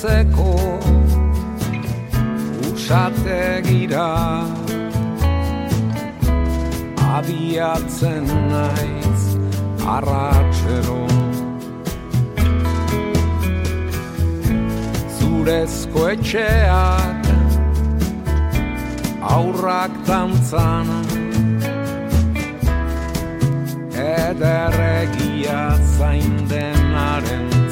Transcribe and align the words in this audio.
Basertzeko 0.00 0.80
Usate 2.72 3.62
gira 3.66 4.46
Abiatzen 7.16 8.24
naiz 8.48 9.22
Arratxero 9.84 11.04
Zurezko 15.18 16.08
etxeak 16.14 17.28
Aurrak 19.20 19.92
dantzan. 20.06 20.88
Ederregia 24.00 25.62
zain 25.98 26.48
denaren 26.48 27.69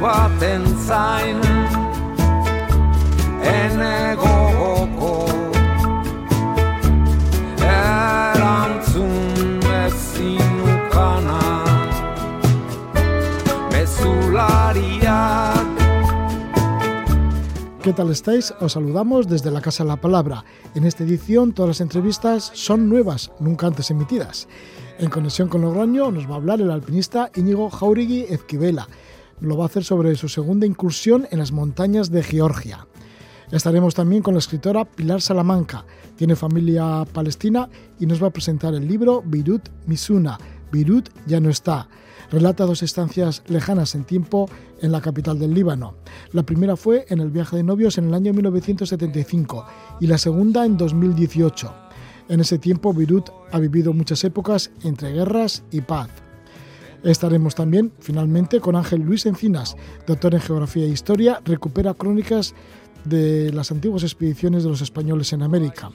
baten 0.00 0.64
zain 0.86 1.40
Ene 3.42 4.16
gogoko 4.16 5.26
Erantzun 7.58 9.14
bezinukana 9.66 11.42
Mezulariak 13.72 15.62
¿Qué 17.82 17.92
tal 17.92 18.10
estáis? 18.10 18.54
Os 18.60 18.74
saludamos 18.74 19.26
desde 19.26 19.50
la 19.50 19.60
Casa 19.60 19.82
de 19.82 19.88
la 19.88 19.96
Palabra. 19.96 20.44
En 20.76 20.84
esta 20.84 21.02
edición 21.02 21.52
todas 21.52 21.70
las 21.70 21.80
entrevistas 21.80 22.52
son 22.54 22.88
nuevas, 22.88 23.32
nunca 23.40 23.66
antes 23.66 23.90
emitidas. 23.90 24.46
En 25.00 25.10
conexión 25.10 25.48
con 25.48 25.62
Logroño 25.62 26.12
nos 26.12 26.28
va 26.28 26.34
a 26.34 26.36
hablar 26.36 26.60
el 26.60 26.70
alpinista 26.70 27.32
Íñigo 27.34 27.70
Jauregui 27.70 28.26
Ezquivela. 28.28 28.86
Lo 29.42 29.56
va 29.56 29.64
a 29.64 29.66
hacer 29.66 29.82
sobre 29.82 30.14
su 30.14 30.28
segunda 30.28 30.66
incursión 30.66 31.26
en 31.32 31.40
las 31.40 31.50
montañas 31.50 32.12
de 32.12 32.22
Georgia. 32.22 32.86
Estaremos 33.50 33.92
también 33.92 34.22
con 34.22 34.34
la 34.34 34.38
escritora 34.38 34.84
Pilar 34.84 35.20
Salamanca. 35.20 35.84
Tiene 36.16 36.36
familia 36.36 37.04
palestina 37.12 37.68
y 37.98 38.06
nos 38.06 38.22
va 38.22 38.28
a 38.28 38.32
presentar 38.32 38.72
el 38.72 38.86
libro 38.86 39.20
Beirut 39.26 39.68
Misuna. 39.86 40.38
Beirut 40.70 41.10
ya 41.26 41.40
no 41.40 41.50
está 41.50 41.88
relata 42.30 42.64
dos 42.64 42.84
estancias 42.84 43.42
lejanas 43.48 43.96
en 43.96 44.04
tiempo 44.04 44.48
en 44.80 44.92
la 44.92 45.00
capital 45.00 45.38
del 45.40 45.52
Líbano. 45.52 45.96
La 46.32 46.44
primera 46.44 46.76
fue 46.76 47.04
en 47.08 47.18
el 47.18 47.30
viaje 47.30 47.56
de 47.56 47.64
novios 47.64 47.98
en 47.98 48.06
el 48.06 48.14
año 48.14 48.32
1975 48.32 49.66
y 50.00 50.06
la 50.06 50.18
segunda 50.18 50.64
en 50.64 50.76
2018. 50.76 51.74
En 52.28 52.40
ese 52.40 52.58
tiempo 52.58 52.94
Beirut 52.94 53.28
ha 53.50 53.58
vivido 53.58 53.92
muchas 53.92 54.22
épocas 54.22 54.70
entre 54.84 55.12
guerras 55.12 55.64
y 55.72 55.80
paz. 55.80 56.21
Estaremos 57.04 57.54
también, 57.54 57.92
finalmente, 57.98 58.60
con 58.60 58.76
Ángel 58.76 59.02
Luis 59.02 59.26
Encinas, 59.26 59.76
doctor 60.06 60.34
en 60.34 60.40
Geografía 60.40 60.84
e 60.84 60.88
Historia, 60.88 61.40
recupera 61.44 61.94
crónicas 61.94 62.54
de 63.04 63.52
las 63.52 63.72
antiguas 63.72 64.04
expediciones 64.04 64.62
de 64.62 64.70
los 64.70 64.80
españoles 64.80 65.32
en 65.32 65.42
América 65.42 65.90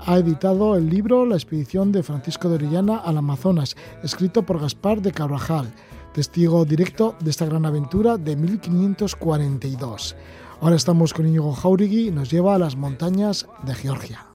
ha 0.00 0.16
editado 0.16 0.76
el 0.76 0.88
libro 0.88 1.26
La 1.26 1.34
expedición 1.34 1.92
de 1.92 2.02
Francisco 2.02 2.48
de 2.48 2.56
Orellana 2.56 2.98
al 2.98 3.18
Amazonas, 3.18 3.76
escrito 4.02 4.42
por 4.42 4.60
Gaspar 4.60 5.02
de 5.02 5.12
Carvajal, 5.12 5.72
testigo 6.12 6.64
directo 6.64 7.14
de 7.20 7.30
esta 7.30 7.46
gran 7.46 7.66
aventura 7.66 8.16
de 8.16 8.36
1542. 8.36 10.16
Ahora 10.60 10.76
estamos 10.76 11.14
con 11.14 11.26
Íñigo 11.26 11.52
Jauregui 11.52 12.08
y 12.08 12.10
nos 12.10 12.30
lleva 12.30 12.54
a 12.54 12.58
las 12.58 12.76
montañas 12.76 13.46
de 13.64 13.74
Georgia. 13.74 14.27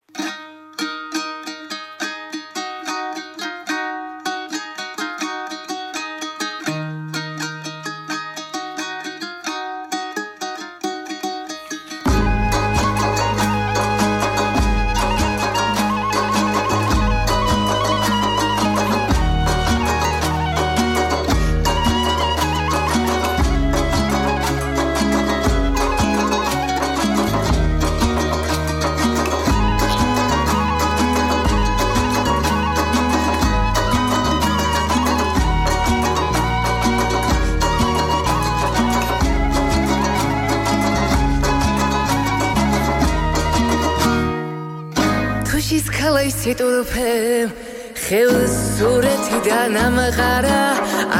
სურეთიდან 49.63 49.79
ამღარა 49.79 50.62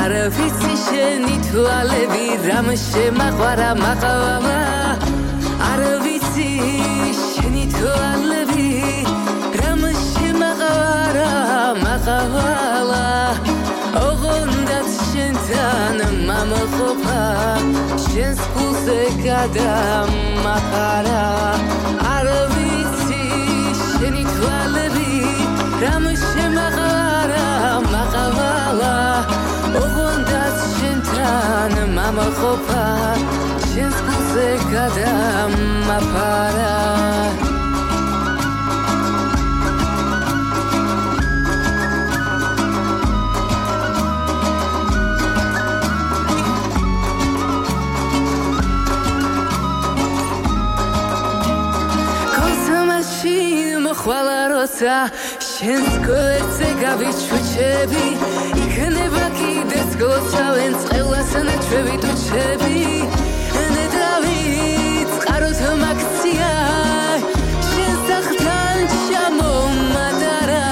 არ 0.04 0.14
ვიცი 0.36 0.74
შენი 0.84 1.36
თვალები 1.48 2.26
რამ 2.44 2.68
შემაყვარა 2.76 3.70
მაყავა 3.80 4.60
არ 5.70 5.82
ვიცი 6.04 6.50
შენი 7.24 7.64
თვალები 7.76 8.68
რამ 9.62 9.82
შემაყვარა 10.04 11.32
მაყავა 11.84 12.52
ოღონდაც 14.04 14.90
შენთან 15.12 15.98
მამყოფა 16.28 17.24
შენს 18.08 18.40
გულზე 18.56 19.00
გადამაყარა 19.24 21.24
არ 22.16 22.28
ვიცი 22.54 23.24
შენი 23.88 24.24
თვალები 24.36 25.12
რამ 25.84 26.06
შემაყარა 26.28 26.83
მამაყოფა 32.04 32.86
შენს 33.72 33.98
გულზე 34.08 34.48
გადამაფარა 34.72 36.74
ხვალა 54.04 54.40
როცა 54.52 54.96
შენს 55.48 55.94
გვერდზე 56.04 56.70
გავიჩუჩები 56.84 58.06
იქნება 59.43 59.43
კიდეც 59.43 59.91
გოცავენ 59.99 60.73
წყევლას 60.83 61.33
ნაჩვევი 61.47 61.97
ტუჩები 62.03 62.83
ნედავი 63.75 64.43
წყაროთ 65.15 65.61
მაქცია 65.83 66.51
შენ 67.69 67.97
სახთან 68.09 68.79
ჩამომადარა 69.09 70.69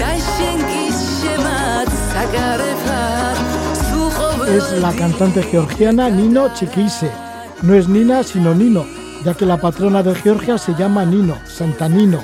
და 0.00 0.10
შენ 0.28 0.58
გის 0.68 0.98
შემაც 1.20 1.90
საგარებად 2.12 3.40
Es 4.52 4.68
la 4.84 4.92
cantante 4.92 5.42
georgiana 5.50 6.10
Nino 6.10 6.50
Chiquise. 6.54 7.10
No 7.62 7.72
es 7.74 7.88
Nina, 7.88 8.22
sino 8.22 8.52
Nino, 8.52 8.84
ya 9.24 9.32
que 9.32 9.46
la 9.46 9.56
patrona 9.56 10.02
de 10.02 10.14
Georgia 10.14 10.58
se 10.58 10.74
llama 10.74 11.06
Nino, 11.06 11.36
Santa 11.46 11.88
Nino. 11.88 12.20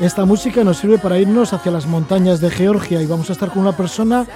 Esta 0.00 0.24
música 0.26 0.62
nos 0.62 0.76
sirve 0.76 0.98
para 0.98 1.18
irnos 1.18 1.54
hacia 1.54 1.72
las 1.72 1.86
montañas 1.86 2.40
de 2.40 2.50
Georgia 2.50 3.00
y 3.02 3.06
vamos 3.06 3.30
a 3.30 3.32
estar 3.32 3.50
con 3.50 3.62
una 3.62 3.72
persona 3.72 4.26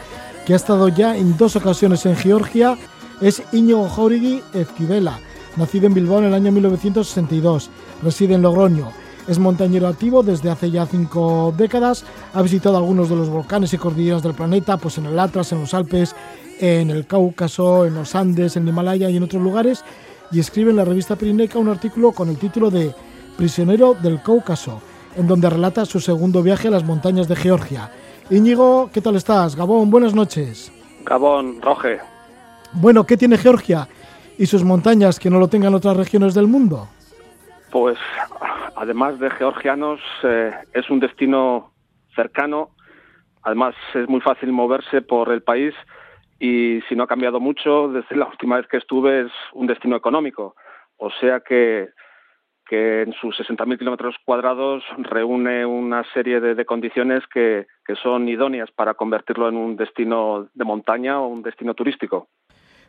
que 0.45 0.53
ha 0.53 0.55
estado 0.55 0.89
ya 0.89 1.17
en 1.17 1.37
dos 1.37 1.55
ocasiones 1.55 2.05
en 2.05 2.15
Georgia. 2.15 2.77
Es 3.21 3.41
Íñigo 3.51 3.89
Jauregui 3.89 4.41
Ezquivela, 4.53 5.19
nacido 5.57 5.87
en 5.87 5.93
Bilbao 5.93 6.19
en 6.19 6.25
el 6.25 6.33
año 6.33 6.51
1962. 6.51 7.69
Reside 8.03 8.35
en 8.35 8.41
Logroño. 8.41 8.91
Es 9.27 9.39
montañero 9.39 9.87
activo 9.87 10.21
desde 10.21 10.51
hace 10.51 10.69
ya 10.69 10.85
cinco 10.85 11.53
décadas. 11.57 12.05
Ha 12.33 12.41
visitado 12.41 12.77
algunos 12.77 13.09
de 13.09 13.15
los 13.15 13.29
volcanes 13.29 13.73
y 13.73 13.77
cordilleras 13.77 14.21
del 14.21 14.35
planeta, 14.35 14.77
pues 14.77 14.97
en 14.99 15.07
el 15.07 15.17
Atlas, 15.17 15.51
en 15.51 15.61
los 15.61 15.73
Alpes, 15.73 16.15
en 16.59 16.91
el 16.91 17.07
Cáucaso, 17.07 17.85
en 17.85 17.95
los 17.95 18.13
Andes, 18.13 18.55
en 18.55 18.63
el 18.63 18.69
Himalaya 18.69 19.09
y 19.09 19.17
en 19.17 19.23
otros 19.23 19.41
lugares. 19.41 19.83
Y 20.31 20.39
escribe 20.39 20.69
en 20.69 20.77
la 20.77 20.85
revista 20.85 21.15
Pirineca 21.15 21.57
un 21.57 21.69
artículo 21.69 22.11
con 22.11 22.29
el 22.29 22.37
título 22.37 22.69
de 22.69 22.93
Prisionero 23.35 23.95
del 23.95 24.21
Cáucaso 24.21 24.81
en 25.17 25.27
donde 25.27 25.49
relata 25.49 25.85
su 25.85 25.99
segundo 25.99 26.43
viaje 26.43 26.67
a 26.67 26.71
las 26.71 26.83
montañas 26.83 27.27
de 27.27 27.35
Georgia. 27.35 27.91
Íñigo, 28.29 28.89
¿qué 28.91 29.01
tal 29.01 29.15
estás? 29.15 29.55
Gabón, 29.55 29.91
buenas 29.91 30.15
noches. 30.15 30.71
Gabón, 31.05 31.61
Roge. 31.61 31.99
Bueno, 32.73 33.05
¿qué 33.05 33.17
tiene 33.17 33.37
Georgia 33.37 33.87
y 34.37 34.47
sus 34.47 34.63
montañas 34.63 35.19
que 35.19 35.29
no 35.29 35.37
lo 35.37 35.47
tengan 35.47 35.75
otras 35.75 35.95
regiones 35.95 36.33
del 36.33 36.47
mundo? 36.47 36.87
Pues, 37.71 37.99
además 38.75 39.19
de 39.19 39.29
georgianos, 39.29 39.99
eh, 40.23 40.51
es 40.73 40.89
un 40.89 40.99
destino 40.99 41.71
cercano. 42.15 42.71
Además, 43.43 43.75
es 43.93 44.09
muy 44.09 44.21
fácil 44.21 44.51
moverse 44.51 45.03
por 45.03 45.31
el 45.31 45.43
país 45.43 45.75
y 46.39 46.81
si 46.89 46.95
no 46.95 47.03
ha 47.03 47.07
cambiado 47.07 47.39
mucho, 47.39 47.89
desde 47.89 48.15
la 48.15 48.25
última 48.25 48.57
vez 48.57 48.65
que 48.67 48.77
estuve 48.77 49.21
es 49.21 49.31
un 49.53 49.67
destino 49.67 49.95
económico. 49.95 50.55
O 50.97 51.11
sea 51.11 51.41
que, 51.41 51.89
que 52.67 53.03
en 53.03 53.13
sus 53.13 53.37
60.000 53.37 53.77
kilómetros 53.77 54.15
cuadrados 54.25 54.83
reúne 54.97 55.65
una 55.65 56.03
serie 56.13 56.39
de, 56.39 56.55
de 56.55 56.65
condiciones 56.65 57.23
que, 57.33 57.67
que 57.85 57.95
son 57.95 58.27
idóneas 58.27 58.71
para 58.71 58.93
convertirlo 58.93 59.47
en 59.49 59.55
un 59.55 59.75
destino 59.75 60.47
de 60.53 60.65
montaña 60.65 61.19
o 61.21 61.27
un 61.27 61.41
destino 61.41 61.73
turístico. 61.73 62.27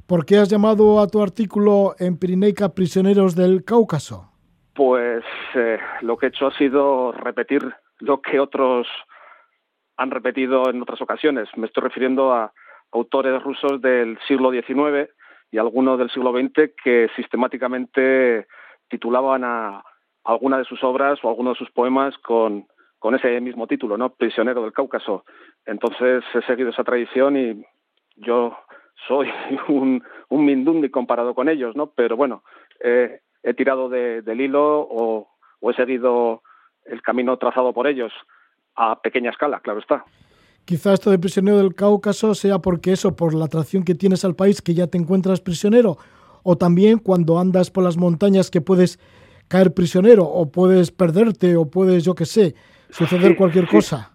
¿Por 0.06 0.24
qué 0.24 0.38
has 0.38 0.48
llamado 0.48 1.00
a 1.00 1.08
tu 1.08 1.20
artículo 1.20 1.96
en 1.98 2.16
Pirineica 2.16 2.74
Prisioneros 2.74 3.34
del 3.34 3.64
Cáucaso? 3.64 4.30
Pues 4.72 5.24
eh, 5.54 5.78
lo 6.02 6.16
que 6.16 6.26
he 6.26 6.28
hecho 6.28 6.46
ha 6.46 6.56
sido 6.56 7.10
repetir 7.12 7.74
lo 7.98 8.20
que 8.20 8.38
otros 8.38 8.86
han 9.96 10.10
repetido 10.10 10.70
en 10.70 10.82
otras 10.82 11.00
ocasiones. 11.00 11.48
Me 11.56 11.66
estoy 11.66 11.82
refiriendo 11.82 12.32
a 12.32 12.52
autores 12.92 13.42
rusos 13.42 13.80
del 13.80 14.18
siglo 14.28 14.50
XIX 14.50 15.10
y 15.50 15.58
algunos 15.58 15.98
del 15.98 16.10
siglo 16.10 16.32
XX 16.32 16.70
que 16.82 17.08
sistemáticamente 17.16 18.46
titulaban 18.88 19.44
a 19.44 19.84
alguna 20.24 20.58
de 20.58 20.64
sus 20.64 20.82
obras 20.82 21.18
o 21.22 21.28
algunos 21.28 21.54
de 21.54 21.64
sus 21.64 21.70
poemas 21.72 22.16
con, 22.18 22.66
ese 23.14 23.40
mismo 23.40 23.68
título, 23.68 23.96
¿no? 23.96 24.10
Prisionero 24.14 24.62
del 24.62 24.72
Cáucaso. 24.72 25.24
Entonces 25.64 26.24
he 26.34 26.42
seguido 26.42 26.70
esa 26.70 26.82
tradición 26.82 27.36
y 27.36 27.64
yo 28.16 28.56
soy 29.06 29.28
un, 29.68 30.02
un 30.28 30.88
comparado 30.88 31.34
con 31.34 31.48
ellos, 31.48 31.76
¿no? 31.76 31.92
Pero 31.94 32.16
bueno, 32.16 32.42
he 32.80 33.54
tirado 33.54 33.88
de, 33.88 34.22
del 34.22 34.40
hilo 34.40 34.80
o, 34.80 35.28
o 35.60 35.70
he 35.70 35.74
seguido 35.74 36.42
el 36.84 37.00
camino 37.02 37.36
trazado 37.36 37.72
por 37.72 37.86
ellos 37.86 38.12
a 38.74 39.00
pequeña 39.00 39.30
escala, 39.30 39.60
claro 39.60 39.80
está. 39.80 40.04
Quizá 40.64 40.94
esto 40.94 41.10
de 41.10 41.18
prisionero 41.18 41.58
del 41.58 41.74
Cáucaso 41.74 42.34
sea 42.34 42.58
porque 42.58 42.92
eso, 42.92 43.14
por 43.14 43.34
la 43.34 43.44
atracción 43.44 43.84
que 43.84 43.94
tienes 43.94 44.24
al 44.24 44.34
país, 44.34 44.60
que 44.60 44.74
ya 44.74 44.88
te 44.88 44.98
encuentras 44.98 45.40
prisionero, 45.40 45.96
o 46.48 46.56
también 46.56 46.98
cuando 46.98 47.38
andas 47.40 47.70
por 47.72 47.82
las 47.82 47.96
montañas 47.96 48.50
que 48.52 48.60
puedes 48.60 48.98
caer 49.48 49.74
prisionero, 49.74 50.24
o 50.24 50.50
puedes 50.50 50.92
perderte, 50.92 51.56
o 51.56 51.68
puedes, 51.68 52.04
yo 52.04 52.14
qué 52.14 52.24
sé, 52.24 52.54
suceder 52.90 53.32
Sí, 53.32 53.36
cualquier 53.36 53.66
sí. 53.66 53.76
cosa. 53.76 54.12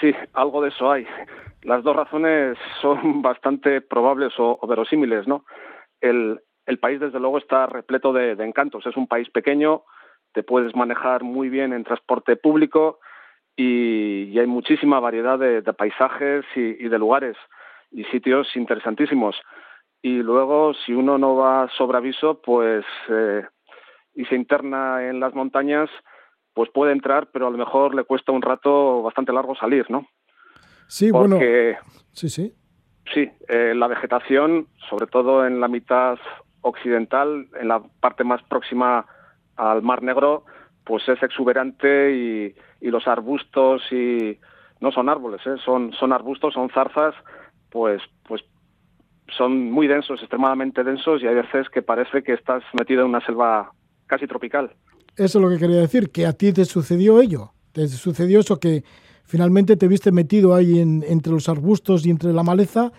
Sí, 0.00 0.12
algo 0.32 0.60
de 0.62 0.70
eso 0.70 0.90
hay. 0.90 1.06
Las 1.62 1.84
dos 1.84 1.94
razones 1.94 2.58
son 2.82 3.22
bastante 3.22 3.80
probables 3.80 4.32
o, 4.38 4.58
o 4.60 4.66
verosímiles, 4.66 5.28
¿no? 5.28 5.44
El, 6.00 6.40
el 6.66 6.78
país, 6.78 6.98
desde 6.98 7.20
luego, 7.20 7.38
está 7.38 7.66
repleto 7.66 8.12
de, 8.12 8.34
de 8.34 8.44
encantos. 8.44 8.84
Es 8.84 8.96
un 8.96 9.06
país 9.06 9.28
pequeño, 9.30 9.82
te 10.32 10.42
puedes 10.42 10.74
manejar 10.74 11.22
muy 11.22 11.48
bien 11.48 11.72
en 11.72 11.84
transporte 11.84 12.34
público 12.36 12.98
y, 13.56 14.24
y 14.32 14.38
hay 14.38 14.46
muchísima 14.48 14.98
variedad 15.00 15.38
de, 15.38 15.62
de 15.62 15.72
paisajes 15.72 16.44
y, 16.56 16.60
y 16.84 16.88
de 16.88 16.98
lugares 16.98 17.36
y 17.92 18.02
sitios 18.04 18.48
interesantísimos. 18.56 19.36
Y 20.02 20.22
luego, 20.22 20.74
si 20.74 20.92
uno 20.92 21.18
no 21.18 21.36
va 21.36 21.68
sobre 21.76 21.98
aviso, 21.98 22.40
pues 22.40 22.84
eh, 23.08 23.42
y 24.14 24.24
se 24.26 24.36
interna 24.36 25.08
en 25.08 25.20
las 25.20 25.34
montañas, 25.34 25.90
pues 26.54 26.70
puede 26.70 26.92
entrar, 26.92 27.28
pero 27.32 27.46
a 27.46 27.50
lo 27.50 27.58
mejor 27.58 27.94
le 27.94 28.04
cuesta 28.04 28.32
un 28.32 28.42
rato 28.42 29.02
bastante 29.02 29.32
largo 29.32 29.54
salir, 29.54 29.90
¿no? 29.90 30.06
Sí, 30.88 31.10
bueno, 31.10 31.38
sí, 32.12 32.28
sí. 32.28 32.54
sí, 33.12 33.30
eh, 33.48 33.74
la 33.76 33.86
vegetación, 33.88 34.66
sobre 34.88 35.06
todo 35.06 35.46
en 35.46 35.60
la 35.60 35.68
mitad 35.68 36.18
occidental, 36.62 37.46
en 37.60 37.68
la 37.68 37.82
parte 38.00 38.24
más 38.24 38.42
próxima 38.44 39.06
al 39.56 39.82
Mar 39.82 40.02
Negro, 40.02 40.44
pues 40.84 41.06
es 41.08 41.22
exuberante 41.22 42.12
y, 42.12 42.54
y 42.80 42.90
los 42.90 43.06
arbustos 43.06 43.82
y 43.92 44.38
no 44.80 44.90
son 44.90 45.08
árboles, 45.08 45.46
¿eh? 45.46 45.56
son 45.64 45.92
son 45.92 46.12
arbustos, 46.12 46.54
son 46.54 46.70
zarzas, 46.70 47.14
pues 47.70 48.00
pues 48.26 48.42
son 49.36 49.70
muy 49.70 49.86
densos, 49.86 50.20
extremadamente 50.20 50.84
densos 50.84 51.22
y 51.22 51.26
hay 51.26 51.34
veces 51.34 51.68
que 51.70 51.82
parece 51.82 52.22
que 52.22 52.32
estás 52.32 52.62
metido 52.78 53.02
en 53.02 53.08
una 53.08 53.24
selva 53.24 53.72
casi 54.06 54.26
tropical. 54.26 54.72
Eso 55.16 55.38
es 55.38 55.42
lo 55.42 55.50
que 55.50 55.58
quería 55.58 55.80
decir, 55.80 56.10
que 56.10 56.26
a 56.26 56.32
ti 56.32 56.52
te 56.52 56.64
sucedió 56.64 57.20
ello. 57.20 57.50
Te 57.72 57.86
sucedió 57.88 58.40
eso 58.40 58.58
que 58.58 58.82
finalmente 59.24 59.76
te 59.76 59.88
viste 59.88 60.12
metido 60.12 60.54
ahí 60.54 60.80
en, 60.80 61.04
entre 61.06 61.32
los 61.32 61.48
arbustos 61.48 62.06
y 62.06 62.10
entre 62.10 62.32
la 62.32 62.42
maleza 62.42 62.92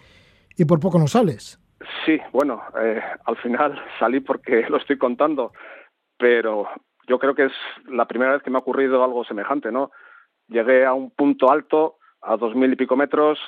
y 0.57 0.65
por 0.65 0.79
poco 0.79 0.99
no 0.99 1.07
sales. 1.07 1.59
Sí, 2.05 2.19
bueno, 2.31 2.61
eh, 2.79 3.01
al 3.25 3.37
final 3.37 3.81
salí 3.99 4.19
porque 4.19 4.65
lo 4.69 4.77
estoy 4.77 4.97
contando, 4.97 5.53
pero 6.17 6.67
yo 7.07 7.17
creo 7.17 7.33
que 7.33 7.45
es 7.45 7.53
la 7.87 8.07
primera 8.07 8.33
vez 8.33 8.43
que 8.43 8.49
me 8.49 8.57
ha 8.57 8.61
ocurrido 8.61 9.03
algo 9.03 9.23
semejante, 9.23 9.71
¿no? 9.71 9.91
Llegué 10.47 10.85
a 10.85 10.93
un 10.93 11.11
punto 11.11 11.51
alto, 11.51 11.97
a 12.21 12.37
dos 12.37 12.55
mil 12.55 12.73
y 12.73 12.75
pico 12.75 12.95
metros, 12.95 13.39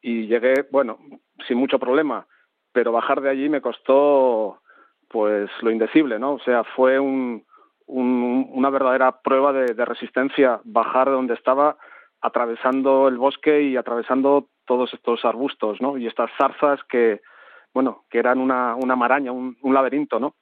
y 0.00 0.26
llegué, 0.26 0.66
bueno, 0.70 0.98
sin 1.46 1.58
mucho 1.58 1.78
problema, 1.78 2.26
pero 2.72 2.92
bajar 2.92 3.20
de 3.20 3.30
allí 3.30 3.48
me 3.48 3.60
costó, 3.60 4.60
pues, 5.08 5.50
lo 5.62 5.70
indecible, 5.70 6.18
¿no? 6.18 6.34
O 6.34 6.40
sea, 6.40 6.64
fue 6.64 6.98
un, 6.98 7.44
un, 7.86 8.50
una 8.52 8.70
verdadera 8.70 9.20
prueba 9.22 9.52
de, 9.52 9.74
de 9.74 9.84
resistencia 9.84 10.60
bajar 10.64 11.08
de 11.08 11.14
donde 11.14 11.34
estaba, 11.34 11.76
atravesando 12.20 13.08
el 13.08 13.18
bosque 13.18 13.62
y 13.62 13.76
atravesando 13.76 14.48
todos 14.66 14.92
estos 14.94 15.24
arbustos, 15.24 15.80
¿no? 15.80 15.96
Y 15.96 16.06
estas 16.06 16.30
zarzas 16.36 16.80
que, 16.88 17.20
bueno, 17.72 18.04
que 18.10 18.18
eran 18.18 18.38
una, 18.40 18.74
una 18.74 18.96
maraña, 18.96 19.32
un, 19.32 19.56
un 19.62 19.74
laberinto, 19.74 20.18
¿no? 20.18 20.34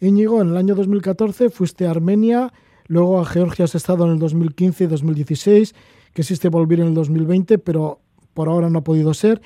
Íñigo, 0.00 0.40
en 0.42 0.50
el 0.50 0.56
año 0.56 0.74
2014 0.74 1.50
fuiste 1.50 1.86
a 1.86 1.90
Armenia, 1.90 2.52
luego 2.86 3.20
a 3.20 3.24
Georgia 3.24 3.64
has 3.64 3.74
estado 3.74 4.04
en 4.04 4.12
el 4.12 4.18
2015 4.18 4.84
y 4.84 4.86
2016, 4.86 5.74
que 6.14 6.22
existe 6.22 6.48
volver 6.48 6.80
en 6.80 6.88
el 6.88 6.94
2020, 6.94 7.58
pero 7.58 8.00
por 8.34 8.48
ahora 8.48 8.68
no 8.68 8.80
ha 8.80 8.84
podido 8.84 9.14
ser. 9.14 9.40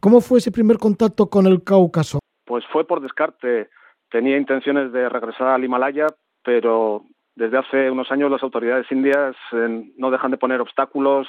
¿Cómo 0.00 0.22
fue 0.22 0.38
ese 0.38 0.50
primer 0.50 0.78
contacto 0.78 1.28
con 1.28 1.46
el 1.46 1.62
Cáucaso? 1.62 2.20
Pues 2.46 2.64
fue 2.72 2.86
por 2.86 3.02
descarte. 3.02 3.68
Tenía 4.10 4.38
intenciones 4.38 4.92
de 4.92 5.10
regresar 5.10 5.48
al 5.48 5.62
Himalaya, 5.62 6.06
pero 6.42 7.04
desde 7.36 7.58
hace 7.58 7.90
unos 7.90 8.10
años 8.10 8.30
las 8.30 8.42
autoridades 8.42 8.90
indias 8.90 9.36
no 9.52 10.10
dejan 10.10 10.30
de 10.30 10.38
poner 10.38 10.62
obstáculos 10.62 11.28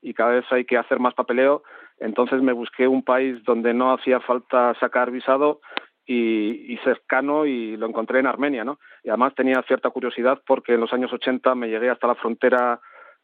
y 0.00 0.14
cada 0.14 0.34
vez 0.34 0.44
hay 0.50 0.64
que 0.64 0.78
hacer 0.78 1.00
más 1.00 1.14
papeleo. 1.14 1.64
Entonces 1.98 2.40
me 2.42 2.52
busqué 2.52 2.86
un 2.86 3.02
país 3.02 3.42
donde 3.44 3.74
no 3.74 3.92
hacía 3.92 4.20
falta 4.20 4.72
sacar 4.78 5.10
visado 5.10 5.60
y, 6.06 6.72
y, 6.72 6.76
cercano 6.78 7.44
y 7.44 7.76
lo 7.76 7.86
encontré 7.86 8.20
en 8.20 8.26
Armenia, 8.26 8.64
¿no? 8.64 8.78
Y 9.02 9.08
además 9.08 9.34
tenía 9.34 9.62
cierta 9.66 9.90
curiosidad 9.90 10.40
porque 10.46 10.74
en 10.74 10.80
los 10.80 10.92
años 10.92 11.12
80 11.12 11.56
me 11.56 11.68
llegué 11.68 11.90
hasta 11.90 12.06
la 12.06 12.14
frontera 12.14 12.80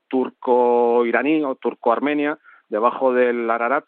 turco-iraní 0.08 1.44
o 1.44 1.54
turco-armenia, 1.54 2.38
debajo 2.68 3.12
del 3.12 3.48
Ararat, 3.50 3.84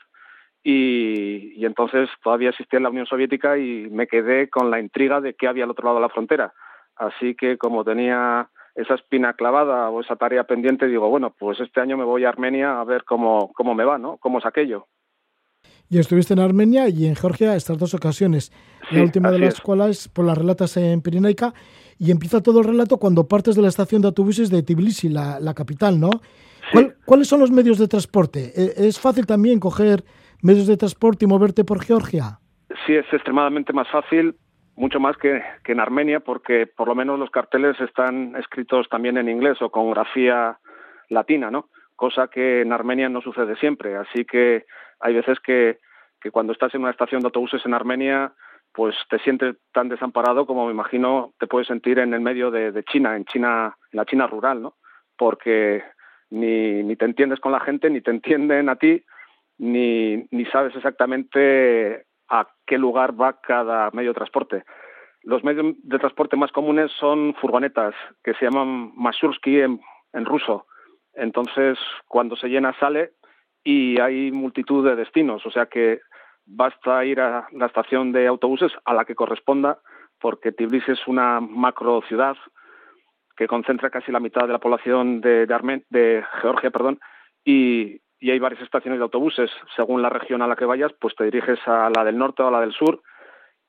y, 0.62 1.54
y, 1.56 1.64
entonces 1.64 2.08
todavía 2.22 2.50
existía 2.50 2.80
la 2.80 2.90
Unión 2.90 3.06
Soviética 3.06 3.56
y 3.56 3.88
me 3.90 4.06
quedé 4.06 4.50
con 4.50 4.70
la 4.70 4.80
intriga 4.80 5.20
de 5.20 5.34
qué 5.34 5.48
había 5.48 5.64
al 5.64 5.70
otro 5.70 5.86
lado 5.86 5.96
de 5.96 6.02
la 6.02 6.10
frontera. 6.10 6.52
Así 6.96 7.34
que 7.34 7.56
como 7.56 7.82
tenía 7.82 8.50
esa 8.74 8.94
espina 8.94 9.32
clavada 9.34 9.90
o 9.90 10.00
esa 10.00 10.16
tarea 10.16 10.44
pendiente, 10.44 10.86
digo, 10.86 11.08
bueno, 11.08 11.34
pues 11.38 11.60
este 11.60 11.80
año 11.80 11.96
me 11.96 12.04
voy 12.04 12.24
a 12.24 12.28
Armenia 12.28 12.80
a 12.80 12.84
ver 12.84 13.04
cómo, 13.04 13.52
cómo 13.54 13.74
me 13.74 13.84
va, 13.84 13.98
¿no? 13.98 14.18
¿Cómo 14.18 14.38
es 14.38 14.46
aquello? 14.46 14.86
Y 15.88 15.98
estuviste 15.98 16.34
en 16.34 16.40
Armenia 16.40 16.88
y 16.88 17.06
en 17.06 17.16
Georgia 17.16 17.56
estas 17.56 17.76
dos 17.78 17.94
ocasiones. 17.94 18.52
Sí, 18.88 18.96
la 18.96 19.02
última 19.02 19.30
de 19.30 19.40
las 19.40 19.54
es. 19.54 19.60
cuales 19.60 20.08
por 20.08 20.24
las 20.24 20.38
relatas 20.38 20.76
en 20.76 21.02
Pirinaica 21.02 21.52
y 21.98 22.10
empieza 22.10 22.42
todo 22.42 22.60
el 22.60 22.66
relato 22.66 22.98
cuando 22.98 23.26
partes 23.26 23.56
de 23.56 23.62
la 23.62 23.68
estación 23.68 24.00
de 24.00 24.08
autobuses 24.08 24.50
de 24.50 24.62
Tbilisi, 24.62 25.08
la, 25.08 25.40
la 25.40 25.52
capital, 25.52 25.98
¿no? 25.98 26.10
Sí. 26.12 26.72
¿Cuál, 26.72 26.96
¿Cuáles 27.04 27.28
son 27.28 27.40
los 27.40 27.50
medios 27.50 27.78
de 27.78 27.88
transporte? 27.88 28.52
¿E, 28.54 28.86
¿Es 28.86 29.00
fácil 29.00 29.26
también 29.26 29.58
coger 29.58 30.04
medios 30.42 30.66
de 30.66 30.76
transporte 30.76 31.24
y 31.24 31.28
moverte 31.28 31.64
por 31.64 31.82
Georgia? 31.82 32.38
Sí, 32.86 32.94
es 32.94 33.06
extremadamente 33.12 33.72
más 33.72 33.88
fácil, 33.88 34.36
mucho 34.76 35.00
más 35.00 35.16
que, 35.16 35.42
que 35.64 35.72
en 35.72 35.80
Armenia, 35.80 36.20
porque 36.20 36.66
por 36.66 36.88
lo 36.88 36.94
menos 36.94 37.18
los 37.18 37.30
carteles 37.30 37.78
están 37.80 38.34
escritos 38.36 38.88
también 38.88 39.18
en 39.18 39.28
inglés 39.28 39.60
o 39.60 39.70
con 39.70 39.90
grafía 39.90 40.58
latina, 41.08 41.50
¿no? 41.50 41.68
Cosa 41.96 42.28
que 42.28 42.62
en 42.62 42.72
Armenia 42.72 43.08
no 43.08 43.20
sucede 43.20 43.56
siempre. 43.56 43.96
Así 43.96 44.24
que 44.24 44.64
hay 45.00 45.14
veces 45.14 45.38
que, 45.40 45.78
que 46.20 46.30
cuando 46.30 46.52
estás 46.52 46.74
en 46.74 46.82
una 46.82 46.90
estación 46.90 47.20
de 47.20 47.26
autobuses 47.26 47.64
en 47.66 47.74
Armenia, 47.74 48.32
pues 48.72 48.94
te 49.08 49.18
sientes 49.18 49.56
tan 49.72 49.88
desamparado 49.88 50.46
como 50.46 50.66
me 50.66 50.72
imagino 50.72 51.32
te 51.38 51.46
puedes 51.46 51.68
sentir 51.68 51.98
en 51.98 52.14
el 52.14 52.20
medio 52.20 52.50
de, 52.50 52.72
de 52.72 52.84
China, 52.84 53.16
en 53.16 53.24
China, 53.24 53.76
en 53.92 53.96
la 53.96 54.04
China 54.04 54.26
rural, 54.26 54.62
¿no? 54.62 54.74
Porque 55.16 55.82
ni, 56.30 56.82
ni 56.82 56.96
te 56.96 57.04
entiendes 57.04 57.40
con 57.40 57.52
la 57.52 57.60
gente, 57.60 57.90
ni 57.90 58.00
te 58.00 58.10
entienden 58.10 58.68
a 58.68 58.76
ti, 58.76 59.04
ni, 59.60 60.26
ni 60.30 60.46
sabes 60.46 60.74
exactamente 60.74 62.06
a 62.30 62.48
qué 62.66 62.78
lugar 62.78 63.20
va 63.20 63.40
cada 63.40 63.90
medio 63.90 64.10
de 64.10 64.14
transporte. 64.14 64.64
Los 65.22 65.44
medios 65.44 65.74
de 65.82 65.98
transporte 65.98 66.36
más 66.36 66.50
comunes 66.50 66.90
son 66.98 67.34
furgonetas, 67.34 67.94
que 68.24 68.32
se 68.34 68.46
llaman 68.46 68.92
Mashursky 68.96 69.60
en, 69.60 69.80
ruso. 70.24 70.66
Entonces, 71.12 71.78
cuando 72.08 72.36
se 72.36 72.48
llena, 72.48 72.74
sale 72.80 73.12
y 73.62 74.00
hay 74.00 74.32
multitud 74.32 74.82
de 74.86 74.96
destinos. 74.96 75.44
O 75.44 75.50
sea 75.50 75.66
que 75.66 76.00
basta 76.46 77.04
ir 77.04 77.20
a 77.20 77.46
la 77.52 77.66
estación 77.66 78.12
de 78.12 78.26
autobuses 78.26 78.72
a 78.86 78.94
la 78.94 79.04
que 79.04 79.14
corresponda, 79.14 79.78
porque 80.18 80.52
Tbilisi 80.52 80.92
es 80.92 81.06
una 81.06 81.40
macro 81.40 82.00
ciudad 82.08 82.36
que 83.36 83.46
concentra 83.46 83.90
casi 83.90 84.10
la 84.10 84.20
mitad 84.20 84.46
de 84.46 84.54
la 84.54 84.58
población 84.58 85.20
de, 85.20 85.46
de 85.90 86.24
Georgia, 86.40 86.70
perdón, 86.70 86.98
y, 87.44 88.00
y 88.20 88.30
hay 88.30 88.38
varias 88.38 88.62
estaciones 88.62 89.00
de 89.00 89.04
autobuses. 89.04 89.50
Según 89.74 90.02
la 90.02 90.10
región 90.10 90.42
a 90.42 90.46
la 90.46 90.54
que 90.54 90.66
vayas, 90.66 90.92
pues 91.00 91.16
te 91.16 91.24
diriges 91.24 91.58
a 91.66 91.90
la 91.90 92.04
del 92.04 92.18
norte 92.18 92.42
o 92.42 92.48
a 92.48 92.50
la 92.50 92.60
del 92.60 92.72
sur 92.72 93.02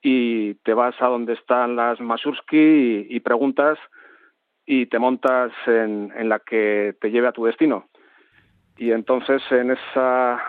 y 0.02 0.54
te 0.56 0.74
vas 0.74 0.94
a 1.00 1.06
donde 1.06 1.32
están 1.32 1.74
las 1.76 2.00
Masurski 2.00 3.06
y, 3.08 3.20
preguntas 3.20 3.78
y 4.66 4.86
te 4.86 4.98
montas 4.98 5.52
en, 5.66 6.28
la 6.28 6.40
que 6.40 6.94
te 7.00 7.10
lleve 7.10 7.28
a 7.28 7.32
tu 7.32 7.46
destino. 7.46 7.88
Y 8.76 8.90
entonces 8.90 9.40
en 9.50 9.70
esa 9.70 10.42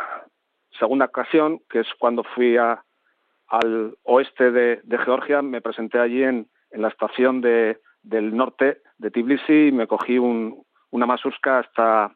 segunda 0.77 1.05
ocasión, 1.05 1.61
que 1.69 1.81
es 1.81 1.87
cuando 1.99 2.23
fui 2.23 2.57
al 2.57 3.97
oeste 4.03 4.51
de, 4.51 4.81
Georgia, 5.05 5.41
me 5.41 5.61
presenté 5.61 5.99
allí 5.99 6.23
en, 6.23 6.49
la 6.71 6.87
estación 6.87 7.39
de, 7.41 7.79
del 8.01 8.35
norte 8.35 8.81
de 8.97 9.11
Tbilisi 9.11 9.67
y 9.67 9.71
me 9.71 9.85
cogí 9.85 10.17
un, 10.17 10.65
una 10.89 11.05
Masurska 11.05 11.59
hasta 11.59 12.15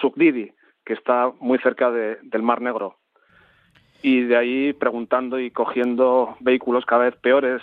Sukdidi, 0.00 0.50
que 0.84 0.92
está 0.92 1.32
muy 1.40 1.58
cerca 1.58 1.90
de, 1.90 2.18
del 2.22 2.42
Mar 2.42 2.60
Negro 2.60 2.96
y 4.04 4.20
de 4.20 4.36
ahí 4.36 4.72
preguntando 4.74 5.40
y 5.40 5.50
cogiendo 5.50 6.36
vehículos 6.40 6.84
cada 6.84 7.04
vez 7.04 7.16
peores 7.16 7.62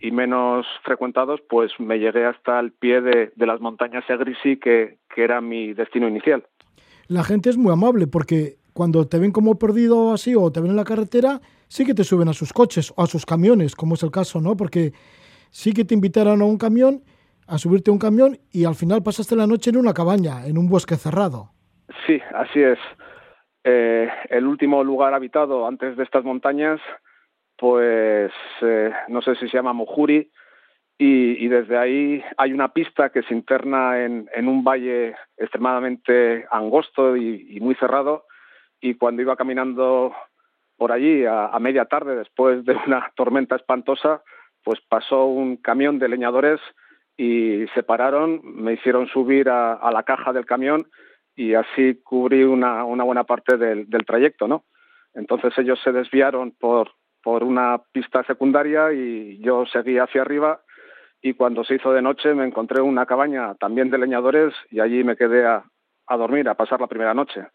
y 0.00 0.10
menos 0.10 0.66
frecuentados, 0.82 1.40
pues 1.48 1.72
me 1.78 1.98
llegué 1.98 2.26
hasta 2.26 2.60
el 2.60 2.72
pie 2.72 3.00
de, 3.00 3.32
las 3.36 3.60
montañas 3.60 4.04
Egrisi, 4.06 4.58
que, 4.58 4.98
que 5.14 5.24
era 5.24 5.40
mi 5.40 5.72
destino 5.72 6.08
inicial. 6.08 6.44
La 7.06 7.24
gente 7.24 7.48
es 7.48 7.56
muy 7.56 7.72
amable 7.72 8.06
porque 8.06 8.56
cuando 8.74 9.06
te 9.06 9.18
ven 9.18 9.32
como 9.32 9.58
perdido 9.58 10.12
así 10.12 10.34
o 10.34 10.52
te 10.52 10.60
ven 10.60 10.72
en 10.72 10.76
la 10.76 10.84
carretera, 10.84 11.40
sí 11.68 11.86
que 11.86 11.94
te 11.94 12.04
suben 12.04 12.28
a 12.28 12.34
sus 12.34 12.52
coches 12.52 12.92
o 12.96 13.02
a 13.02 13.06
sus 13.06 13.24
camiones, 13.24 13.74
como 13.74 13.94
es 13.94 14.02
el 14.02 14.10
caso, 14.10 14.42
¿no? 14.42 14.56
Porque 14.58 14.92
sí 15.50 15.72
que 15.72 15.86
te 15.86 15.94
invitaron 15.94 16.42
a 16.42 16.44
un 16.44 16.58
camión, 16.58 17.02
a 17.46 17.56
subirte 17.56 17.90
a 17.90 17.94
un 17.94 17.98
camión 17.98 18.38
y 18.50 18.64
al 18.64 18.74
final 18.74 19.02
pasaste 19.02 19.36
la 19.36 19.46
noche 19.46 19.70
en 19.70 19.78
una 19.78 19.94
cabaña, 19.94 20.46
en 20.46 20.58
un 20.58 20.68
bosque 20.68 20.96
cerrado. 20.96 21.51
Sí, 22.06 22.20
así 22.34 22.62
es. 22.62 22.78
Eh, 23.64 24.10
el 24.28 24.46
último 24.46 24.82
lugar 24.82 25.14
habitado 25.14 25.66
antes 25.66 25.96
de 25.96 26.02
estas 26.02 26.24
montañas, 26.24 26.80
pues 27.56 28.32
eh, 28.60 28.92
no 29.08 29.22
sé 29.22 29.36
si 29.36 29.48
se 29.48 29.56
llama 29.56 29.72
Mojuri, 29.72 30.30
y, 30.98 31.48
desde 31.48 31.78
ahí 31.78 32.22
hay 32.36 32.52
una 32.52 32.72
pista 32.72 33.10
que 33.10 33.22
se 33.24 33.34
interna 33.34 34.04
en, 34.04 34.28
un 34.46 34.62
valle 34.62 35.16
extremadamente 35.36 36.46
angosto 36.48 37.16
y, 37.16 37.58
muy 37.60 37.74
cerrado, 37.74 38.26
y 38.80 38.94
cuando 38.94 39.20
iba 39.20 39.34
caminando 39.34 40.14
por 40.76 40.92
allí 40.92 41.24
a, 41.26 41.58
media 41.58 41.86
tarde, 41.86 42.14
después 42.14 42.64
de 42.64 42.76
una 42.86 43.10
tormenta 43.16 43.56
espantosa, 43.56 44.22
pues 44.62 44.80
pasó 44.88 45.24
un 45.24 45.56
camión 45.56 45.98
de 45.98 46.08
leñadores 46.08 46.60
y 47.16 47.66
se 47.74 47.82
pararon, 47.82 48.40
me 48.44 48.74
hicieron 48.74 49.08
subir 49.08 49.48
a 49.48 49.90
la 49.92 50.04
caja 50.04 50.32
del 50.32 50.46
camión 50.46 50.86
y 51.34 51.54
así 51.54 52.00
cubrí 52.02 52.44
una, 52.44 52.82
buena 52.82 53.24
parte 53.24 53.56
del, 53.56 53.88
trayecto, 54.06 54.48
¿no? 54.48 54.64
Entonces 55.14 55.52
ellos 55.58 55.78
se 55.82 55.92
desviaron 55.92 56.52
por, 56.52 56.90
una 57.24 57.80
pista 57.92 58.24
secundaria 58.24 58.92
y 58.92 59.38
yo 59.38 59.64
seguí 59.66 59.98
hacia 59.98 60.22
arriba 60.22 60.60
y 61.20 61.34
cuando 61.34 61.62
se 61.62 61.76
hizo 61.76 61.92
de 61.92 62.02
noche 62.02 62.34
me 62.34 62.44
encontré 62.44 62.82
una 62.82 63.06
cabaña 63.06 63.54
también 63.54 63.90
de 63.90 63.98
leñadores 63.98 64.52
y 64.70 64.80
allí 64.80 65.04
me 65.04 65.16
quedé 65.16 65.46
a 65.46 65.62
dormir, 66.16 66.48
a 66.48 66.54
pasar 66.54 66.80
la 66.80 66.88
primera 66.88 67.14
noche. 67.14 67.46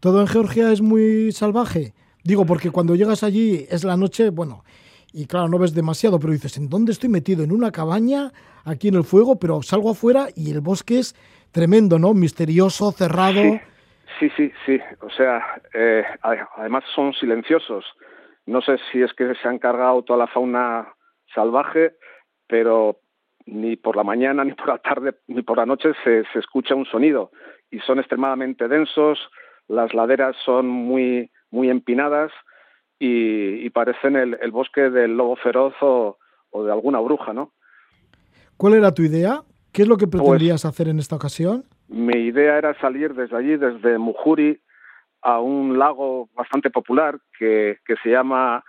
¿Todo 0.00 0.20
en 0.20 0.26
Georgia 0.26 0.72
es 0.72 0.80
muy 0.80 1.32
salvaje? 1.32 1.94
Digo, 2.24 2.46
porque 2.46 2.70
cuando 2.70 2.94
llegas 2.94 3.22
allí 3.22 3.66
es 3.70 3.84
la 3.84 3.96
noche, 3.96 4.30
bueno, 4.30 4.64
y 5.12 5.26
claro, 5.26 5.48
no 5.48 5.58
ves 5.58 5.74
demasiado, 5.74 6.18
pero 6.18 6.32
dices, 6.32 6.56
¿en 6.56 6.68
dónde 6.68 6.92
estoy 6.92 7.08
metido? 7.08 7.44
En 7.44 7.52
una 7.52 7.70
cabaña, 7.70 8.32
aquí 8.64 8.88
en 8.88 8.94
el 8.94 9.04
fuego, 9.04 9.38
pero 9.38 9.62
salgo 9.62 9.90
afuera 9.90 10.28
y 10.34 10.50
el 10.50 10.60
bosque 10.60 11.00
es 11.00 11.14
tremendo, 11.52 11.98
¿no? 11.98 12.14
Misterioso, 12.14 12.92
cerrado. 12.92 13.42
Sí, 14.18 14.30
sí, 14.36 14.52
sí. 14.66 14.80
O 15.00 15.10
sea, 15.10 15.60
eh, 15.74 16.04
además 16.56 16.84
son 16.94 17.12
silenciosos. 17.14 17.84
No 18.46 18.60
sé 18.60 18.78
si 18.90 19.02
es 19.02 19.12
que 19.12 19.34
se 19.34 19.48
han 19.48 19.58
cargado 19.58 20.02
toda 20.02 20.18
la 20.18 20.26
fauna 20.26 20.94
salvaje, 21.34 21.94
pero 22.46 22.98
ni 23.46 23.76
por 23.76 23.96
la 23.96 24.04
mañana, 24.04 24.44
ni 24.44 24.52
por 24.52 24.68
la 24.68 24.78
tarde, 24.78 25.14
ni 25.28 25.42
por 25.42 25.58
la 25.58 25.66
noche 25.66 25.90
se, 26.04 26.24
se 26.32 26.38
escucha 26.38 26.74
un 26.74 26.86
sonido. 26.86 27.30
Y 27.70 27.78
son 27.80 27.98
extremadamente 27.98 28.68
densos, 28.68 29.18
las 29.68 29.94
laderas 29.94 30.36
son 30.44 30.66
muy, 30.66 31.30
muy 31.50 31.70
empinadas 31.70 32.32
y, 32.98 33.68
parecen 33.70 34.14
el, 34.16 34.38
el, 34.40 34.52
bosque 34.52 34.82
del 34.90 35.16
lobo 35.16 35.34
feroz 35.36 35.74
o, 35.80 36.18
o, 36.50 36.64
de 36.64 36.70
alguna 36.70 37.00
bruja, 37.00 37.32
¿no? 37.32 37.52
¿Cuál 38.56 38.74
era 38.74 38.92
tu 38.92 39.02
idea? 39.02 39.42
¿Qué 39.72 39.82
es 39.82 39.88
lo 39.88 39.96
que 39.96 40.06
pues 40.06 40.22
pretendías 40.22 40.64
hacer 40.64 40.88
en 40.88 40.98
esta 40.98 41.16
ocasión? 41.16 41.64
Mi 41.88 42.18
idea 42.18 42.58
era 42.58 42.78
salir 42.80 43.14
desde 43.14 43.36
allí, 43.36 43.56
desde 43.56 43.98
Mujuri, 43.98 44.60
a 45.22 45.40
un 45.40 45.78
lago 45.78 46.28
bastante 46.34 46.70
popular 46.70 47.18
que, 47.38 47.78
que 47.86 47.96
se 48.02 48.10
llama 48.10 48.64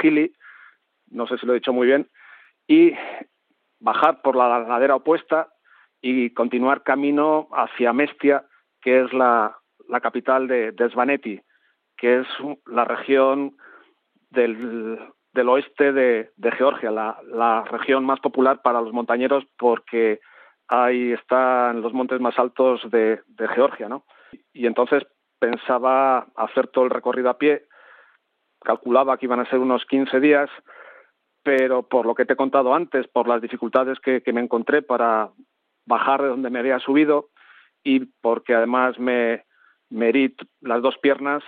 Gili, 0.00 0.34
no 1.10 1.26
sé 1.26 1.38
si 1.38 1.46
lo 1.46 1.52
he 1.52 1.56
dicho 1.56 1.72
muy 1.72 1.86
bien, 1.86 2.08
y 2.66 2.92
bajar 3.80 4.22
por 4.22 4.34
la 4.34 4.58
ladera 4.60 4.96
opuesta 4.96 5.48
y 6.00 6.30
continuar 6.30 6.82
camino 6.82 7.48
hacia 7.52 7.92
Mestia, 7.92 8.46
que 8.80 9.02
es 9.02 9.12
la, 9.12 9.56
la 9.88 10.00
capital 10.00 10.48
de, 10.48 10.72
de 10.72 10.90
Svaneti, 10.90 11.40
que 11.96 12.20
es 12.20 12.26
la 12.66 12.84
región 12.84 13.56
del, 14.30 14.98
del 15.34 15.48
oeste 15.48 15.92
de, 15.92 16.30
Georgia, 16.56 16.90
la, 16.92 17.64
región 17.64 18.04
más 18.04 18.20
popular 18.20 18.62
para 18.62 18.80
los 18.80 18.92
montañeros 18.92 19.44
porque 19.58 20.20
ahí 20.68 21.12
están 21.12 21.82
los 21.82 21.92
montes 21.92 22.20
más 22.20 22.38
altos 22.38 22.88
de, 22.90 23.20
Georgia, 23.54 23.88
¿no? 23.88 24.04
Y 24.52 24.66
entonces 24.66 25.02
pensaba 25.40 26.28
hacer 26.36 26.68
todo 26.68 26.84
el 26.84 26.90
recorrido 26.90 27.30
a 27.30 27.38
pie, 27.38 27.64
calculaba 28.60 29.18
que 29.18 29.26
iban 29.26 29.40
a 29.40 29.50
ser 29.50 29.58
unos 29.58 29.84
15 29.86 30.20
días, 30.20 30.48
pero 31.42 31.82
por 31.82 32.06
lo 32.06 32.14
que 32.14 32.24
te 32.24 32.34
he 32.34 32.36
contado 32.36 32.72
antes, 32.72 33.08
por 33.08 33.26
las 33.26 33.42
dificultades 33.42 33.98
que, 33.98 34.22
me 34.32 34.40
encontré 34.40 34.82
para 34.82 35.30
bajar 35.84 36.22
de 36.22 36.28
donde 36.28 36.48
me 36.48 36.60
había 36.60 36.78
subido 36.78 37.30
y 37.82 38.06
porque 38.22 38.54
además 38.54 39.00
me, 39.00 39.44
me 39.90 40.10
herí 40.10 40.36
las 40.60 40.80
dos 40.80 40.96
piernas, 40.98 41.42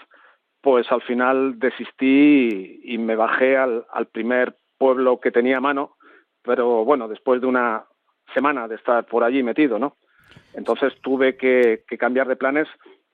pues 0.66 0.90
al 0.90 1.00
final 1.02 1.60
desistí 1.60 2.80
y, 2.82 2.98
me 2.98 3.14
bajé 3.14 3.56
al, 3.56 3.84
primer 4.10 4.56
pueblo 4.76 5.20
que 5.20 5.30
tenía 5.30 5.58
a 5.58 5.60
mano, 5.60 5.94
pero 6.42 6.84
bueno, 6.84 7.06
después 7.06 7.40
de 7.40 7.46
una 7.46 7.84
semana 8.34 8.66
de 8.66 8.74
estar 8.74 9.06
por 9.06 9.22
allí 9.22 9.44
metido, 9.44 9.78
¿no? 9.78 9.96
Entonces 10.54 10.92
tuve 11.02 11.36
que, 11.36 11.84
cambiar 12.00 12.26
de 12.26 12.34
planes, 12.34 12.66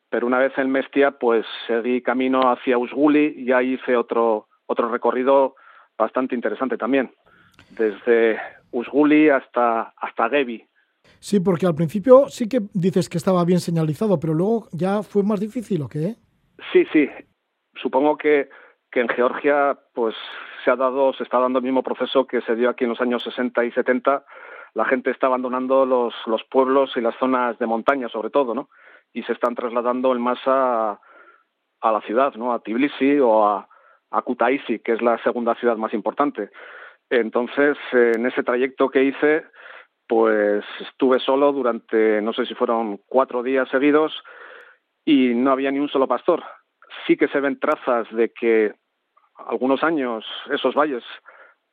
pero 0.08 0.26
una 0.26 0.38
vez 0.38 0.56
en 0.56 0.70
Mestia, 0.70 1.10
pues 1.10 1.44
seguí 1.66 2.00
camino 2.00 2.50
hacia 2.50 2.78
Usguli 2.78 3.34
y 3.36 3.52
ahí 3.52 3.74
hice 3.74 3.98
otro, 3.98 4.48
otro 4.64 4.88
recorrido 4.88 5.54
bastante 5.98 6.34
interesante 6.34 6.78
también, 6.78 7.12
desde 7.76 8.40
Usguli 8.70 9.28
hasta, 9.28 9.92
hasta 9.98 10.30
Gebi. 10.30 10.64
Sí, 11.20 11.38
porque 11.38 11.66
al 11.66 11.74
principio 11.74 12.30
sí 12.30 12.48
que 12.48 12.60
dices 12.72 13.10
que 13.10 13.18
estaba 13.18 13.44
bien 13.44 13.60
señalizado, 13.60 14.18
pero 14.18 14.32
luego 14.32 14.68
ya 14.72 15.02
fue 15.02 15.22
más 15.22 15.38
difícil, 15.38 15.82
¿o 15.82 15.88
qué? 15.90 16.14
Sí, 16.72 16.86
sí 16.94 17.10
supongo 17.82 18.16
que, 18.16 18.48
en 18.94 19.08
Georgia 19.08 19.78
pues 19.94 20.14
se 20.62 20.70
ha 20.70 20.76
dado, 20.76 21.14
se 21.14 21.22
está 21.22 21.38
dando 21.38 21.58
el 21.58 21.64
mismo 21.64 21.82
proceso 21.82 22.26
que 22.26 22.42
se 22.42 22.54
dio 22.54 22.68
aquí 22.68 22.84
en 22.84 22.90
los 22.90 23.00
años 23.00 23.22
60 23.22 23.64
y 23.64 23.72
70. 23.72 24.24
La 24.74 24.84
gente 24.84 25.10
está 25.10 25.28
abandonando 25.28 25.86
los, 25.86 26.14
los 26.26 26.44
pueblos 26.44 26.94
y 26.96 27.00
las 27.00 27.16
zonas 27.16 27.58
de 27.58 27.66
montaña, 27.66 28.10
sobre 28.10 28.28
todo, 28.28 28.54
¿no? 28.54 28.68
Y 29.14 29.22
se 29.22 29.32
están 29.32 29.54
trasladando 29.54 30.12
en 30.12 30.20
masa 30.20 31.00
a 31.80 31.92
la 31.92 32.00
ciudad, 32.02 32.34
¿no? 32.34 32.52
A 32.52 32.60
Tbilisi 32.60 33.18
o 33.18 33.46
a, 33.46 33.66
a 34.10 34.22
Kutaisi, 34.22 34.80
que 34.80 34.92
es 34.92 35.00
la 35.00 35.16
segunda 35.22 35.54
ciudad 35.54 35.76
más 35.76 35.94
importante. 35.94 36.50
Entonces, 37.08 37.78
en 37.92 38.26
ese 38.26 38.42
trayecto 38.42 38.90
que 38.90 39.04
hice, 39.04 39.44
pues 40.06 40.64
estuve 40.80 41.18
solo 41.18 41.50
durante, 41.52 42.20
no 42.20 42.34
sé 42.34 42.44
si 42.44 42.54
fueron 42.54 43.00
cuatro 43.06 43.42
días 43.42 43.68
seguidos 43.70 44.12
y 45.04 45.34
no 45.34 45.50
había 45.50 45.70
ni 45.70 45.78
un 45.78 45.88
solo 45.88 46.06
pastor 46.06 46.42
sí 47.06 47.16
que 47.16 47.28
se 47.28 47.40
ven 47.40 47.58
trazas 47.58 48.10
de 48.12 48.30
que 48.30 48.74
algunos 49.36 49.82
años 49.82 50.24
esos 50.50 50.74
valles 50.74 51.02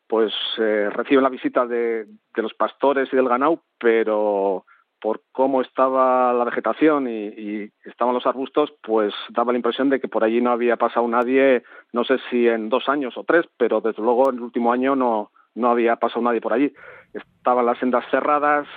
pues 0.07 0.33
eh, 0.57 0.89
reciben 0.91 1.23
la 1.23 1.29
visita 1.29 1.67
de, 1.67 2.07
los 2.35 2.53
pastores 2.55 3.07
y 3.13 3.15
del 3.15 3.29
ganado, 3.29 3.61
pero 3.77 4.65
por 4.99 5.21
cómo 5.31 5.61
estaba 5.61 6.33
la 6.33 6.45
vegetación 6.45 7.07
y, 7.07 7.69
estaban 7.85 8.15
los 8.15 8.25
arbustos, 8.25 8.73
pues 8.81 9.13
daba 9.29 9.51
la 9.51 9.59
impresión 9.59 9.89
de 9.89 9.99
que 9.99 10.07
por 10.07 10.23
allí 10.23 10.41
no 10.41 10.49
había 10.49 10.77
pasado 10.77 11.07
nadie, 11.07 11.63
no 11.93 12.03
sé 12.03 12.17
si 12.29 12.47
en 12.47 12.69
dos 12.69 12.89
años 12.89 13.17
o 13.17 13.23
tres, 13.23 13.45
pero 13.57 13.81
desde 13.81 14.01
luego 14.01 14.29
en 14.29 14.37
el 14.37 14.41
último 14.41 14.73
año 14.73 14.95
no, 14.95 15.31
no 15.53 15.69
había 15.69 15.97
pasado 15.97 16.21
nadie 16.23 16.41
por 16.41 16.53
allí. 16.53 16.73
Estaban 17.13 17.67
las 17.67 17.77
sendas 17.77 18.03
cerradas 18.09 18.67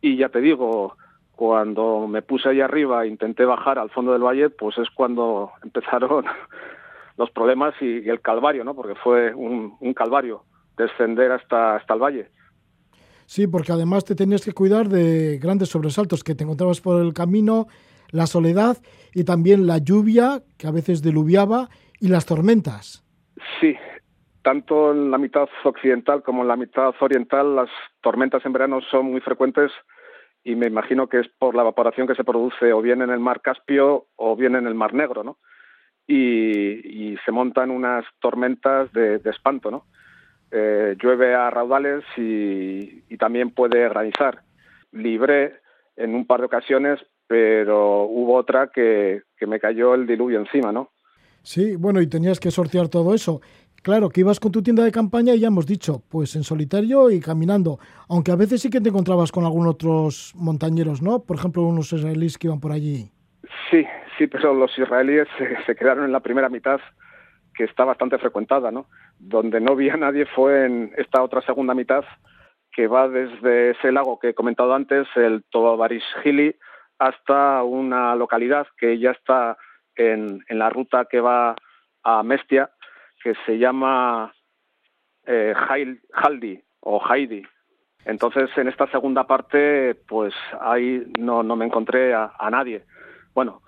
y 0.00 0.16
ya 0.16 0.30
te 0.30 0.40
digo, 0.40 0.96
cuando 1.36 2.08
me 2.08 2.22
puse 2.22 2.48
ahí 2.48 2.60
arriba 2.60 3.04
e 3.04 3.08
intenté 3.08 3.44
bajar 3.44 3.78
al 3.78 3.90
fondo 3.90 4.12
del 4.12 4.22
valle, 4.22 4.50
pues 4.50 4.76
es 4.78 4.88
cuando 4.90 5.52
empezaron 5.62 6.24
los 7.16 7.30
problemas 7.30 7.74
y, 7.80 8.08
el 8.08 8.20
calvario, 8.20 8.64
¿no? 8.64 8.74
Porque 8.74 8.94
fue 8.96 9.32
un, 9.34 9.76
calvario 9.94 10.42
descender 10.76 11.30
hasta, 11.32 11.76
hasta 11.76 11.94
el 11.94 12.00
valle. 12.00 12.28
Sí, 13.26 13.46
porque 13.46 13.72
además 13.72 14.04
te 14.04 14.14
tenías 14.14 14.44
que 14.44 14.52
cuidar 14.52 14.88
de 14.88 15.38
grandes 15.38 15.68
sobresaltos 15.68 16.22
que 16.22 16.34
te 16.34 16.44
encontrabas 16.44 16.80
por 16.80 17.00
el 17.00 17.12
camino, 17.12 17.66
la 18.10 18.26
soledad 18.26 18.76
y 19.14 19.24
también 19.24 19.66
la 19.66 19.78
lluvia, 19.78 20.42
que 20.58 20.66
a 20.66 20.70
veces 20.70 21.02
diluviaba, 21.02 21.68
y 22.00 22.08
las 22.08 22.26
tormentas. 22.26 23.04
Sí, 23.60 23.74
tanto 24.42 24.92
en 24.92 25.10
la 25.10 25.18
mitad 25.18 25.48
occidental 25.64 26.22
como 26.22 26.42
en 26.42 26.48
la 26.48 26.56
mitad 26.56 26.94
oriental 27.00 27.56
las 27.56 27.70
tormentas 28.00 28.44
en 28.46 28.52
verano 28.52 28.80
son 28.90 29.06
muy 29.06 29.20
frecuentes 29.20 29.72
y 30.46 30.54
me 30.54 30.68
imagino 30.68 31.08
que 31.08 31.18
es 31.18 31.26
por 31.40 31.56
la 31.56 31.62
evaporación 31.62 32.06
que 32.06 32.14
se 32.14 32.22
produce 32.22 32.72
o 32.72 32.80
bien 32.80 33.02
en 33.02 33.10
el 33.10 33.18
mar 33.18 33.40
Caspio 33.40 34.06
o 34.14 34.36
bien 34.36 34.54
en 34.54 34.68
el 34.68 34.76
mar 34.76 34.94
Negro, 34.94 35.24
¿no? 35.24 35.38
Y, 36.06 37.16
se 37.24 37.32
montan 37.32 37.72
unas 37.72 38.04
tormentas 38.20 38.92
de, 38.92 39.20
espanto, 39.24 39.72
¿no? 39.72 39.86
Eh, 40.52 40.96
llueve 41.02 41.34
a 41.34 41.50
raudales 41.50 42.04
y, 42.16 43.16
también 43.16 43.50
puede 43.50 43.88
granizar. 43.88 44.42
Libré 44.92 45.54
en 45.96 46.14
un 46.14 46.28
par 46.28 46.38
de 46.38 46.46
ocasiones, 46.46 47.00
pero 47.26 48.04
hubo 48.04 48.36
otra 48.36 48.70
que, 48.72 49.22
que 49.36 49.48
me 49.48 49.58
cayó 49.58 49.94
el 49.94 50.06
diluvio 50.06 50.38
encima, 50.38 50.70
¿no? 50.70 50.92
Sí, 51.42 51.74
bueno, 51.74 52.00
y 52.00 52.06
tenías 52.06 52.38
que 52.38 52.52
sortear 52.52 52.88
todo 52.88 53.14
eso. 53.16 53.40
Claro, 53.86 54.08
que 54.08 54.18
ibas 54.18 54.40
con 54.40 54.50
tu 54.50 54.64
tienda 54.64 54.82
de 54.82 54.90
campaña 54.90 55.32
y 55.32 55.38
ya 55.38 55.46
hemos 55.46 55.64
dicho, 55.64 56.02
pues 56.10 56.34
en 56.34 56.42
solitario 56.42 57.08
y 57.08 57.20
caminando. 57.20 57.78
Aunque 58.08 58.32
a 58.32 58.34
veces 58.34 58.60
sí 58.60 58.68
que 58.68 58.80
te 58.80 58.88
encontrabas 58.88 59.30
con 59.30 59.44
algunos 59.44 59.74
otros 59.74 60.32
montañeros, 60.34 61.02
¿no? 61.02 61.22
Por 61.22 61.36
ejemplo, 61.36 61.62
unos 61.62 61.92
israelíes 61.92 62.36
que 62.36 62.48
iban 62.48 62.58
por 62.58 62.72
allí. 62.72 63.12
Sí, 63.70 63.86
sí, 64.18 64.26
pero 64.26 64.54
los 64.54 64.76
israelíes 64.76 65.28
se, 65.66 65.76
quedaron 65.76 66.04
en 66.04 66.10
la 66.10 66.18
primera 66.18 66.48
mitad, 66.48 66.80
que 67.54 67.62
está 67.62 67.84
bastante 67.84 68.18
frecuentada, 68.18 68.72
¿no? 68.72 68.86
Donde 69.20 69.60
no 69.60 69.76
vi 69.76 69.88
a 69.88 69.96
nadie 69.96 70.26
fue 70.34 70.66
en 70.66 70.92
esta 70.96 71.22
otra 71.22 71.40
segunda 71.42 71.72
mitad, 71.72 72.04
que 72.72 72.88
va 72.88 73.08
desde 73.08 73.70
ese 73.70 73.92
lago 73.92 74.18
que 74.18 74.30
he 74.30 74.34
comentado 74.34 74.74
antes, 74.74 75.06
el 75.14 75.44
Tobarishili, 75.48 76.56
hasta 76.98 77.62
una 77.62 78.16
localidad 78.16 78.66
que 78.78 78.98
ya 78.98 79.12
está 79.12 79.56
en, 79.94 80.40
en 80.48 80.58
la 80.58 80.70
ruta 80.70 81.06
que 81.08 81.20
va 81.20 81.54
a 82.02 82.24
Mestia, 82.24 82.70
que 83.26 83.34
se 83.44 83.58
llama 83.58 84.32
eh, 85.26 85.52
Haldi 86.12 86.62
o 86.78 87.02
Heidi. 87.04 87.42
Entonces, 88.04 88.48
en 88.56 88.68
esta 88.68 88.88
segunda 88.92 89.26
parte, 89.26 89.96
pues 90.06 90.32
ahí 90.60 91.04
no, 91.18 91.42
no 91.42 91.56
me 91.56 91.66
encontré 91.66 92.14
a, 92.14 92.30
nadie. 92.52 92.84
Bueno, 93.34 93.62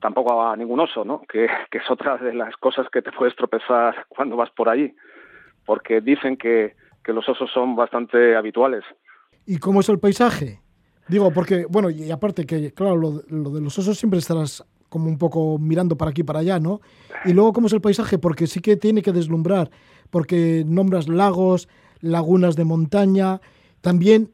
tampoco 0.00 0.42
a 0.42 0.56
ningún 0.56 0.80
oso, 0.80 1.04
¿no? 1.04 1.22
Que, 1.28 1.46
que, 1.70 1.78
es 1.78 1.88
otra 1.88 2.16
de 2.16 2.34
las 2.34 2.56
cosas 2.56 2.88
que 2.90 3.00
te 3.00 3.12
puedes 3.12 3.36
tropezar 3.36 4.04
cuando 4.08 4.34
vas 4.34 4.50
por 4.50 4.68
allí, 4.68 4.92
porque 5.64 6.00
dicen 6.00 6.36
que, 6.36 6.74
que 7.04 7.12
los 7.12 7.28
osos 7.28 7.48
son 7.52 7.76
bastante 7.76 8.34
habituales. 8.34 8.82
¿Y 9.46 9.58
cómo 9.58 9.78
es 9.78 9.88
el 9.90 10.00
paisaje? 10.00 10.58
Digo, 11.06 11.30
porque, 11.32 11.66
bueno, 11.70 11.88
y 11.88 12.10
aparte 12.10 12.44
que, 12.44 12.72
claro, 12.72 12.96
lo, 12.96 13.12
de 13.12 13.60
los 13.60 13.78
osos 13.78 13.96
siempre 13.96 14.18
estarás 14.18 14.66
como 14.88 15.06
un 15.06 15.18
poco 15.18 15.58
mirando 15.58 15.96
para 15.96 16.10
aquí 16.10 16.22
para 16.22 16.40
allá, 16.40 16.58
¿no? 16.58 16.80
Y 17.24 17.32
luego, 17.32 17.52
¿cómo 17.52 17.66
es 17.66 17.72
el 17.72 17.80
paisaje? 17.80 18.18
Porque 18.18 18.46
sí 18.46 18.60
que 18.60 18.76
tiene 18.76 19.02
que 19.02 19.12
deslumbrar, 19.12 19.70
porque 20.10 20.64
nombras 20.66 21.08
lagos, 21.08 21.68
lagunas 22.00 22.56
de 22.56 22.64
montaña, 22.64 23.40
también 23.80 24.30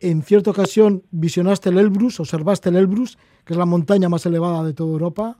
en 0.00 0.22
cierta 0.22 0.50
ocasión 0.50 1.02
visionaste 1.10 1.70
el 1.70 1.78
Elbrus, 1.78 2.20
observaste 2.20 2.68
el 2.68 2.76
Elbrus, 2.76 3.16
que 3.44 3.54
es 3.54 3.58
la 3.58 3.66
montaña 3.66 4.08
más 4.08 4.26
elevada 4.26 4.62
de 4.62 4.74
toda 4.74 4.92
Europa. 4.92 5.36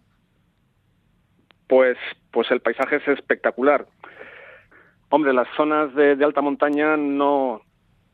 Pues, 1.69 1.99
pues 2.31 2.51
el 2.51 2.61
paisaje 2.61 2.97
es 2.97 3.09
espectacular. 3.09 3.87
Hombre, 5.11 5.33
las 5.33 5.49
zonas 5.57 5.95
de, 5.95 6.13
alta 6.25 6.41
montaña 6.41 6.97
no, 6.97 7.61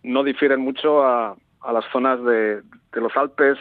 no 0.03 0.24
difieren 0.24 0.61
mucho 0.61 1.03
a, 1.03 1.37
a 1.62 1.72
las 1.72 1.85
zonas 1.92 2.22
de, 2.24 2.62
los 2.92 3.16
Alpes 3.16 3.59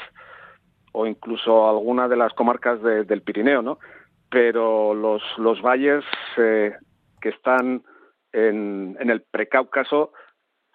o 0.91 1.05
incluso 1.05 1.69
alguna 1.69 2.07
de 2.07 2.17
las 2.17 2.33
comarcas 2.33 2.81
del 2.81 3.21
Pirineo, 3.21 3.61
¿no? 3.61 3.79
Pero 4.29 4.93
los, 4.93 5.21
los 5.37 5.61
valles 5.61 6.03
eh, 6.37 6.73
que 7.21 7.29
están 7.29 7.83
en, 8.33 8.97
en, 8.99 9.09
el 9.09 9.21
Precáucaso, 9.21 10.13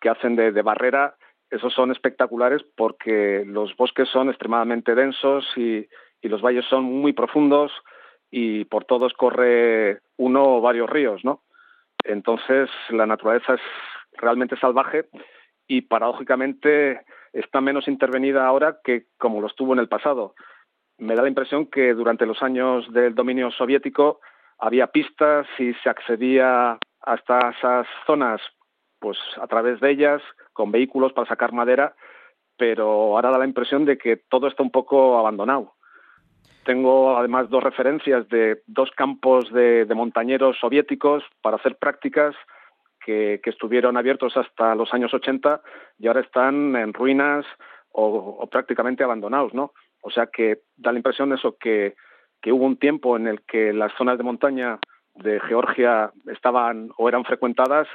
que 0.01 0.09
hacen 0.09 0.37
de, 0.37 0.51
barrera, 0.63 1.17
esos 1.51 1.73
son 1.73 1.91
espectaculares 1.91 2.63
porque 2.77 3.45
los 3.47 3.75
bosques 3.77 4.09
son 4.09 4.29
extremadamente 4.29 4.95
densos 4.95 5.47
y, 5.57 5.87
y 6.21 6.29
los 6.29 6.43
valles 6.43 6.65
son 6.67 6.85
muy 6.85 7.13
profundos 7.13 7.73
y 8.31 8.65
por 8.67 8.85
todos 8.85 9.13
corre 9.15 10.01
uno 10.17 10.57
o 10.57 10.61
varios 10.61 10.91
ríos, 10.91 11.25
¿no? 11.25 11.43
Entonces 12.05 12.69
la 12.91 13.07
naturaleza 13.07 13.55
es 13.55 13.61
realmente 14.13 14.57
salvaje 14.57 15.07
y 15.67 15.83
paradójicamente 15.83 17.01
está 17.39 17.61
menos 17.61 17.89
intervenida 17.89 18.47
ahora 18.47 18.79
que 18.83 19.07
como 19.19 19.41
lo 19.41 19.47
estuvo 19.47 19.73
en 19.73 19.79
el 19.79 19.89
pasado. 19.89 20.35
Me 20.99 21.15
da 21.15 21.23
la 21.23 21.29
impresión 21.29 21.67
que 21.67 21.95
durante 21.95 22.27
los 22.27 22.43
años 22.43 22.91
del 22.93 23.15
dominio 23.15 23.51
soviético 23.51 24.21
había 24.59 24.87
pistas 24.87 25.47
y 25.59 25.75
se 25.75 25.91
accedía 25.91 26.79
hasta 27.03 27.51
esas 27.51 27.87
zonas 28.07 28.41
pues 28.99 29.19
a 29.41 29.47
través 29.47 29.81
de 29.81 29.91
ellas 29.91 30.23
con 30.53 30.73
vehículos 30.73 31.13
para 31.13 31.29
sacar 31.29 31.53
madera, 31.53 31.95
pero 32.57 32.89
ahora 32.89 33.31
da 33.31 33.39
la 33.39 33.45
impresión 33.45 33.85
de 33.85 33.99
que 33.99 34.17
todo 34.17 34.49
está 34.49 34.63
un 34.63 34.71
poco 34.71 35.19
abandonado. 35.19 35.75
Tengo 36.65 37.17
además 37.17 37.51
dos 37.51 37.63
referencias 37.63 38.27
de 38.29 38.63
dos 38.67 38.91
campos 38.93 39.53
de, 39.53 39.85
de 39.85 39.95
montañeros 39.95 40.57
soviéticos 40.59 41.23
para 41.43 41.57
hacer 41.57 41.77
prácticas 41.77 42.35
que, 43.07 43.41
estuvieron 43.45 43.97
abiertos 43.97 44.37
hasta 44.37 44.75
los 44.75 44.93
años 44.93 45.15
80 45.15 45.63
y 45.99 46.09
ahora 46.09 46.21
están 46.21 46.75
en 46.75 46.93
ruinas 46.93 47.47
o, 47.93 48.47
prácticamente 48.51 49.05
abandonados, 49.05 49.55
¿no? 49.55 49.73
O 50.03 50.11
sea 50.11 50.27
que 50.27 50.63
da 50.77 50.91
la 50.93 50.99
impresión 50.99 51.33
eso 51.33 51.57
que, 51.59 51.95
que 52.43 52.53
hubo 52.53 52.67
un 52.67 52.77
tiempo 52.77 53.17
en 53.17 53.29
el 53.29 53.43
que 53.43 53.73
las 53.73 53.93
zonas 53.97 54.19
de 54.19 54.25
montaña 54.25 54.79
de 55.15 55.41
Georgia 55.41 56.11
estaban 56.27 56.91
o 56.99 57.09
eran 57.09 57.25
frecuentadas 57.25 57.87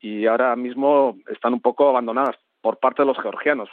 y 0.00 0.26
ahora 0.26 0.54
mismo 0.56 1.16
están 1.28 1.52
un 1.52 1.60
poco 1.60 1.88
abandonadas 1.88 2.36
por 2.60 2.78
parte 2.78 3.02
de 3.02 3.06
los 3.06 3.20
georgianos, 3.20 3.68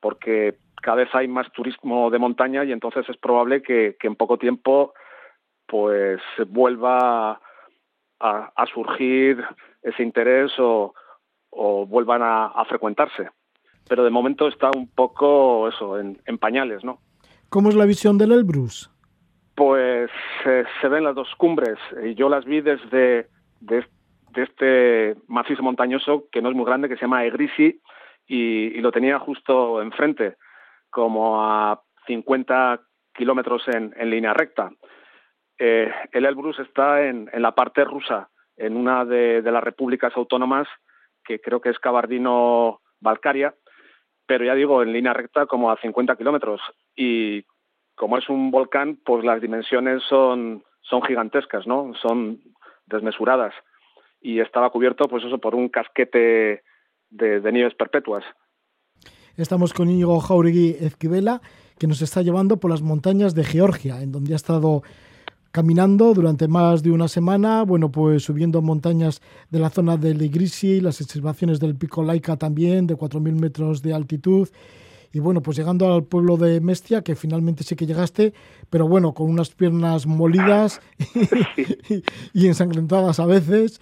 porque 0.00 0.54
cada 0.80 0.98
vez 0.98 1.08
hay 1.12 1.28
más 1.28 1.50
turismo 1.52 2.10
de 2.10 2.18
montaña 2.18 2.64
y 2.64 2.72
entonces 2.72 3.06
es 3.08 3.16
probable 3.18 3.62
que, 3.62 3.96
que 3.98 4.06
en 4.06 4.14
poco 4.14 4.38
tiempo 4.38 4.94
pues 5.66 6.20
vuelva 6.48 7.40
a, 8.20 8.52
a 8.54 8.66
surgir 8.66 9.42
ese 9.82 10.02
interés 10.02 10.52
o, 10.58 10.94
vuelvan 11.86 12.22
a, 12.22 12.64
frecuentarse. 12.66 13.28
Pero 13.88 14.04
de 14.04 14.10
momento 14.10 14.46
está 14.46 14.70
un 14.74 14.88
poco 14.88 15.68
eso, 15.68 15.98
en, 15.98 16.38
pañales, 16.38 16.84
¿no? 16.84 17.00
¿Cómo 17.48 17.70
es 17.70 17.74
la 17.74 17.86
visión 17.86 18.18
del 18.18 18.32
Elbrus? 18.32 18.90
Pues 19.56 20.10
eh, 20.46 20.64
se 20.80 20.88
ven 20.88 21.04
las 21.04 21.16
dos 21.16 21.34
cumbres 21.36 21.76
y 22.04 22.14
yo 22.14 22.28
las 22.28 22.44
vi 22.44 22.60
desde 22.60 23.26
de, 23.60 23.84
este 24.36 25.16
macizo 25.26 25.62
montañoso 25.62 26.28
que 26.30 26.40
no 26.40 26.50
es 26.50 26.54
muy 26.54 26.64
grande, 26.64 26.88
que 26.88 26.94
se 26.94 27.02
llama 27.02 27.24
Egrisi 27.24 27.80
y, 28.26 28.80
lo 28.80 28.92
tenía 28.92 29.18
justo 29.18 29.82
enfrente, 29.82 30.36
como 30.88 31.42
a 31.42 31.82
50 32.06 32.80
kilómetros 33.12 33.62
en, 33.68 33.92
línea 34.08 34.32
recta. 34.32 34.70
Eh, 35.62 35.92
el 36.12 36.24
Elbrus 36.24 36.58
está 36.58 37.04
en, 37.04 37.28
la 37.34 37.54
parte 37.54 37.84
rusa 37.84 38.30
en 38.56 38.78
una 38.78 39.04
de, 39.04 39.42
las 39.42 39.62
repúblicas 39.62 40.10
autónomas, 40.16 40.66
que 41.22 41.38
creo 41.38 41.60
que 41.60 41.68
es 41.68 41.78
Cabardino-Balcaria, 41.78 43.54
pero 44.24 44.46
ya 44.46 44.54
digo, 44.54 44.82
en 44.82 44.94
línea 44.94 45.12
recta 45.12 45.44
como 45.44 45.70
a 45.70 45.76
50 45.76 46.16
kilómetros. 46.16 46.62
Y 46.96 47.44
como 47.94 48.16
es 48.16 48.26
un 48.30 48.50
volcán, 48.50 48.98
pues 49.04 49.22
las 49.22 49.42
dimensiones 49.42 50.02
son, 50.08 50.64
gigantescas, 51.06 51.66
¿no? 51.66 51.92
Son 52.00 52.40
desmesuradas. 52.86 53.52
Y 54.18 54.40
estaba 54.40 54.70
cubierto, 54.70 55.08
pues 55.08 55.24
eso, 55.24 55.36
por 55.36 55.54
un 55.54 55.68
casquete 55.68 56.64
de, 57.10 57.40
de 57.40 57.52
nieves 57.52 57.74
perpetuas. 57.74 58.24
Estamos 59.36 59.74
con 59.74 59.90
Íñigo 59.90 60.20
Jauregui 60.20 60.76
Ezquivela, 60.80 61.42
que 61.78 61.86
nos 61.86 62.00
está 62.00 62.22
llevando 62.22 62.56
por 62.58 62.70
las 62.70 62.80
montañas 62.80 63.34
de 63.34 63.44
Georgia, 63.44 64.00
en 64.00 64.10
donde 64.10 64.32
ha 64.32 64.36
estado 64.36 64.82
caminando 65.52 66.14
durante 66.14 66.48
más 66.48 66.82
de 66.82 66.90
una 66.90 67.08
semana, 67.08 67.62
bueno, 67.62 67.90
pues 67.90 68.22
subiendo 68.22 68.62
montañas 68.62 69.20
de 69.50 69.58
la 69.58 69.70
zona 69.70 69.96
del 69.96 70.22
Igrisi, 70.22 70.80
las 70.80 71.00
excavaciones 71.00 71.58
del 71.58 71.76
Pico 71.76 72.02
Laica 72.02 72.36
también, 72.36 72.86
de 72.86 72.96
4.000 72.96 73.40
metros 73.40 73.82
de 73.82 73.94
altitud, 73.94 74.48
y 75.12 75.18
bueno, 75.18 75.42
pues 75.42 75.56
llegando 75.56 75.92
al 75.92 76.04
pueblo 76.04 76.36
de 76.36 76.60
Mestia, 76.60 77.02
que 77.02 77.16
finalmente 77.16 77.64
sí 77.64 77.74
que 77.74 77.86
llegaste, 77.86 78.32
pero 78.70 78.86
bueno, 78.86 79.12
con 79.12 79.28
unas 79.28 79.50
piernas 79.50 80.06
molidas 80.06 80.80
y, 82.32 82.46
ensangrentadas 82.46 83.18
a 83.18 83.26
veces, 83.26 83.78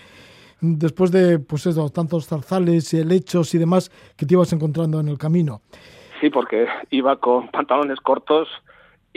después 0.61 1.11
de, 1.11 1.38
pues 1.38 1.66
eso, 1.66 1.90
tantos 1.90 2.26
zarzales, 2.26 2.94
helechos 2.94 3.54
y 3.54 3.59
demás 3.59 3.90
que 4.16 4.24
te 4.24 4.35
ibas 4.35 4.52
encontrando 4.54 5.00
en 5.00 5.09
el 5.09 5.18
camino. 5.18 5.61
Sí, 6.20 6.31
porque 6.31 6.66
iba 6.90 7.16
con 7.16 7.48
pantalones 7.48 8.00
cortos, 8.00 8.48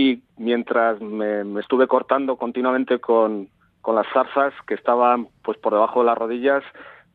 y 0.01 0.23
mientras 0.37 0.99
me, 0.99 1.59
estuve 1.59 1.87
cortando 1.87 2.35
continuamente 2.35 2.99
con, 2.99 3.49
con, 3.81 3.95
las 3.95 4.07
zarzas 4.11 4.51
que 4.65 4.73
estaban 4.73 5.27
pues 5.43 5.59
por 5.59 5.73
debajo 5.73 5.99
de 5.99 6.07
las 6.07 6.17
rodillas, 6.17 6.63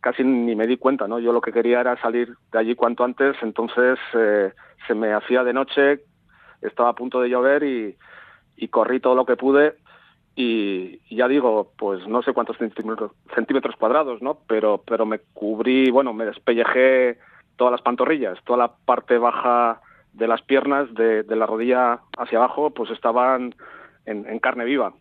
casi 0.01 0.22
ni 0.22 0.55
me 0.55 0.68
di 0.68 0.77
cuenta, 0.77 1.09
¿no? 1.09 1.18
Yo 1.18 1.33
lo 1.33 1.40
que 1.40 1.53
quería 1.53 1.81
era 1.81 2.01
salir 2.01 2.35
de 2.53 2.59
allí 2.59 2.75
cuanto 2.77 3.03
antes, 3.03 3.35
entonces 3.42 3.99
eh, 4.14 4.53
se 4.87 4.94
me 4.94 5.12
hacía 5.12 5.42
de 5.42 5.53
noche, 5.53 6.01
estaba 6.62 6.90
a 6.90 6.94
punto 6.94 7.20
de 7.20 7.29
llover 7.29 7.64
y, 7.64 7.96
y 8.57 8.68
corrí 8.68 9.01
todo 9.01 9.16
lo 9.16 9.27
que 9.27 9.35
pude 9.35 9.75
y, 10.37 11.01
ya 11.11 11.27
digo, 11.27 11.72
pues 11.77 12.07
no 12.07 12.22
sé 12.22 12.35
cuántos 12.35 12.59
centímetros, 12.59 13.77
cuadrados, 13.81 14.22
¿no? 14.22 14.38
Pero, 14.46 14.83
pero 14.87 15.07
me 15.07 15.18
cubrí, 15.33 15.90
bueno, 15.90 16.12
me 16.12 16.27
despellejé 16.27 17.18
todas 17.57 17.72
las 17.72 17.83
pantorrillas, 17.83 18.38
toda 18.44 18.59
la 18.59 18.72
parte 18.85 19.18
baja 19.18 19.81
de 20.16 20.26
las 20.26 20.42
piernas, 20.42 20.92
de, 20.94 21.22
de 21.22 21.37
la 21.37 21.46
rodilla 21.46 22.00
hacia 22.18 22.38
abajo, 22.38 22.70
pues 22.70 22.90
estaban 22.90 23.55
en, 24.07 24.26
en, 24.26 24.38
carne 24.38 24.64
viva. 24.64 24.94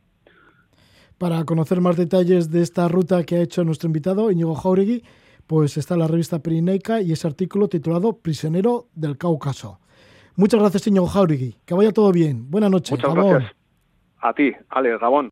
Para 1.17 1.43
conocer 1.45 1.81
más 1.81 1.95
detalles 1.97 2.51
de 2.51 2.61
esta 2.61 2.87
ruta 2.87 3.23
que 3.23 3.35
ha 3.35 3.41
hecho 3.41 3.63
nuestro 3.63 3.87
invitado, 3.87 4.31
Íñigo 4.31 4.55
Jauregui, 4.55 5.03
pues 5.47 5.77
está 5.77 5.95
la 5.95 6.07
revista 6.07 6.39
Pirineica 6.39 7.01
y 7.01 7.13
ese 7.13 7.27
artículo 7.27 7.67
titulado 7.67 8.17
Prisionero 8.17 8.87
del 8.93 9.17
Cáucaso. 9.17 9.79
Muchas 10.35 10.59
gracias, 10.59 10.87
Íñigo 10.87 11.07
Jauregui. 11.07 11.55
Que 11.65 11.73
vaya 11.73 11.91
todo 11.91 12.11
bien. 12.11 12.49
Buenas 12.51 12.71
noches. 12.71 12.91
Muchas 12.91 13.13
gracias. 13.15 13.55
A 14.19 14.33
ti, 14.33 14.51
Ale, 14.69 14.97
Gabón. 14.97 15.31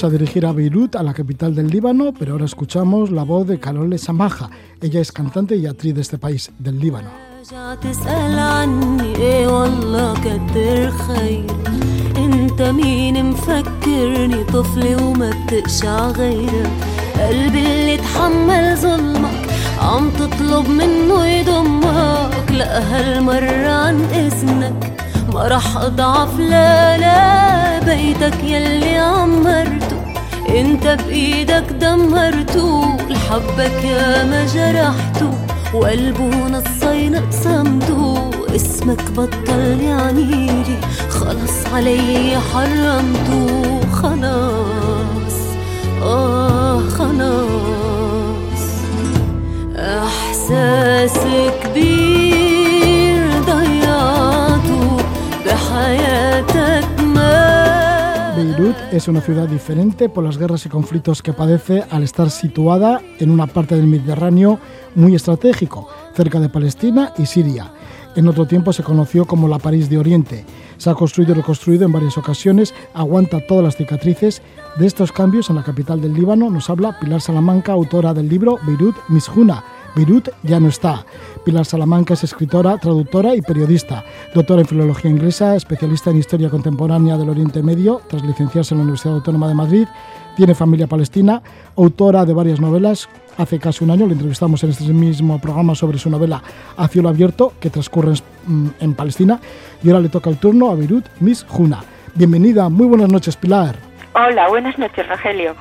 vamos 0.00 0.04
a 0.04 0.10
dirigir 0.10 0.46
a 0.46 0.52
Beirut, 0.52 0.96
a 0.96 1.02
la 1.02 1.14
capital 1.14 1.54
del 1.54 1.68
Líbano, 1.68 2.12
pero 2.18 2.32
ahora 2.32 2.44
escuchamos 2.44 3.10
la 3.10 3.22
voz 3.22 3.46
de 3.46 3.58
Carole 3.58 3.98
Samaja. 3.98 4.50
Ella 4.80 5.00
es 5.00 5.12
cantante 5.12 5.56
y 5.56 5.66
actriz 5.66 5.94
de 5.94 6.00
este 6.00 6.18
país, 6.18 6.50
del 6.58 6.78
Líbano. 6.78 7.10
انت 12.16 12.62
مين 12.62 13.24
مفكرني 13.24 14.44
طفل 14.44 15.02
وما 15.02 15.30
بتقشع 15.30 16.08
غيرك 16.08 16.70
قلبي 17.18 17.66
اللي 17.66 17.96
تحمل 17.96 18.76
ظلمك 18.76 19.46
عم 19.80 20.10
تطلب 20.10 20.68
منه 20.68 21.26
يضمك 21.26 22.50
لا 22.50 22.78
هالمرة 22.78 23.68
عن 23.68 24.00
إذنك 24.00 24.96
ما 25.33 25.47
رح 25.47 25.77
أضعف 25.77 26.39
لا 26.39 26.97
لا 26.97 27.79
بيتك 27.79 28.43
يلي 28.43 28.97
عمرته. 28.97 30.01
إنت 30.49 30.87
بإيدك 30.87 31.65
دمرته 31.81 32.97
لحبك 33.09 33.83
يا 33.83 34.23
ما 34.23 34.45
جرحته. 34.45 35.31
وقلبه 35.73 36.47
نصين 36.47 37.15
قسمته 37.15 38.29
اسمك 38.55 39.11
بطل 39.11 39.81
يعنيلي 39.81 40.77
خلص 41.09 41.73
علي 41.73 42.37
حرمته. 42.53 43.79
خلاص 43.93 45.37
آه 46.03 46.79
خلاص. 46.79 48.63
إحساس 49.77 51.19
كبير 51.63 52.50
Beirut 58.35 58.75
es 58.91 59.07
una 59.07 59.21
ciudad 59.21 59.47
diferente 59.47 60.09
por 60.09 60.23
las 60.23 60.37
guerras 60.37 60.65
y 60.65 60.69
conflictos 60.69 61.21
que 61.21 61.33
padece 61.33 61.83
al 61.89 62.03
estar 62.03 62.29
situada 62.29 63.01
en 63.19 63.29
una 63.29 63.47
parte 63.47 63.75
del 63.75 63.87
Mediterráneo 63.87 64.59
muy 64.95 65.15
estratégico, 65.15 65.87
cerca 66.15 66.39
de 66.39 66.49
Palestina 66.49 67.13
y 67.17 67.25
Siria. 67.25 67.71
En 68.15 68.27
otro 68.27 68.45
tiempo 68.45 68.73
se 68.73 68.83
conoció 68.83 69.25
como 69.25 69.47
la 69.47 69.59
París 69.59 69.89
de 69.89 69.97
Oriente. 69.97 70.45
Se 70.77 70.89
ha 70.89 70.95
construido 70.95 71.31
y 71.31 71.35
reconstruido 71.35 71.85
en 71.85 71.91
varias 71.91 72.17
ocasiones, 72.17 72.73
aguanta 72.93 73.45
todas 73.47 73.63
las 73.63 73.77
cicatrices. 73.77 74.41
De 74.77 74.87
estos 74.87 75.11
cambios 75.11 75.49
en 75.49 75.57
la 75.57 75.63
capital 75.63 76.01
del 76.01 76.13
Líbano 76.13 76.49
nos 76.49 76.69
habla 76.69 76.99
Pilar 76.99 77.21
Salamanca, 77.21 77.73
autora 77.73 78.13
del 78.13 78.27
libro 78.27 78.57
Beirut 78.65 78.95
Mishuna. 79.09 79.63
Beirut 79.95 80.29
ya 80.43 80.59
no 80.59 80.69
está. 80.69 81.05
Pilar 81.43 81.65
Salamanca 81.65 82.13
es 82.13 82.23
escritora, 82.23 82.77
traductora 82.77 83.35
y 83.35 83.41
periodista, 83.41 84.03
doctora 84.33 84.61
en 84.61 84.67
filología 84.67 85.09
inglesa, 85.09 85.55
especialista 85.55 86.11
en 86.11 86.17
historia 86.17 86.49
contemporánea 86.49 87.17
del 87.17 87.29
Oriente 87.29 87.63
Medio, 87.63 88.01
tras 88.07 88.23
licenciarse 88.23 88.73
en 88.73 88.79
la 88.79 88.83
Universidad 88.83 89.15
Autónoma 89.15 89.47
de 89.47 89.55
Madrid, 89.55 89.87
tiene 90.37 90.55
familia 90.55 90.87
palestina, 90.87 91.41
autora 91.75 92.25
de 92.25 92.33
varias 92.33 92.59
novelas. 92.59 93.09
Hace 93.37 93.59
casi 93.59 93.83
un 93.83 93.91
año 93.91 94.05
le 94.07 94.13
entrevistamos 94.13 94.63
en 94.63 94.69
este 94.69 94.93
mismo 94.93 95.39
programa 95.39 95.73
sobre 95.73 95.97
su 95.97 96.09
novela 96.09 96.43
A 96.77 96.87
cielo 96.87 97.09
abierto, 97.09 97.53
que 97.59 97.69
transcurre 97.69 98.13
en, 98.47 98.73
en 98.79 98.93
Palestina, 98.93 99.39
y 99.83 99.89
ahora 99.89 100.01
le 100.01 100.09
toca 100.09 100.29
el 100.29 100.37
turno 100.37 100.69
a 100.69 100.75
Beirut 100.75 101.05
Miss 101.19 101.45
Juna. 101.49 101.83
Bienvenida, 102.13 102.69
muy 102.69 102.87
buenas 102.87 103.09
noches, 103.09 103.35
Pilar. 103.35 103.90
Hola, 104.13 104.49
buenas 104.49 104.77
noches, 104.77 105.07
Rogelio. 105.07 105.55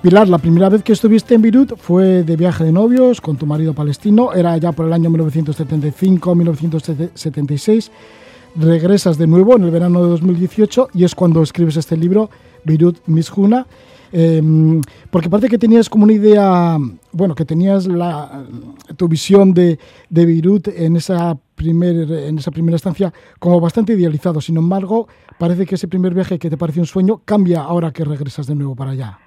Pilar, 0.00 0.26
la 0.26 0.38
primera 0.38 0.70
vez 0.70 0.82
que 0.82 0.94
estuviste 0.94 1.34
en 1.34 1.42
Beirut 1.42 1.76
fue 1.76 2.22
de 2.22 2.36
viaje 2.36 2.64
de 2.64 2.72
novios 2.72 3.20
con 3.20 3.36
tu 3.36 3.44
marido 3.44 3.74
palestino, 3.74 4.32
era 4.32 4.56
ya 4.56 4.72
por 4.72 4.86
el 4.86 4.94
año 4.94 5.10
1975-1976. 5.10 7.90
Regresas 8.56 9.18
de 9.18 9.26
nuevo 9.26 9.56
en 9.56 9.64
el 9.64 9.70
verano 9.70 10.02
de 10.02 10.08
2018 10.08 10.88
y 10.94 11.04
es 11.04 11.14
cuando 11.14 11.42
escribes 11.42 11.76
este 11.76 11.98
libro, 11.98 12.30
Beirut 12.64 13.06
Mishuna, 13.06 13.66
eh, 14.16 14.40
porque 15.10 15.28
parece 15.28 15.48
que 15.48 15.58
tenías 15.58 15.90
como 15.90 16.04
una 16.04 16.12
idea, 16.12 16.76
bueno, 17.10 17.34
que 17.34 17.44
tenías 17.44 17.86
la, 17.86 18.44
tu 18.96 19.08
visión 19.08 19.52
de, 19.52 19.76
de 20.08 20.26
Beirut 20.26 20.68
en 20.68 20.94
esa, 20.94 21.36
primer, 21.56 22.10
en 22.10 22.38
esa 22.38 22.52
primera 22.52 22.76
estancia 22.76 23.12
como 23.40 23.60
bastante 23.60 23.92
idealizado. 23.92 24.40
Sin 24.40 24.56
embargo, 24.56 25.08
parece 25.36 25.66
que 25.66 25.74
ese 25.74 25.88
primer 25.88 26.14
viaje 26.14 26.38
que 26.38 26.48
te 26.48 26.56
pareció 26.56 26.82
un 26.82 26.86
sueño 26.86 27.22
cambia 27.24 27.62
ahora 27.62 27.92
que 27.92 28.04
regresas 28.04 28.46
de 28.46 28.54
nuevo 28.54 28.76
para 28.76 28.92
allá 28.92 29.18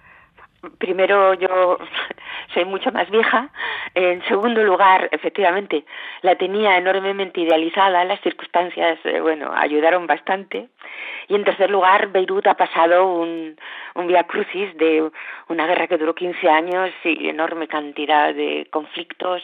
primero 0.78 1.34
yo 1.36 1.78
soy 2.54 2.66
mucho 2.66 2.92
más 2.92 3.10
vieja. 3.10 3.50
En 3.96 4.24
segundo 4.24 4.64
lugar, 4.64 5.10
efectivamente, 5.12 5.86
la 6.22 6.36
tenía 6.36 6.78
enormemente 6.78 7.42
idealizada. 7.42 8.04
Las 8.06 8.22
circunstancias, 8.22 9.00
eh, 9.06 9.20
bueno, 9.22 9.52
ayudaron 9.54 10.08
bastante. 10.08 10.70
Y 11.30 11.36
en 11.36 11.44
tercer 11.44 11.70
lugar, 11.70 12.12
Beirut 12.12 12.48
ha 12.48 12.56
pasado 12.56 13.12
un, 13.12 13.58
un 13.96 14.08
via 14.08 14.24
crucis 14.24 14.76
de 14.78 15.12
una 15.50 15.68
guerra 15.68 15.88
que 15.88 15.98
duró 15.98 16.16
15 16.16 16.50
años 16.50 16.92
y 17.04 17.28
enorme 17.28 17.68
cantidad 17.68 18.34
de 18.34 18.68
conflictos, 18.72 19.44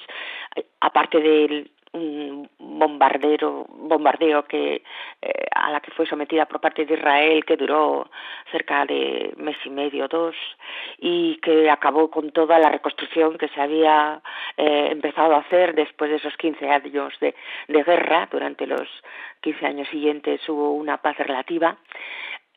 aparte 0.79 1.19
del 1.19 1.72
un 1.93 2.49
bombardero, 2.57 3.65
bombardeo 3.69 4.45
que 4.45 4.83
eh, 5.21 5.45
a 5.53 5.71
la 5.71 5.79
que 5.79 5.91
fue 5.91 6.07
sometida 6.07 6.45
por 6.47 6.59
parte 6.59 6.85
de 6.85 6.95
Israel 6.95 7.45
que 7.45 7.55
duró 7.55 8.09
cerca 8.51 8.85
de 8.85 9.33
mes 9.37 9.57
y 9.63 9.69
medio, 9.69 10.07
dos, 10.07 10.35
y 10.97 11.37
que 11.37 11.69
acabó 11.69 12.09
con 12.09 12.31
toda 12.31 12.57
la 12.59 12.69
reconstrucción 12.69 13.37
que 13.37 13.47
se 13.49 13.61
había 13.61 14.21
eh, 14.57 14.89
empezado 14.91 15.35
a 15.35 15.39
hacer 15.39 15.75
después 15.75 16.09
de 16.09 16.17
esos 16.17 16.35
15 16.37 16.69
años 16.69 17.13
de, 17.19 17.35
de 17.67 17.83
guerra. 17.83 18.27
Durante 18.31 18.65
los 18.65 18.89
15 19.41 19.65
años 19.65 19.87
siguientes 19.89 20.41
hubo 20.49 20.71
una 20.73 20.97
paz 20.97 21.17
relativa. 21.17 21.77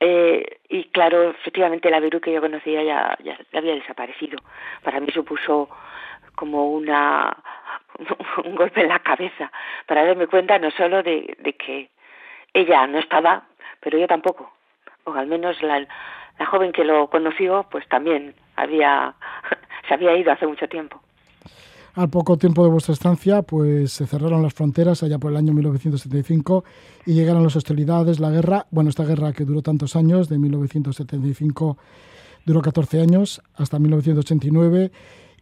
Eh, 0.01 0.59
y 0.69 0.85
claro, 0.85 1.31
efectivamente 1.31 1.91
la 1.91 2.01
Beirut 2.01 2.23
que 2.23 2.33
yo 2.33 2.41
conocía 2.41 2.83
ya, 2.83 3.17
ya 3.23 3.39
había 3.53 3.75
desaparecido. 3.75 4.39
Para 4.83 5.01
mí 5.01 5.09
supuso 5.13 5.69
como 6.35 6.71
una 6.71 7.37
un 8.45 8.55
golpe 8.55 8.83
en 8.83 8.89
la 8.89 9.01
cabeza 9.01 9.51
para 9.87 10.05
darme 10.05 10.27
cuenta 10.27 10.59
no 10.59 10.71
solo 10.71 11.03
de, 11.03 11.37
de 11.39 11.53
que 11.55 11.91
ella 12.55 12.87
no 12.87 12.99
estaba, 12.99 13.45
pero 13.81 13.99
yo 13.99 14.07
tampoco. 14.07 14.53
O 15.05 15.13
al 15.13 15.27
menos 15.27 15.61
la, 15.63 15.87
la 16.39 16.47
joven 16.47 16.73
que 16.73 16.85
lo 16.85 17.09
conoció, 17.09 17.67
pues 17.71 17.87
también 17.89 18.35
había 18.57 19.15
se 19.89 19.95
había 19.95 20.17
ido 20.17 20.33
hace 20.33 20.47
mucho 20.47 20.69
tiempo. 20.69 21.01
Al 21.95 22.11
poco 22.11 22.37
tiempo 22.37 22.63
de 22.63 22.71
vuestra 22.71 22.93
estancia, 22.93 23.41
pues 23.41 23.93
se 23.93 24.07
cerraron 24.07 24.43
las 24.43 24.53
fronteras 24.53 25.03
allá 25.03 25.19
por 25.19 25.31
el 25.31 25.39
año 25.39 25.55
1975 25.55 26.65
y 27.07 27.15
llegaron 27.15 27.43
las 27.43 27.57
hostilidades, 27.57 28.21
la 28.21 28.29
guerra, 28.29 28.67
bueno, 28.71 28.91
esta 28.91 29.05
guerra 29.05 29.33
que 29.33 29.45
duró 29.45 29.63
tantos 29.63 29.97
años, 29.97 30.29
de 30.29 30.39
1975 30.39 31.79
duró 32.45 32.61
14 32.61 33.01
años 33.01 33.43
hasta 33.55 33.79
1989 33.79 34.91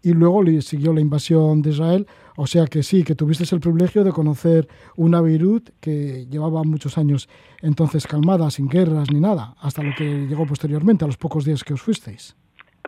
y 0.05 0.13
luego 0.13 0.43
le 0.43 0.61
siguió 0.61 0.93
la 0.93 1.01
invasión 1.01 1.63
de 1.63 1.71
Israel. 1.71 2.07
O 2.37 2.47
sea 2.47 2.67
que 2.67 2.83
sí, 2.83 3.05
que 3.05 3.15
tuviste 3.15 3.45
el 3.55 3.61
privilegio 3.61 4.05
de 4.05 4.13
conocer 4.13 4.69
una 4.97 5.21
Beirut 5.21 5.71
que 5.81 6.27
llevaba 6.31 6.63
muchos 6.65 6.99
años 6.99 7.29
entonces 7.63 8.07
calmada, 8.07 8.51
sin 8.51 8.69
guerras 8.69 9.11
ni 9.11 9.21
nada, 9.21 9.55
hasta 9.63 9.83
lo 9.83 9.95
que 9.95 10.05
llegó 10.05 10.47
posteriormente, 10.47 11.05
a 11.05 11.07
los 11.07 11.17
pocos 11.17 11.45
días 11.45 11.65
que 11.65 11.73
os 11.73 11.83
fuisteis. 11.83 12.37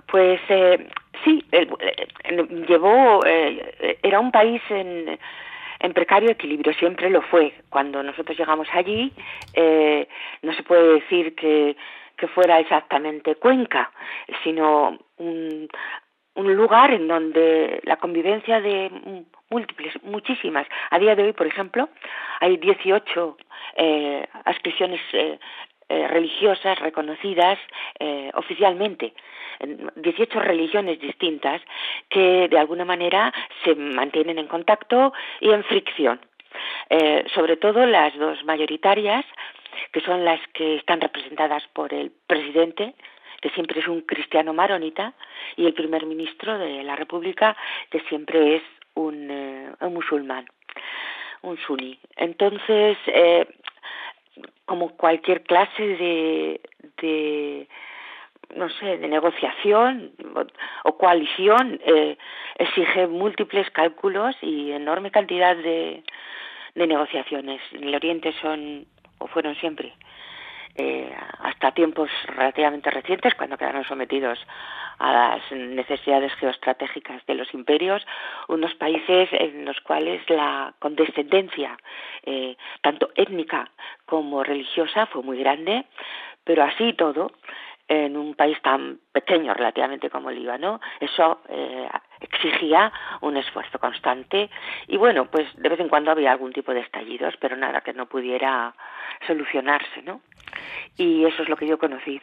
Pues 0.09 0.41
eh, 0.49 0.89
sí, 1.25 1.45
eh, 1.53 1.67
llevó, 2.69 3.25
eh, 3.25 3.99
era 4.03 4.21
un 4.21 4.31
país 4.31 4.61
en, 4.69 5.19
precario 5.95 6.31
equilibrio, 6.31 6.75
siempre 6.75 7.09
lo 7.09 7.23
fue. 7.23 7.55
Cuando 7.71 8.03
nosotros 8.03 8.37
llegamos 8.37 8.69
allí, 8.73 9.13
no 10.43 10.53
se 10.53 10.63
puede 10.65 10.95
decir 10.95 11.35
que 11.37 11.77
fuera 12.35 12.59
exactamente 12.59 13.37
Cuenca, 13.37 13.93
sino 14.43 14.99
un, 15.19 15.69
un 16.37 16.55
lugar 16.55 16.93
en 16.93 17.09
donde 17.09 17.81
la 17.85 17.97
convivencia 17.97 18.61
de 18.61 18.91
múltiples, 19.51 19.95
muchísimas. 20.03 20.67
A 20.91 20.99
día 20.99 21.15
de 21.15 21.25
hoy, 21.25 21.33
por 21.33 21.47
ejemplo, 21.47 21.89
hay 22.41 22.57
18 22.57 23.37
eh, 23.77 24.27
ascripciones 24.45 25.01
eh, 25.13 25.39
eh, 25.89 26.09
religiosas 26.09 26.79
reconocidas 26.81 27.59
eh, 27.99 28.31
oficialmente, 28.35 29.15
18 29.97 30.41
religiones 30.41 31.01
distintas 31.01 31.63
que 32.11 32.49
de 32.49 32.59
alguna 32.59 32.85
manera 32.85 33.33
se 33.65 33.75
mantienen 33.75 34.39
en 34.39 34.49
contacto 34.49 35.13
y 35.41 35.51
en 35.51 35.65
fricción. 35.65 36.21
Sobre 37.35 37.57
todo 37.57 37.87
las 37.87 38.17
dos 38.19 38.45
mayoritarias, 38.45 39.25
que 39.93 40.01
son 40.01 40.25
las 40.25 40.41
que 40.53 40.77
están 40.77 41.01
representadas 41.01 41.67
por 41.73 41.95
el 41.95 42.13
presidente, 42.27 42.95
que 43.47 43.55
siempre 43.55 43.79
es 43.79 43.87
un 43.87 44.01
cristiano 44.01 44.53
maronita, 44.53 45.13
y 45.57 45.67
el 45.67 45.73
primer 45.73 46.05
ministro 46.05 46.59
de 46.59 46.83
la 46.83 46.97
República, 46.97 47.57
que 47.91 48.01
siempre 48.09 48.57
es 48.57 48.63
un, 48.95 49.31
eh, 49.31 49.71
un 49.79 49.95
musulmán, 49.95 50.47
un 51.43 51.57
suní. 51.59 51.97
Entonces, 52.17 52.99
eh, 53.07 53.47
como 54.65 54.97
cualquier 54.97 55.45
clase 55.45 55.81
de, 55.81 56.61
de 57.01 57.69
no 58.57 58.69
sé, 58.69 58.99
de 58.99 59.07
negociación 59.07 60.11
o, 60.83 60.99
coalición, 60.99 61.81
eh, 61.87 62.19
exige 62.59 63.07
múltiples 63.07 63.71
cálculos 63.71 64.35
y 64.43 64.73
enorme 64.73 65.13
cantidad 65.13 65.55
de, 65.55 66.03
de 66.75 66.87
negociaciones. 66.89 67.61
En 67.71 67.85
el 67.85 67.95
Oriente 67.95 68.35
son, 68.43 68.87
o 69.19 69.29
fueron 69.29 69.55
siempre, 69.55 69.95
eh, 70.77 71.15
hasta 71.41 71.73
tiempos 71.73 72.11
relativamente 72.27 72.91
recientes, 72.91 73.35
cuando 73.35 73.57
quedaron 73.57 73.85
sometidos 73.85 74.39
a 74.99 75.13
las 75.13 75.53
necesidades 75.53 76.33
geoestratégicas 76.35 77.25
de 77.27 77.35
los 77.35 77.53
imperios, 77.55 78.07
unos 78.49 78.75
países 78.75 79.29
en 79.33 79.65
los 79.65 79.81
cuales 79.81 80.29
la 80.29 80.75
condescendencia, 80.79 81.77
eh, 82.25 82.57
tanto 82.83 83.11
étnica 83.15 83.71
como 84.05 84.43
religiosa, 84.43 85.07
fue 85.07 85.23
muy 85.23 85.39
grande, 85.39 85.85
pero 86.45 86.65
así 86.65 86.93
todo, 86.93 87.33
en 87.89 88.17
un 88.17 88.35
país 88.35 88.61
tan 88.63 88.99
pequeño 89.13 89.55
relativamente 89.55 90.11
como 90.11 90.31
el 90.31 90.37
Líbano, 90.41 90.81
eso 91.01 91.41
eh, 91.49 91.89
exigía 92.21 92.93
un 93.21 93.37
esfuerzo 93.37 93.79
constante 93.79 94.51
y 94.89 94.97
bueno, 94.97 95.27
pues 95.31 95.47
de 95.57 95.69
vez 95.69 95.79
en 95.81 95.89
cuando 95.89 96.11
había 96.11 96.33
algún 96.33 96.53
tipo 96.53 96.73
de 96.73 96.81
estallidos, 96.81 97.35
pero 97.41 97.57
nada 97.57 97.83
que 97.83 97.93
no 97.93 98.07
pudiera 98.07 98.75
solucionarse, 99.27 100.03
¿no? 100.03 100.21
Y 100.97 101.25
eso 101.25 101.43
es 101.43 101.49
lo 101.49 101.57
que 101.57 101.67
yo 101.67 101.79
conocí. 101.79 102.21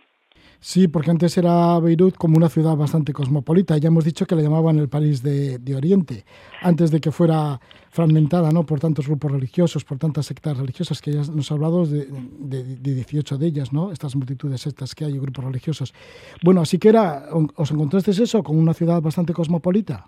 Sí, 0.64 0.88
porque 0.88 1.12
antes 1.12 1.38
era 1.38 1.78
Beirut 1.82 2.16
como 2.16 2.38
una 2.38 2.48
ciudad 2.48 2.78
bastante 2.78 3.12
cosmopolita. 3.12 3.78
Ya 3.78 3.90
hemos 3.90 4.06
dicho 4.06 4.26
que 4.26 4.34
la 4.34 4.42
llamaban 4.42 4.80
el 4.80 4.88
París 4.88 5.22
de, 5.22 5.58
de, 5.60 5.76
Oriente, 5.76 6.24
antes 6.62 6.90
de 6.90 7.02
que 7.02 7.12
fuera 7.12 7.60
fragmentada 7.90 8.50
¿no? 8.50 8.66
por 8.66 8.80
tantos 8.80 9.06
grupos 9.06 9.34
religiosos, 9.34 9.84
por 9.84 9.98
tantas 9.98 10.26
sectas 10.26 10.58
religiosas, 10.58 11.02
que 11.02 11.12
ya 11.12 11.22
nos 11.36 11.52
ha 11.52 11.56
hablado 11.56 11.86
de, 11.86 12.08
de, 12.10 12.64
de 12.78 12.96
18 12.96 13.38
de 13.38 13.46
ellas, 13.46 13.74
¿no? 13.74 13.92
estas 13.92 14.16
multitudes 14.16 14.62
sectas 14.62 14.96
que 14.96 15.04
hay, 15.04 15.20
grupos 15.20 15.44
religiosos. 15.44 15.94
Bueno, 16.42 16.62
así 16.62 16.80
que 16.80 16.88
era, 16.88 17.26
¿os 17.56 17.70
encontrasteis 17.70 18.20
eso 18.20 18.42
como 18.42 18.60
una 18.60 18.74
ciudad 18.74 19.02
bastante 19.02 19.34
cosmopolita? 19.34 20.06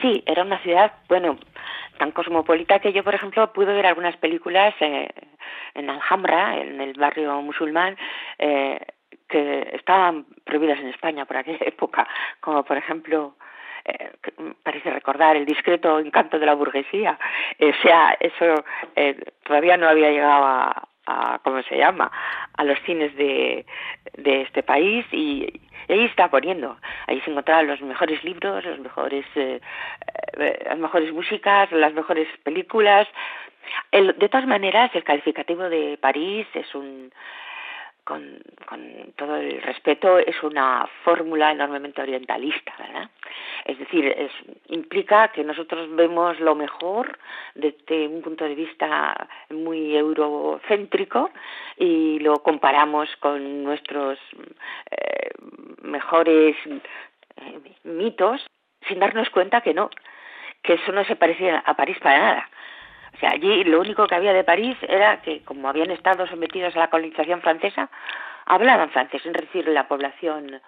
Sí, 0.00 0.22
era 0.26 0.44
una 0.44 0.62
ciudad, 0.62 0.92
bueno, 1.08 1.36
tan 1.98 2.12
cosmopolita 2.12 2.78
que 2.78 2.92
yo, 2.92 3.04
por 3.04 3.14
ejemplo, 3.14 3.52
pude 3.52 3.74
ver 3.74 3.86
algunas 3.86 4.16
películas 4.16 4.74
eh, 4.80 5.08
en 5.74 5.90
Alhambra, 5.90 6.56
en 6.56 6.80
el 6.80 6.94
barrio 6.94 7.42
musulmán, 7.42 7.96
eh, 8.38 8.78
que 9.28 9.70
estaban 9.74 10.24
prohibidas 10.44 10.78
en 10.80 10.88
España 10.88 11.26
por 11.26 11.36
aquella 11.36 11.58
época, 11.66 12.08
como 12.40 12.64
por 12.64 12.76
ejemplo 12.76 13.34
eh, 13.84 14.10
parece 14.62 14.90
recordar 14.90 15.36
el 15.36 15.46
discreto 15.46 15.98
encanto 15.98 16.38
de 16.38 16.46
la 16.46 16.54
burguesía. 16.54 17.18
Eh, 17.58 17.70
o 17.70 17.82
sea, 17.82 18.16
eso 18.20 18.64
eh, 18.96 19.16
todavía 19.44 19.76
no 19.76 19.88
había 19.88 20.10
llegado 20.10 20.44
a, 20.44 20.88
a, 21.08 21.40
¿cómo 21.42 21.62
se 21.62 21.76
llama?, 21.76 22.10
a 22.56 22.64
los 22.64 22.78
cines 22.86 23.14
de, 23.16 23.64
de 24.16 24.42
este 24.42 24.62
país 24.62 25.06
y, 25.12 25.60
y 25.88 25.92
ahí 25.92 26.04
está 26.04 26.30
poniendo. 26.30 26.76
Ahí 27.06 27.20
se 27.22 27.30
encontraban 27.30 27.66
los 27.66 27.80
mejores 27.80 28.22
libros, 28.22 28.64
los 28.64 28.78
mejores, 28.78 29.24
eh, 29.34 29.60
eh, 30.38 30.62
las 30.66 30.78
mejores 30.78 31.12
músicas, 31.12 31.72
las 31.72 31.94
mejores 31.94 32.28
películas. 32.42 33.08
El, 33.90 34.16
de 34.18 34.28
todas 34.28 34.46
maneras, 34.46 34.90
el 34.94 35.04
calificativo 35.04 35.68
de 35.68 35.98
París 36.00 36.46
es 36.54 36.74
un 36.74 37.10
con, 38.08 38.38
con 38.64 39.12
todo 39.16 39.36
el 39.36 39.60
respeto, 39.60 40.18
es 40.18 40.42
una 40.42 40.88
fórmula 41.04 41.52
enormemente 41.52 42.00
orientalista, 42.00 42.72
¿verdad? 42.78 43.10
Es 43.66 43.78
decir, 43.78 44.06
es, 44.06 44.32
implica 44.68 45.28
que 45.28 45.44
nosotros 45.44 45.94
vemos 45.94 46.40
lo 46.40 46.54
mejor 46.54 47.18
desde 47.54 48.08
un 48.08 48.22
punto 48.22 48.46
de 48.46 48.54
vista 48.54 49.28
muy 49.50 49.94
eurocéntrico 49.94 51.30
y 51.76 52.18
lo 52.20 52.42
comparamos 52.42 53.14
con 53.16 53.62
nuestros 53.62 54.18
eh, 54.90 55.28
mejores 55.82 56.56
eh, 56.66 57.60
mitos 57.84 58.46
sin 58.88 59.00
darnos 59.00 59.28
cuenta 59.28 59.60
que 59.60 59.74
no, 59.74 59.90
que 60.62 60.74
eso 60.74 60.92
no 60.92 61.04
se 61.04 61.16
parecía 61.16 61.58
a 61.58 61.74
París 61.74 61.98
para 62.00 62.18
nada 62.18 62.48
sea, 63.20 63.30
allí 63.30 63.64
lo 63.64 63.80
único 63.80 64.06
que 64.06 64.14
había 64.14 64.32
de 64.32 64.44
París 64.44 64.76
era 64.88 65.20
que, 65.22 65.42
como 65.42 65.68
habían 65.68 65.90
estado 65.90 66.26
sometidos 66.26 66.74
a 66.76 66.80
la 66.80 66.90
colonización 66.90 67.40
francesa, 67.40 67.90
hablaban 68.46 68.90
francés, 68.90 69.24
es 69.24 69.32
decir, 69.32 69.68
la 69.68 69.88
población 69.88 70.60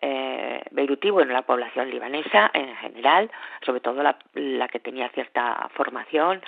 eh, 0.00 0.62
beirutí, 0.70 1.10
bueno, 1.10 1.32
la 1.32 1.42
población 1.42 1.90
libanesa 1.90 2.50
en 2.52 2.74
general, 2.76 3.30
sobre 3.64 3.80
todo 3.80 4.02
la, 4.02 4.68
que 4.68 4.80
tenía 4.80 5.08
cierta 5.10 5.68
formación 5.74 6.42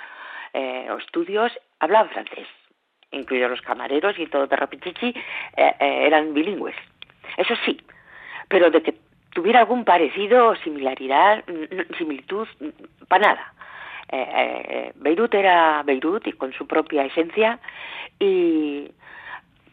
eh, 0.53 0.87
o 0.91 0.97
estudios, 0.97 1.51
hablaban 1.79 2.09
francés, 2.09 2.47
incluidos 3.11 3.51
los 3.51 3.61
camareros 3.61 4.17
y 4.19 4.27
todo 4.27 4.47
Terrapichichi, 4.47 5.07
eh, 5.07 5.75
eh, 5.79 6.07
eran 6.07 6.33
bilingües. 6.33 6.75
Eso 7.37 7.55
sí, 7.65 7.81
pero 8.47 8.69
de 8.69 8.81
que 8.83 8.95
tuviera 9.33 9.59
algún 9.59 9.85
parecido 9.85 10.49
o 10.49 10.55
similaridad, 10.57 11.43
similitud, 11.97 12.47
para 13.07 13.27
nada. 13.27 13.53
Eh, 14.09 14.63
eh, 14.69 14.91
Beirut 14.95 15.33
era 15.33 15.83
Beirut 15.83 16.25
y 16.27 16.31
con 16.33 16.53
su 16.53 16.65
propia 16.65 17.03
esencia 17.03 17.59
y 18.19 18.89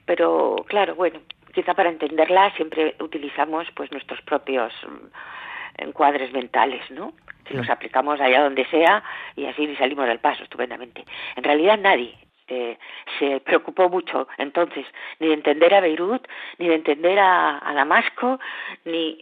pero 0.05 0.57
claro 0.67 0.97
bueno 0.97 1.21
quizá 1.55 1.73
para 1.75 1.91
entenderla 1.91 2.51
siempre 2.57 2.97
utilizamos 2.99 3.69
pues 3.77 3.93
nuestros 3.93 4.21
propios 4.23 4.73
mm, 4.89 5.83
encuadres 5.85 6.33
mentales 6.33 6.83
no 6.91 7.13
que 7.45 7.55
los 7.55 7.69
aplicamos 7.71 8.21
allá 8.21 8.43
donde 8.43 8.65
sea 8.67 9.05
y 9.37 9.47
así 9.47 9.77
salimos 9.77 10.07
del 10.07 10.19
paso 10.19 10.43
estupendamente. 10.43 11.05
En 11.37 11.45
realidad 11.45 11.79
nadie 11.79 12.15
eh, 12.49 12.79
se 13.19 13.41
preocupó 13.41 13.89
mucho 13.89 14.27
entonces 14.39 14.85
ni 15.21 15.29
de 15.29 15.35
entender 15.35 15.75
a 15.75 15.81
Beirut 15.81 16.27
ni 16.59 16.69
de 16.69 16.75
entender 16.75 17.19
a, 17.19 17.61
a 17.69 17.75
Damasco 17.75 18.41
ni 18.85 19.19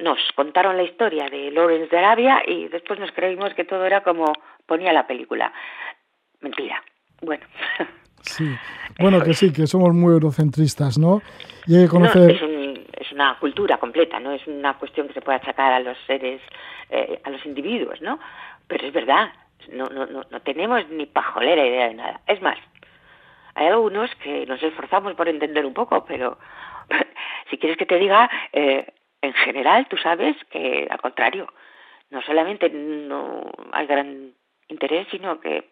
nos 0.00 0.18
contaron 0.34 0.76
la 0.76 0.82
historia 0.82 1.28
de 1.28 1.50
Lawrence 1.50 1.88
de 1.88 1.98
Arabia 1.98 2.42
y 2.46 2.68
después 2.68 2.98
nos 2.98 3.12
creímos 3.12 3.54
que 3.54 3.64
todo 3.64 3.84
era 3.84 4.02
como 4.02 4.32
ponía 4.66 4.92
la 4.92 5.06
película. 5.06 5.52
Mentira. 6.40 6.82
Bueno. 7.22 7.44
Sí, 8.20 8.44
bueno, 8.98 9.22
que 9.22 9.32
sí, 9.32 9.52
que 9.52 9.68
somos 9.68 9.94
muy 9.94 10.12
eurocentristas, 10.12 10.98
¿no? 10.98 11.22
Y 11.68 11.76
hay 11.76 11.84
que 11.84 11.88
conocer... 11.88 12.22
No, 12.22 12.28
es, 12.28 12.42
un, 12.42 12.84
es, 13.00 13.12
una 13.12 13.38
cultura 13.38 13.78
completa, 13.78 14.18
no 14.18 14.32
es 14.32 14.44
una 14.48 14.76
cuestión 14.76 15.06
que 15.06 15.14
se 15.14 15.20
pueda 15.20 15.38
achacar 15.38 15.72
a 15.72 15.78
los 15.78 15.96
seres, 16.04 16.42
eh, 16.90 17.20
a 17.22 17.30
los 17.30 17.46
individuos, 17.46 18.02
¿no? 18.02 18.18
Pero 18.66 18.88
es 18.88 18.92
verdad, 18.92 19.32
no, 19.72 19.86
no, 19.86 20.04
no, 20.06 20.22
no 20.28 20.40
tenemos 20.40 20.88
ni 20.88 21.06
pajolera 21.06 21.64
idea 21.64 21.88
de 21.88 21.94
nada. 21.94 22.20
Es 22.26 22.42
más, 22.42 22.58
hay 23.54 23.68
algunos 23.68 24.10
que 24.16 24.46
nos 24.46 24.62
esforzamos 24.62 25.14
por 25.14 25.28
entender 25.28 25.64
un 25.64 25.74
poco, 25.74 26.04
pero 26.04 26.38
si 27.50 27.58
quieres 27.58 27.78
que 27.78 27.86
te 27.86 27.98
diga, 27.98 28.28
eh, 28.52 28.86
en 29.22 29.32
general, 29.34 29.86
tú 29.88 29.96
sabes 29.96 30.36
que 30.50 30.86
al 30.90 31.00
contrario, 31.00 31.52
no 32.10 32.22
solamente 32.22 32.70
no 32.70 33.50
hay 33.72 33.86
gran 33.86 34.32
interés, 34.68 35.06
sino 35.10 35.40
que 35.40 35.68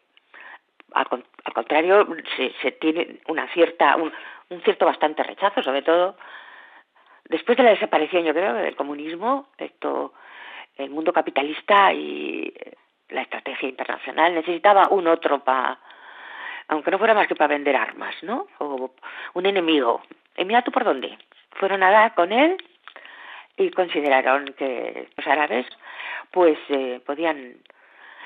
al, 0.93 1.07
al 1.45 1.53
contrario 1.53 2.07
se, 2.37 2.53
se, 2.63 2.73
tiene 2.73 3.21
una 3.29 3.47
cierta 3.53 3.97
un, 3.97 4.13
un, 4.51 4.63
cierto 4.63 4.87
bastante 4.87 5.23
rechazo, 5.23 5.63
sobre 5.63 5.83
todo 5.83 6.17
después 7.29 7.57
de 7.57 7.65
la 7.65 7.71
desaparición, 7.71 8.25
yo 8.25 8.35
creo, 8.35 8.55
del 8.55 8.77
comunismo, 8.77 9.49
esto 9.59 10.13
el 10.77 10.91
mundo 10.91 11.13
capitalista 11.13 11.93
y 11.93 12.53
la 13.09 13.23
estrategia 13.23 13.69
internacional 13.69 14.35
necesitaba 14.35 14.89
un 14.91 15.07
otro 15.07 15.41
para, 15.41 15.79
aunque 16.69 16.91
no 16.91 16.99
fuera 16.99 17.15
más 17.15 17.27
que 17.27 17.35
para 17.35 17.55
vender 17.55 17.77
armas, 17.77 18.15
¿no? 18.23 18.47
O 18.59 18.91
un 19.35 19.47
enemigo. 19.47 20.03
Y 20.37 20.45
mira 20.45 20.63
tú 20.63 20.71
por 20.71 20.85
dónde. 20.85 21.17
Fueron 21.53 21.83
a 21.83 21.91
dar 21.91 22.15
con 22.15 22.33
él 22.33 22.57
y 23.57 23.71
consideraron 23.71 24.55
que 24.59 25.09
los 25.17 25.27
árabes 25.27 25.67
pues 26.31 26.59
eh, 26.69 27.01
podían 27.05 27.57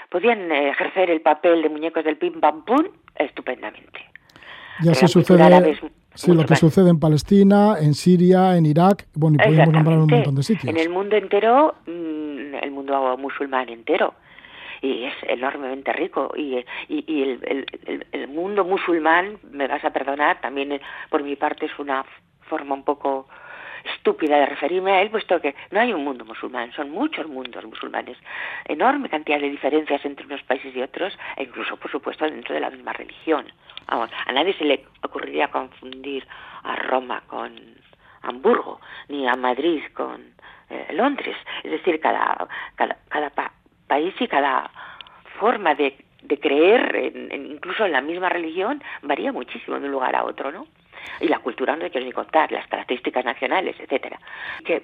podían 0.08 0.50
ejercer 0.50 1.10
el 1.10 1.20
papel 1.20 1.62
de 1.62 1.68
muñecos 1.68 2.04
del 2.04 2.16
pim 2.16 2.40
pam 2.40 2.64
pum 2.64 2.84
estupendamente. 3.14 4.00
Y 4.82 4.88
así 4.88 5.06
sucede, 5.06 5.78
sí, 6.14 6.32
lo 6.32 6.44
que 6.44 6.56
sucede 6.56 6.90
en 6.90 6.98
Palestina, 6.98 7.76
en 7.78 7.94
Siria, 7.94 8.56
en 8.56 8.66
Irak, 8.66 9.06
bueno, 9.14 9.36
y 9.38 9.44
podemos 9.44 9.72
nombrar 9.74 9.98
un 9.98 10.06
montón 10.06 10.34
de 10.34 10.42
sitios. 10.42 10.74
En 10.74 10.78
el 10.78 10.88
mundo 10.88 11.16
entero, 11.16 11.74
mm, 11.86 12.54
el 12.54 12.70
mundo 12.70 13.16
musulmán 13.18 13.68
entero, 13.68 14.14
y 14.80 15.04
es 15.04 15.14
enormemente 15.28 15.92
rico. 15.92 16.32
Y, 16.34 16.56
y, 16.88 17.04
y 17.06 17.22
el, 17.22 17.66
el, 17.86 18.06
el, 18.12 18.28
mundo 18.28 18.64
musulmán, 18.64 19.38
me 19.52 19.68
vas 19.68 19.84
a 19.84 19.90
perdonar, 19.90 20.40
también 20.40 20.72
eh, 20.72 20.80
por 21.10 21.22
mi 21.22 21.36
parte 21.36 21.66
es 21.66 21.78
una 21.78 22.04
forma 22.48 22.74
un 22.74 22.84
poco 22.84 23.28
estúpida 23.84 24.38
de 24.38 24.46
referirme 24.46 24.92
a 24.92 25.02
él, 25.02 25.10
puesto 25.10 25.40
que 25.40 25.54
no 25.70 25.80
hay 25.80 25.92
un 25.92 26.04
mundo 26.04 26.24
musulmán, 26.24 26.72
son 26.72 26.90
muchos 26.90 27.26
mundos 27.26 27.64
musulmanes, 27.64 28.16
enorme 28.66 29.08
cantidad 29.08 29.40
de 29.40 29.50
diferencias 29.50 30.04
entre 30.04 30.26
unos 30.26 30.42
países 30.42 30.74
y 30.74 30.82
otros, 30.82 31.18
e 31.36 31.44
incluso, 31.44 31.76
por 31.76 31.90
supuesto, 31.90 32.24
dentro 32.24 32.54
de 32.54 32.60
la 32.60 32.70
misma 32.70 32.92
religión. 32.92 33.46
A 33.86 34.32
nadie 34.32 34.54
se 34.54 34.64
le 34.64 34.84
ocurriría 35.02 35.48
confundir 35.48 36.26
a 36.62 36.76
Roma 36.76 37.22
con 37.26 37.52
Hamburgo, 38.22 38.80
ni 39.08 39.26
a 39.26 39.34
Madrid 39.34 39.82
con 39.94 40.34
eh, 40.68 40.88
Londres. 40.92 41.36
Es 41.64 41.70
decir, 41.72 42.00
cada, 42.00 42.46
cada, 42.76 42.98
cada 43.08 43.30
pa 43.30 43.52
país 43.88 44.14
y 44.20 44.28
cada 44.28 44.70
forma 45.40 45.74
de, 45.74 45.96
de 46.22 46.38
creer, 46.38 46.94
en, 46.94 47.46
incluso 47.52 47.84
en 47.84 47.92
la 47.92 48.00
misma 48.00 48.28
religión, 48.28 48.82
varía 49.02 49.32
muchísimo 49.32 49.80
de 49.80 49.86
un 49.86 49.92
lugar 49.92 50.14
a 50.14 50.24
otro, 50.24 50.52
¿no? 50.52 50.66
Y 51.20 51.28
la 51.28 51.38
cultura 51.38 51.76
no 51.76 51.84
hay 51.84 51.90
que 51.90 52.00
ni 52.00 52.12
contar, 52.12 52.50
las 52.52 52.66
características 52.66 53.24
nacionales, 53.24 53.76
etcétera, 53.78 54.18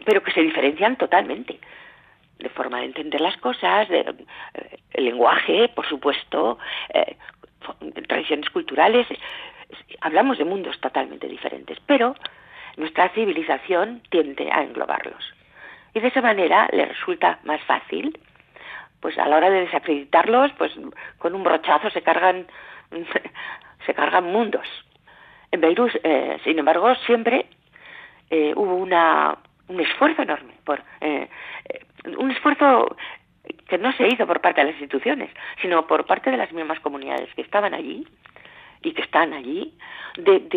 pero 0.04 0.22
que 0.22 0.32
se 0.32 0.42
diferencian 0.42 0.96
totalmente 0.96 1.58
de 2.38 2.48
forma 2.50 2.80
de 2.80 2.86
entender 2.86 3.20
las 3.20 3.36
cosas, 3.38 3.88
de, 3.88 4.00
eh, 4.00 4.78
el 4.92 5.04
lenguaje, 5.06 5.68
por 5.68 5.88
supuesto, 5.88 6.58
eh, 6.92 7.16
tradiciones 8.06 8.50
culturales, 8.50 9.06
hablamos 10.00 10.38
de 10.38 10.44
mundos 10.44 10.78
totalmente 10.80 11.26
diferentes, 11.28 11.78
pero 11.86 12.14
nuestra 12.76 13.08
civilización 13.10 14.02
tiende 14.10 14.50
a 14.52 14.62
englobarlos. 14.62 15.34
Y 15.94 16.00
de 16.00 16.08
esa 16.08 16.20
manera 16.20 16.68
le 16.72 16.84
resulta 16.84 17.38
más 17.44 17.62
fácil, 17.62 18.18
pues 19.00 19.18
a 19.18 19.26
la 19.26 19.36
hora 19.36 19.50
de 19.50 19.60
desacreditarlos, 19.60 20.52
pues 20.58 20.72
con 21.18 21.34
un 21.34 21.42
brochazo 21.42 21.90
se 21.90 22.02
cargan 22.02 22.46
se 23.86 23.94
cargan 23.94 24.24
mundos. 24.24 24.66
En 25.50 25.60
Beirut, 25.60 25.92
eh, 26.02 26.38
sin 26.44 26.58
embargo, 26.58 26.94
siempre 27.06 27.46
eh, 28.30 28.52
hubo 28.56 28.74
una, 28.74 29.36
un 29.68 29.80
esfuerzo 29.80 30.22
enorme, 30.22 30.54
por 30.64 30.82
eh, 31.00 31.28
un 32.18 32.30
esfuerzo 32.30 32.96
que 33.68 33.78
no 33.78 33.92
se 33.92 34.08
hizo 34.08 34.26
por 34.26 34.40
parte 34.40 34.60
de 34.60 34.72
las 34.72 34.80
instituciones, 34.80 35.30
sino 35.62 35.86
por 35.86 36.04
parte 36.06 36.30
de 36.30 36.36
las 36.36 36.52
mismas 36.52 36.80
comunidades 36.80 37.32
que 37.34 37.42
estaban 37.42 37.74
allí 37.74 38.06
y 38.82 38.92
que 38.92 39.02
están 39.02 39.32
allí, 39.32 39.72
de, 40.16 40.48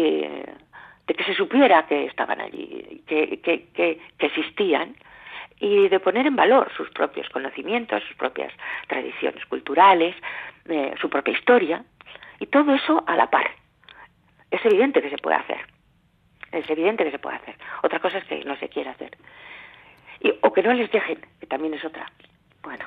que 1.06 1.24
se 1.24 1.34
supiera 1.34 1.86
que 1.88 2.06
estaban 2.06 2.42
allí, 2.42 3.04
que 3.08 4.00
existían 4.20 4.96
y 5.60 5.90
de 5.90 6.00
poner 6.00 6.26
en 6.26 6.36
valor 6.36 6.72
sus 6.76 6.90
propios 6.92 7.28
conocimientos, 7.30 8.04
sus 8.04 8.16
propias 8.16 8.54
tradiciones 8.88 9.46
culturales, 9.46 10.16
eh, 10.68 10.94
su 11.00 11.10
propia 11.10 11.34
historia, 11.34 11.84
y 12.40 12.46
todo 12.48 12.74
eso 12.74 13.04
a 13.06 13.16
la 13.16 13.30
par 13.30 13.50
es 14.52 14.66
evidente 14.66 15.02
que 15.02 15.10
se 15.10 15.18
puede 15.18 15.38
hacer. 15.38 15.58
Es 16.52 16.70
evidente 16.70 17.04
que 17.04 17.12
se 17.12 17.20
puede 17.20 17.36
hacer. 17.38 17.56
Otra 17.84 18.00
cosa 18.00 18.18
es 18.18 18.26
que 18.26 18.44
no 18.44 18.58
se 18.58 18.70
quiera 18.70 18.92
hacer. 18.92 19.18
Y, 20.22 20.34
o 20.42 20.52
que 20.52 20.64
no 20.64 20.74
les 20.74 20.92
dejen, 20.92 21.20
que 21.40 21.46
también 21.46 21.74
es 21.74 21.86
otra. 21.86 22.12
Bueno. 22.64 22.84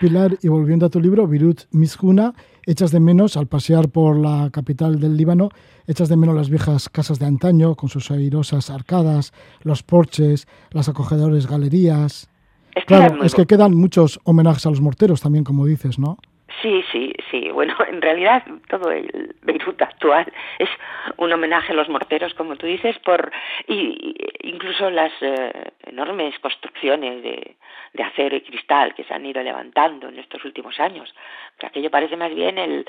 Pilar, 0.00 0.32
y 0.42 0.48
volviendo 0.48 0.86
a 0.86 0.90
tu 0.90 1.00
libro, 1.00 1.26
Virut 1.26 1.62
Mizjuna, 1.72 2.34
echas 2.66 2.90
de 2.90 3.00
menos, 3.00 3.36
al 3.36 3.46
pasear 3.46 3.88
por 3.88 4.16
la 4.16 4.50
capital 4.52 5.00
del 5.00 5.16
Líbano, 5.16 5.48
echas 5.86 6.08
de 6.08 6.16
menos 6.16 6.34
las 6.34 6.50
viejas 6.50 6.88
casas 6.88 7.18
de 7.18 7.26
antaño, 7.26 7.76
con 7.76 7.88
sus 7.88 8.10
airosas 8.10 8.68
arcadas, 8.68 9.32
los 9.62 9.82
porches, 9.82 10.46
las 10.70 10.88
acogedores 10.88 11.46
galerías. 11.46 12.28
Es 12.74 12.84
claro, 12.84 13.22
es 13.22 13.34
que 13.34 13.46
quedan 13.46 13.74
muchos 13.74 14.20
homenajes 14.24 14.66
a 14.66 14.70
los 14.70 14.82
morteros 14.82 15.22
también, 15.22 15.44
como 15.44 15.64
dices, 15.64 15.98
¿no? 15.98 16.18
Sí, 16.62 16.84
sí, 16.90 17.12
sí. 17.30 17.50
Bueno, 17.50 17.74
en 17.88 18.00
realidad 18.00 18.42
todo 18.68 18.90
el 18.90 19.34
Beirut 19.42 19.80
actual 19.82 20.32
es 20.58 20.68
un 21.16 21.32
homenaje 21.32 21.72
a 21.72 21.76
los 21.76 21.88
morteros, 21.88 22.34
como 22.34 22.56
tú 22.56 22.66
dices, 22.66 22.98
por 23.00 23.30
y, 23.66 24.16
incluso 24.42 24.90
las 24.90 25.12
eh, 25.20 25.72
enormes 25.84 26.38
construcciones 26.38 27.22
de, 27.22 27.56
de 27.92 28.02
acero 28.02 28.36
y 28.36 28.42
cristal 28.42 28.94
que 28.94 29.04
se 29.04 29.14
han 29.14 29.26
ido 29.26 29.42
levantando 29.42 30.08
en 30.08 30.18
estos 30.18 30.44
últimos 30.44 30.78
años. 30.80 31.14
Que 31.58 31.66
aquello 31.66 31.90
parece 31.90 32.16
más 32.16 32.34
bien 32.34 32.58
el, 32.58 32.86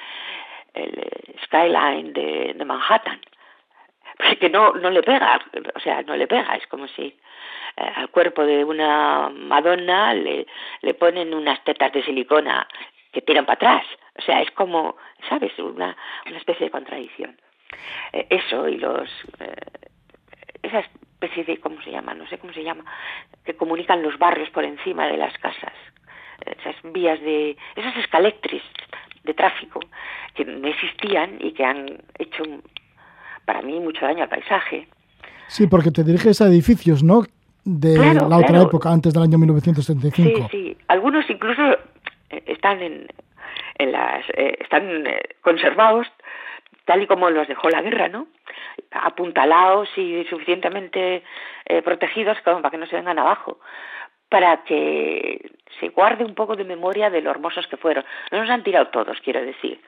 el 0.74 1.10
skyline 1.44 2.14
de, 2.14 2.54
de 2.56 2.66
Manhattan, 2.66 3.20
porque 4.18 4.50
no 4.50 4.74
no 4.74 4.90
le 4.90 5.04
pega, 5.04 5.40
o 5.76 5.80
sea, 5.80 6.02
no 6.04 6.16
le 6.16 6.28
pega. 6.28 6.56
Es 6.56 6.68
como 6.68 6.88
si 6.88 7.04
eh, 7.78 7.92
al 7.96 8.10
cuerpo 8.10 8.44
de 8.46 8.64
una 8.64 9.30
Madonna 9.30 10.14
le, 10.14 10.48
le 10.82 10.94
ponen 10.94 11.34
unas 11.34 11.64
tetas 11.64 11.92
de 11.92 12.04
silicona 12.04 12.68
que 13.18 13.24
tiran 13.24 13.48
para 13.48 13.56
atrás. 13.56 13.86
O 14.20 14.22
sea, 14.22 14.42
es 14.42 14.52
como, 14.52 14.96
¿sabes? 15.28 15.52
Una, 15.58 15.98
una 16.28 16.38
especie 16.38 16.68
de 16.68 16.72
contradicción. 16.72 17.36
Eh, 18.14 18.28
eso 18.30 18.68
y 18.68 18.78
los... 18.78 19.10
Eh, 19.40 19.56
esa 20.62 20.80
especie 20.80 21.44
de, 21.46 21.60
¿cómo 21.60 21.82
se 21.82 21.90
llama? 21.90 22.14
No 22.14 22.28
sé 22.28 22.38
cómo 22.38 22.54
se 22.54 22.64
llama, 22.64 22.84
que 23.44 23.56
comunican 23.56 24.04
los 24.04 24.20
barrios 24.20 24.50
por 24.52 24.64
encima 24.66 25.08
de 25.08 25.18
las 25.18 25.36
casas. 25.40 25.74
Esas 26.46 26.76
vías 26.94 27.20
de... 27.22 27.58
Esas 27.76 27.96
escalectris 27.98 28.62
de 29.24 29.34
tráfico 29.34 29.80
que 30.36 30.46
no 30.46 30.68
existían 30.68 31.38
y 31.40 31.54
que 31.54 31.66
han 31.66 31.98
hecho, 32.20 32.44
para 33.46 33.64
mí, 33.64 33.80
mucho 33.80 34.06
daño 34.06 34.24
al 34.24 34.30
paisaje. 34.30 34.88
Sí, 35.48 35.66
porque 35.66 35.90
te 35.90 36.04
diriges 36.04 36.40
a 36.42 36.48
edificios, 36.48 37.02
¿no? 37.04 37.24
De 37.66 37.96
Claro, 37.96 38.30
la 38.30 38.38
otra 38.38 38.50
claro. 38.50 38.66
época, 38.66 38.92
antes 38.92 39.12
del 39.14 39.24
año 39.24 39.38
1975. 39.40 40.50
Sí, 40.52 40.58
sí. 40.58 40.78
Algunos 40.88 41.28
incluso 41.30 41.62
eh, 41.64 41.80
están 42.30 42.82
en, 42.82 43.08
en 43.78 43.92
las 43.92 44.26
eh, 44.30 44.58
están 44.60 45.08
eh, 45.08 45.22
conservados 45.42 46.08
tal 46.86 47.04
y 47.04 47.08
como 47.08 47.30
los 47.30 47.48
dejó 47.48 47.70
la 47.70 47.82
guerra, 47.82 48.08
¿no? 48.08 48.28
Apuntalados 48.92 49.90
y 49.98 50.24
suficientemente 50.30 51.22
eh, 51.66 51.82
protegidos 51.82 52.38
como 52.46 52.62
para 52.62 52.72
que 52.72 52.78
no 52.78 52.88
se 52.88 52.96
vengan 52.96 53.20
abajo, 53.20 53.60
para 54.30 54.64
que 54.64 55.52
se 55.82 55.90
guarde 55.90 56.24
un 56.24 56.34
poco 56.34 56.56
de 56.56 56.64
memoria 56.64 57.10
de 57.10 57.22
lo 57.22 57.30
hermosos 57.30 57.68
que 57.68 57.76
fueron. 57.76 58.06
No 58.32 58.40
nos 58.40 58.50
han 58.50 58.64
tirado 58.64 58.88
todos, 58.88 59.20
quiero 59.22 59.42
decir. 59.42 59.82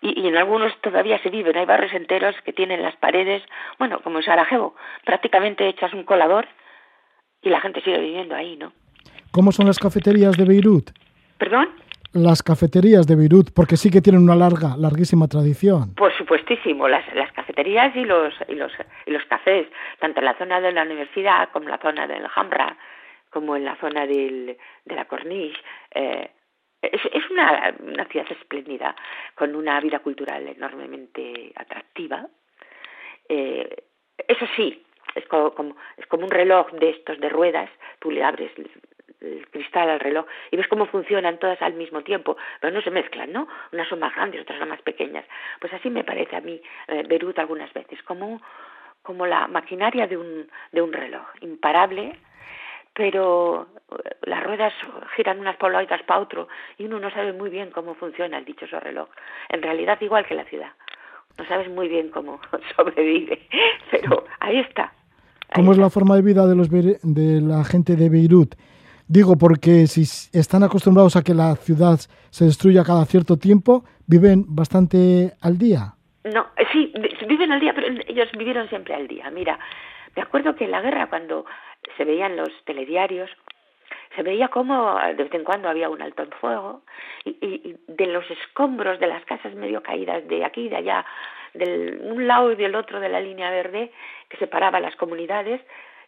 Y, 0.00 0.20
y 0.20 0.28
en 0.28 0.36
algunos 0.36 0.72
todavía 0.82 1.18
se 1.18 1.30
viven. 1.30 1.56
Hay 1.56 1.66
barrios 1.66 1.92
enteros 1.92 2.36
que 2.44 2.52
tienen 2.52 2.80
las 2.80 2.94
paredes, 2.94 3.42
bueno, 3.80 4.00
como 4.02 4.18
en 4.18 4.24
Sarajevo, 4.24 4.76
prácticamente 5.04 5.66
hechas 5.66 5.92
un 5.94 6.04
colador 6.04 6.46
y 7.42 7.50
la 7.50 7.60
gente 7.60 7.82
sigue 7.82 7.98
viviendo 7.98 8.36
ahí, 8.36 8.56
¿no? 8.56 8.72
¿Cómo 9.32 9.50
son 9.50 9.66
las 9.66 9.80
cafeterías 9.80 10.36
de 10.36 10.44
Beirut? 10.44 10.90
¿Perdón? 11.38 11.68
Las 12.12 12.42
cafeterías 12.42 13.06
de 13.06 13.14
Beirut, 13.14 13.50
porque 13.54 13.76
sí 13.76 13.90
que 13.90 14.00
tienen 14.00 14.22
una 14.22 14.34
larga, 14.34 14.76
larguísima 14.78 15.28
tradición. 15.28 15.94
Por 15.94 16.16
supuestísimo, 16.16 16.88
las, 16.88 17.04
las 17.14 17.30
cafeterías 17.32 17.94
y 17.94 18.04
los, 18.04 18.32
y, 18.48 18.54
los, 18.54 18.72
y 19.04 19.10
los 19.10 19.24
cafés, 19.26 19.66
tanto 20.00 20.20
en 20.20 20.24
la 20.24 20.38
zona 20.38 20.60
de 20.60 20.72
la 20.72 20.84
universidad 20.84 21.50
como 21.52 21.66
en 21.66 21.72
la 21.72 21.78
zona 21.78 22.06
del 22.06 22.26
Hamra, 22.34 22.76
como 23.28 23.54
en 23.54 23.66
la 23.66 23.76
zona 23.76 24.06
del, 24.06 24.56
de 24.84 24.94
la 24.94 25.04
Corniche. 25.04 25.60
Eh, 25.94 26.30
es, 26.80 27.00
es 27.12 27.30
una, 27.30 27.74
una 27.80 28.04
ciudad 28.06 28.26
espléndida, 28.30 28.96
con 29.34 29.54
una 29.54 29.78
vida 29.80 29.98
cultural 29.98 30.46
enormemente 30.48 31.52
atractiva. 31.54 32.26
Eh, 33.28 33.84
eso 34.26 34.46
sí, 34.56 34.82
es 35.14 35.26
como, 35.26 35.50
como, 35.52 35.76
es 35.98 36.06
como 36.06 36.24
un 36.24 36.30
reloj 36.30 36.70
de 36.72 36.90
estos 36.90 37.18
de 37.20 37.28
ruedas, 37.28 37.68
tú 37.98 38.10
le 38.10 38.24
abres 38.24 38.52
el, 39.26 39.46
cristal 39.48 39.90
al 39.90 40.00
reloj 40.00 40.26
y 40.50 40.56
ves 40.56 40.68
cómo 40.68 40.86
funcionan 40.86 41.38
todas 41.38 41.60
al 41.62 41.74
mismo 41.74 42.02
tiempo, 42.02 42.36
pero 42.60 42.72
no 42.72 42.80
se 42.82 42.90
mezclan, 42.90 43.32
¿no? 43.32 43.48
Unas 43.72 43.88
son 43.88 44.00
más 44.00 44.14
grandes, 44.14 44.42
otras 44.42 44.58
son 44.58 44.68
más 44.68 44.82
pequeñas. 44.82 45.24
Pues 45.60 45.72
así 45.72 45.90
me 45.90 46.04
parece 46.04 46.36
a 46.36 46.40
mí 46.40 46.60
eh, 46.88 47.04
Beirut 47.08 47.38
algunas 47.38 47.72
veces, 47.72 48.02
como, 48.02 48.40
como 49.02 49.26
la 49.26 49.46
maquinaria 49.48 50.06
de 50.06 50.16
un, 50.16 50.48
de 50.72 50.82
un 50.82 50.92
reloj, 50.92 51.26
imparable, 51.40 52.18
pero 52.94 53.68
eh, 53.92 54.16
las 54.22 54.42
ruedas 54.42 54.72
giran 55.14 55.38
unas 55.38 55.56
para 55.56 55.82
otras 55.82 56.02
para 56.02 56.20
otro 56.20 56.48
y 56.78 56.86
uno 56.86 56.98
no 56.98 57.10
sabe 57.10 57.32
muy 57.32 57.50
bien 57.50 57.70
cómo 57.70 57.94
funciona 57.94 58.38
el 58.38 58.44
dichoso 58.44 58.80
reloj. 58.80 59.08
En 59.48 59.62
realidad 59.62 60.00
igual 60.00 60.26
que 60.26 60.34
la 60.34 60.44
ciudad. 60.44 60.72
No 61.38 61.44
sabes 61.46 61.68
muy 61.68 61.88
bien 61.88 62.08
cómo 62.08 62.40
sobrevive, 62.76 63.46
pero 63.90 64.24
ahí 64.40 64.58
está. 64.58 64.92
Ahí 65.50 65.56
¿Cómo 65.56 65.72
es 65.72 65.78
la 65.78 65.90
forma 65.90 66.16
de 66.16 66.22
vida 66.22 66.46
de, 66.46 66.56
los, 66.56 66.70
de 66.70 67.40
la 67.40 67.62
gente 67.64 67.94
de 67.94 68.08
Beirut? 68.08 68.54
Digo, 69.08 69.36
porque 69.38 69.86
si 69.86 70.02
están 70.36 70.64
acostumbrados 70.64 71.14
a 71.14 71.22
que 71.22 71.32
la 71.32 71.54
ciudad 71.54 71.98
se 72.30 72.44
destruya 72.44 72.82
cada 72.82 73.04
cierto 73.04 73.36
tiempo, 73.36 73.84
viven 74.06 74.44
bastante 74.48 75.32
al 75.40 75.58
día. 75.58 75.94
No, 76.24 76.48
eh, 76.56 76.66
sí, 76.72 76.92
viven 77.28 77.52
al 77.52 77.60
día, 77.60 77.72
pero 77.72 77.86
ellos 77.86 78.28
vivieron 78.36 78.68
siempre 78.68 78.94
al 78.94 79.06
día. 79.06 79.30
Mira, 79.30 79.58
me 80.16 80.22
acuerdo 80.22 80.56
que 80.56 80.64
en 80.64 80.72
la 80.72 80.80
guerra, 80.80 81.08
cuando 81.08 81.46
se 81.96 82.04
veían 82.04 82.36
los 82.36 82.50
telediarios, 82.64 83.30
se 84.16 84.22
veía 84.22 84.48
como 84.48 84.98
de 84.98 85.14
vez 85.14 85.34
en 85.34 85.44
cuando 85.44 85.68
había 85.68 85.88
un 85.88 86.02
alto 86.02 86.22
en 86.22 86.30
fuego 86.32 86.82
y, 87.24 87.76
de 87.86 88.06
los 88.06 88.28
escombros 88.30 88.98
de 88.98 89.06
las 89.06 89.24
casas 89.24 89.54
medio 89.54 89.82
caídas 89.82 90.26
de 90.26 90.44
aquí 90.44 90.62
y 90.62 90.68
de 90.68 90.76
allá, 90.76 91.04
de 91.54 91.98
un 92.02 92.26
lado 92.26 92.50
y 92.50 92.56
del 92.56 92.74
otro 92.74 92.98
de 92.98 93.10
la 93.10 93.20
línea 93.20 93.50
verde 93.50 93.92
que 94.28 94.38
separaba 94.38 94.80
las 94.80 94.96
comunidades, 94.96 95.60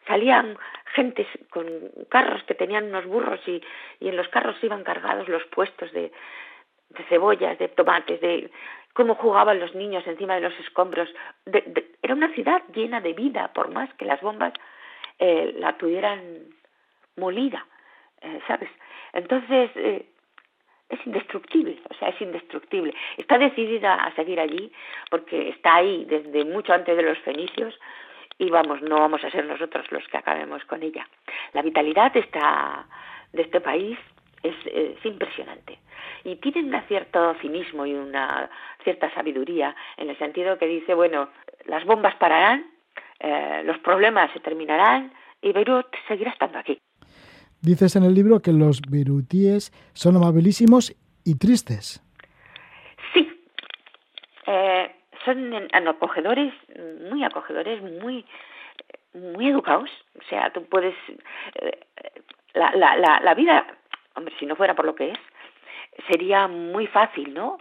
salían 0.09 0.59
gentes 0.94 1.28
con 1.50 1.66
carros 2.09 2.42
que 2.44 2.54
tenían 2.54 2.86
unos 2.86 3.06
burros 3.06 3.40
y, 3.46 3.62
y 4.00 4.09
en 4.09 4.16
los 4.16 4.28
carros 4.28 4.56
iban 4.62 4.82
cargados 4.82 5.28
los 5.28 5.44
puestos 5.44 5.92
de, 5.92 6.11
de 6.90 7.04
cebollas, 7.04 7.59
de 7.59 7.68
tomates, 7.68 8.20
de 8.20 8.50
cómo 8.94 9.14
jugaban 9.14 9.61
los 9.61 9.74
niños 9.74 10.06
encima 10.06 10.34
de 10.34 10.40
los 10.40 10.59
escombros. 10.61 11.09
era 12.02 12.14
una 12.14 12.32
ciudad 12.34 12.62
llena 12.74 13.00
de 13.00 13.12
vida, 13.12 13.52
por 13.52 13.70
más 13.70 13.92
que 13.94 14.04
las 14.04 14.20
bombas 14.20 14.52
eh, 15.18 15.54
la 15.59 15.76
tuvieran 15.76 16.46
molida, 17.16 17.66
eh, 18.20 18.40
¿sabes? 18.46 18.70
Entonces, 19.12 19.70
eh, 19.76 20.06
es 20.88 21.06
indestructible, 21.06 21.78
o 21.90 21.94
sea, 21.94 22.09
es 22.09 22.20
indestructible. 22.20 22.94
Está 23.16 23.36
decidida 23.36 23.94
a 23.94 24.14
seguir 24.14 24.40
allí 24.40 24.72
porque 25.11 25.50
está 25.50 25.76
ahí 25.76 26.04
desde 26.06 26.44
mucho 26.44 26.72
antes 26.72 26.96
de 26.96 27.02
los 27.02 27.18
fenicios 27.18 27.78
y 28.39 28.51
vamos, 28.51 28.80
no 28.82 29.01
vamos 29.01 29.22
a 29.24 29.30
ser 29.30 29.45
nosotros 29.45 29.91
los 29.91 30.07
que 30.09 30.16
acabemos 30.16 30.64
con 30.64 30.82
ella. 30.82 31.07
La 31.53 31.62
vitalidad 31.62 32.16
está, 32.16 32.86
de 33.32 33.43
este 33.43 33.61
país 33.61 33.99
es, 34.43 34.55
es 34.66 35.05
impresionante 35.05 35.78
y 36.24 36.36
tienen 36.36 36.74
un 36.74 36.82
cierto 36.89 37.34
cinismo 37.41 37.86
y 37.86 37.95
una 37.95 38.51
cierta 38.84 39.12
sabiduría 39.14 39.74
en 39.97 40.11
el 40.11 40.18
sentido 40.18 40.59
que 40.59 40.66
dice, 40.66 40.95
bueno, 40.95 41.28
las 41.66 41.84
bombas 41.84 42.14
pararán, 42.16 42.66
eh, 43.20 43.62
los 43.64 43.78
problemas 43.78 44.30
se 44.32 44.41
terminarán 44.41 45.12
y 45.41 45.53
Beirut 45.53 45.86
seguirá 46.07 46.30
estando 46.30 46.59
aquí. 46.59 46.80
Dices 47.61 47.97
en 47.97 48.05
el 48.05 48.14
libro 48.14 48.41
que 48.41 48.53
los 48.53 48.80
beirutíes 48.82 49.72
son 49.93 50.16
amabilísimos 50.16 50.95
y 51.24 51.36
tristes. 51.39 52.03
Sí, 53.12 53.28
eh, 54.47 54.95
son 55.25 55.69
acogedores, 55.73 56.53
muy 57.11 57.25
acogedores, 57.25 57.83
muy, 58.03 58.25
muy 59.14 59.49
educados. 59.49 59.91
O 60.19 60.23
sea, 60.29 60.51
tú 60.51 60.64
puedes... 60.64 60.95
Eh, 61.55 61.79
la, 62.55 62.73
la, 62.75 62.97
la, 62.97 63.21
la 63.21 63.35
vida, 63.35 63.66
hombre, 64.14 64.35
si 64.39 64.47
no 64.47 64.57
fuera 64.57 64.75
por 64.75 64.85
lo 64.85 64.95
que 64.95 65.11
es, 65.11 65.19
sería 66.09 66.49
muy 66.49 66.87
fácil, 66.87 67.35
¿no? 67.35 67.59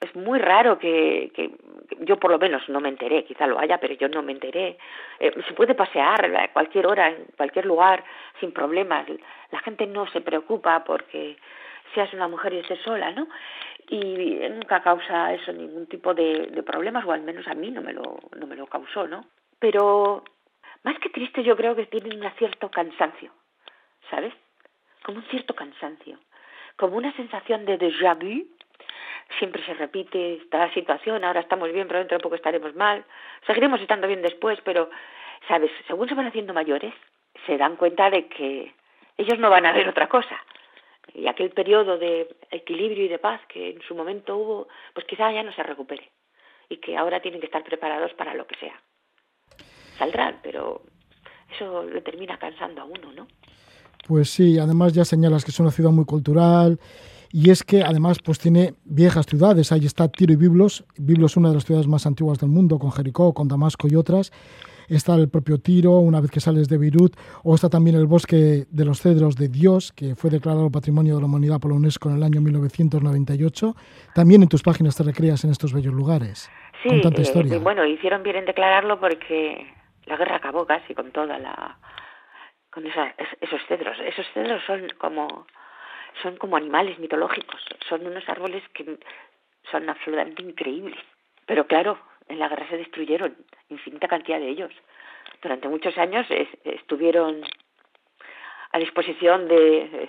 es 0.00 0.16
muy 0.16 0.38
raro 0.38 0.78
que, 0.78 1.30
que, 1.34 1.50
yo 2.00 2.18
por 2.18 2.30
lo 2.30 2.38
menos 2.38 2.66
no 2.68 2.80
me 2.80 2.88
enteré, 2.88 3.24
quizá 3.24 3.46
lo 3.46 3.58
haya, 3.58 3.78
pero 3.78 3.94
yo 3.94 4.08
no 4.08 4.22
me 4.22 4.32
enteré. 4.32 4.78
Eh, 5.18 5.32
se 5.46 5.54
puede 5.54 5.74
pasear 5.74 6.24
a 6.24 6.52
cualquier 6.52 6.86
hora, 6.86 7.08
en 7.08 7.26
cualquier 7.36 7.66
lugar, 7.66 8.02
sin 8.40 8.52
problemas. 8.52 9.06
La 9.50 9.60
gente 9.60 9.86
no 9.86 10.06
se 10.08 10.20
preocupa 10.20 10.84
porque 10.84 11.36
seas 11.94 12.12
una 12.14 12.28
mujer 12.28 12.52
y 12.54 12.58
estés 12.58 12.80
sola, 12.80 13.10
¿no? 13.12 13.26
Y 13.90 14.38
nunca 14.48 14.82
causa 14.82 15.34
eso 15.34 15.52
ningún 15.52 15.86
tipo 15.86 16.14
de, 16.14 16.62
problemas, 16.64 17.04
o 17.04 17.12
al 17.12 17.22
menos 17.22 17.46
a 17.48 17.54
mí 17.54 17.70
no 17.70 17.82
me, 17.82 17.92
lo, 17.92 18.18
no 18.38 18.46
me 18.46 18.56
lo 18.56 18.66
causó, 18.66 19.06
¿no? 19.08 19.26
Pero 19.58 20.22
más 20.84 20.98
que 21.00 21.10
triste 21.10 21.42
yo 21.42 21.56
creo 21.56 21.74
que 21.74 21.86
tienen 21.86 22.24
un 22.24 22.30
cierto 22.38 22.70
cansancio, 22.70 23.32
¿sabes? 24.08 24.32
Como 25.02 25.18
un 25.18 25.24
cierto 25.24 25.54
cansancio 25.54 26.18
como 26.80 26.96
una 26.96 27.12
sensación 27.12 27.66
de 27.66 27.78
déjà 27.78 28.14
vu. 28.14 28.48
Siempre 29.38 29.62
se 29.64 29.74
repite 29.74 30.36
esta 30.36 30.72
situación, 30.72 31.22
ahora 31.22 31.40
estamos 31.40 31.70
bien, 31.70 31.86
pero 31.86 32.00
dentro 32.00 32.16
de 32.16 32.22
poco 32.22 32.34
estaremos 32.34 32.74
mal. 32.74 33.04
Seguiremos 33.46 33.80
estando 33.80 34.06
bien 34.08 34.22
después, 34.22 34.58
pero, 34.64 34.90
¿sabes? 35.46 35.70
Según 35.86 36.08
se 36.08 36.14
van 36.14 36.26
haciendo 36.26 36.54
mayores, 36.54 36.94
se 37.46 37.58
dan 37.58 37.76
cuenta 37.76 38.10
de 38.10 38.26
que 38.28 38.74
ellos 39.18 39.38
no 39.38 39.50
van 39.50 39.66
a 39.66 39.72
ver 39.72 39.88
otra 39.88 40.08
cosa. 40.08 40.36
Y 41.14 41.26
aquel 41.26 41.50
periodo 41.50 41.98
de 41.98 42.36
equilibrio 42.50 43.04
y 43.04 43.08
de 43.08 43.18
paz 43.18 43.40
que 43.52 43.70
en 43.70 43.82
su 43.82 43.94
momento 43.94 44.36
hubo, 44.36 44.68
pues 44.94 45.06
quizá 45.06 45.32
ya 45.32 45.42
no 45.42 45.52
se 45.52 45.62
recupere. 45.62 46.10
Y 46.68 46.78
que 46.78 46.96
ahora 46.96 47.20
tienen 47.20 47.40
que 47.40 47.46
estar 47.46 47.64
preparados 47.64 48.12
para 48.14 48.34
lo 48.34 48.46
que 48.46 48.56
sea. 48.58 48.80
Saldrán, 49.98 50.40
pero 50.42 50.82
eso 51.54 51.84
le 51.84 52.00
termina 52.00 52.38
cansando 52.38 52.82
a 52.82 52.84
uno, 52.84 53.12
¿no? 53.12 53.26
Pues 54.06 54.30
sí, 54.30 54.58
además 54.58 54.92
ya 54.92 55.04
señalas 55.04 55.44
que 55.44 55.50
es 55.50 55.60
una 55.60 55.70
ciudad 55.70 55.90
muy 55.90 56.04
cultural 56.04 56.78
y 57.32 57.50
es 57.50 57.62
que 57.62 57.82
además 57.82 58.18
pues 58.24 58.38
tiene 58.38 58.74
viejas 58.84 59.26
ciudades. 59.26 59.72
Ahí 59.72 59.86
está 59.86 60.08
Tiro 60.08 60.32
y 60.32 60.36
Biblos. 60.36 60.84
Biblos 60.96 61.32
es 61.32 61.36
una 61.36 61.50
de 61.50 61.54
las 61.56 61.64
ciudades 61.64 61.86
más 61.86 62.06
antiguas 62.06 62.38
del 62.38 62.50
mundo, 62.50 62.78
con 62.78 62.90
Jericó, 62.90 63.34
con 63.34 63.46
Damasco 63.46 63.88
y 63.88 63.94
otras. 63.94 64.32
Está 64.90 65.14
el 65.14 65.30
propio 65.30 65.58
Tiro, 65.58 65.92
una 65.92 66.20
vez 66.20 66.32
que 66.32 66.40
sales 66.40 66.68
de 66.68 66.76
Beirut, 66.76 67.14
o 67.44 67.54
está 67.54 67.68
también 67.68 67.96
el 67.96 68.06
bosque 68.06 68.66
de 68.68 68.84
los 68.84 69.00
cedros 69.00 69.36
de 69.36 69.48
Dios, 69.48 69.92
que 69.92 70.16
fue 70.16 70.30
declarado 70.30 70.68
Patrimonio 70.68 71.14
de 71.14 71.20
la 71.20 71.26
Humanidad 71.26 71.60
por 71.60 71.70
la 71.70 71.76
UNESCO 71.76 72.10
en 72.10 72.16
el 72.16 72.22
año 72.24 72.40
1998. 72.40 73.74
También 74.14 74.42
en 74.42 74.48
tus 74.48 74.62
páginas 74.62 74.96
te 74.96 75.04
recreas 75.04 75.44
en 75.44 75.50
estos 75.50 75.72
bellos 75.72 75.94
lugares. 75.94 76.50
Sí, 76.82 76.88
con 76.88 77.00
tanta 77.02 77.20
historia. 77.20 77.54
Eh, 77.54 77.58
bueno, 77.60 77.86
hicieron 77.86 78.24
bien 78.24 78.36
en 78.36 78.46
declararlo 78.46 78.98
porque 78.98 79.66
la 80.06 80.16
guerra 80.16 80.36
acabó 80.36 80.66
casi 80.66 80.92
con 80.94 81.12
toda 81.12 81.38
la 81.38 81.78
con 82.70 82.84
esos 82.86 83.60
cedros. 83.68 83.96
Esos 84.04 84.26
cedros 84.34 84.62
son 84.66 84.88
como 84.98 85.46
son 86.22 86.36
como 86.36 86.56
animales 86.56 86.98
mitológicos, 86.98 87.60
son 87.88 88.06
unos 88.06 88.28
árboles 88.28 88.62
que 88.74 88.98
son 89.70 89.88
absolutamente 89.88 90.42
increíbles. 90.42 90.98
Pero 91.46 91.66
claro, 91.66 91.98
en 92.30 92.38
la 92.38 92.48
guerra 92.48 92.68
se 92.68 92.78
destruyeron 92.78 93.36
infinita 93.68 94.08
cantidad 94.08 94.38
de 94.38 94.48
ellos. 94.48 94.72
Durante 95.42 95.68
muchos 95.68 95.96
años 95.98 96.26
estuvieron 96.64 97.42
a 98.72 98.78
disposición 98.78 99.48
de, 99.48 100.08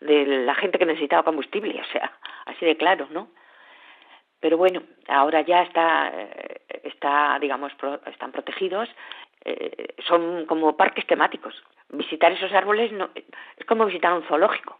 de 0.00 0.26
la 0.44 0.54
gente 0.54 0.78
que 0.78 0.86
necesitaba 0.86 1.22
combustible, 1.22 1.80
o 1.80 1.92
sea, 1.92 2.12
así 2.46 2.64
de 2.64 2.76
claro, 2.76 3.08
¿no? 3.10 3.30
Pero 4.40 4.56
bueno, 4.56 4.82
ahora 5.08 5.40
ya 5.40 5.62
está, 5.62 6.12
eh, 6.14 6.60
está 6.84 7.38
digamos, 7.40 7.72
están 8.06 8.30
protegidos, 8.30 8.88
eh, 9.44 9.94
son 10.06 10.46
como 10.46 10.76
parques 10.76 11.06
temáticos 11.06 11.54
visitar 11.90 12.32
esos 12.32 12.52
árboles 12.52 12.92
no, 12.92 13.10
es 13.14 13.66
como 13.66 13.86
visitar 13.86 14.12
un 14.12 14.24
zoológico. 14.24 14.78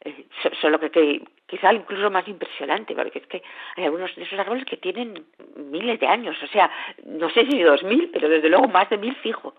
Eh, 0.00 0.26
solo 0.60 0.80
que, 0.80 0.90
que 0.90 1.22
quizá 1.52 1.70
incluso 1.70 2.10
más 2.10 2.26
impresionante, 2.26 2.94
porque 2.94 3.18
es 3.18 3.26
que 3.26 3.42
hay 3.76 3.84
algunos 3.84 4.16
de 4.16 4.22
esos 4.22 4.38
árboles 4.38 4.64
que 4.64 4.78
tienen 4.78 5.26
miles 5.54 6.00
de 6.00 6.06
años, 6.06 6.34
o 6.42 6.46
sea, 6.46 6.70
no 7.04 7.28
sé 7.28 7.44
si 7.44 7.60
dos 7.60 7.82
mil, 7.82 8.08
pero 8.10 8.30
desde 8.30 8.48
luego 8.48 8.68
más 8.68 8.88
de 8.88 8.96
mil 8.96 9.14
fijo. 9.16 9.54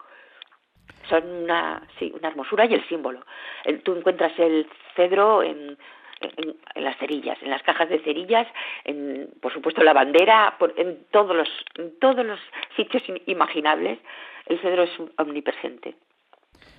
Son 1.07 1.23
una, 1.23 1.87
sí, 1.99 2.11
una 2.17 2.29
hermosura 2.29 2.65
y 2.65 2.73
el 2.73 2.87
símbolo. 2.87 3.23
tú 3.83 3.95
encuentras 3.95 4.31
el 4.39 4.67
cedro 4.95 5.43
en, 5.43 5.77
en, 6.21 6.55
en, 6.73 6.83
las 6.83 6.97
cerillas, 6.97 7.37
en 7.43 7.51
las 7.51 7.61
cajas 7.61 7.87
de 7.89 7.99
cerillas, 7.99 8.47
en, 8.85 9.29
por 9.39 9.53
supuesto 9.53 9.83
la 9.83 9.93
bandera, 9.93 10.55
por, 10.57 10.73
en 10.77 11.05
todos 11.11 11.35
los, 11.35 11.49
en 11.77 11.99
todos 11.99 12.25
los 12.25 12.39
sitios 12.75 13.03
imaginables, 13.27 13.99
el 14.47 14.59
cedro 14.61 14.81
es 14.81 14.91
omnipresente. 15.19 15.95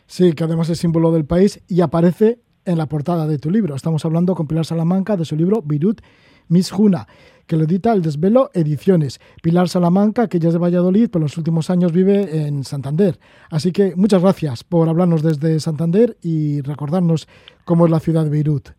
Sí, 0.07 0.35
que 0.35 0.43
además 0.43 0.69
es 0.71 0.81
símbolo 0.81 1.13
del 1.13 1.25
país 1.25 1.65
y 1.69 1.83
aparece 1.83 2.39
en 2.65 2.79
la 2.79 2.87
portada 2.87 3.27
de 3.27 3.39
tu 3.39 3.51
libro. 3.51 3.75
Estamos 3.75 4.05
hablando 4.05 4.35
con 4.35 4.47
Pilar 4.47 4.65
Salamanca 4.65 5.17
de 5.17 5.25
su 5.25 5.37
libro 5.37 5.63
Virut 5.63 6.01
Miss 6.49 6.71
Juna, 6.71 7.07
que 7.47 7.57
lo 7.57 7.65
edita 7.65 7.93
El 7.93 8.03
Desvelo 8.03 8.51
Ediciones. 8.55 9.21
Pilar 9.43 9.69
Salamanca, 9.69 10.29
que 10.29 10.39
ya 10.39 10.49
es 10.49 10.55
de 10.55 10.61
Valladolid, 10.61 11.09
pero 11.11 11.21
en 11.21 11.25
los 11.25 11.39
últimos 11.39 11.71
años 11.71 11.93
vive 11.93 12.47
en 12.47 12.65
Santander. 12.65 13.19
Así 13.51 13.73
que 13.73 13.95
muchas 13.97 14.23
gracias 14.23 14.65
por 14.65 14.89
hablarnos 14.89 15.23
desde 15.23 15.61
Santander 15.61 16.17
y 16.23 16.63
recordarnos 16.63 17.29
cómo 17.65 17.87
es 17.87 17.91
la 17.91 18.01
ciudad 18.01 18.25
de 18.25 18.31
Beirut. 18.31 18.71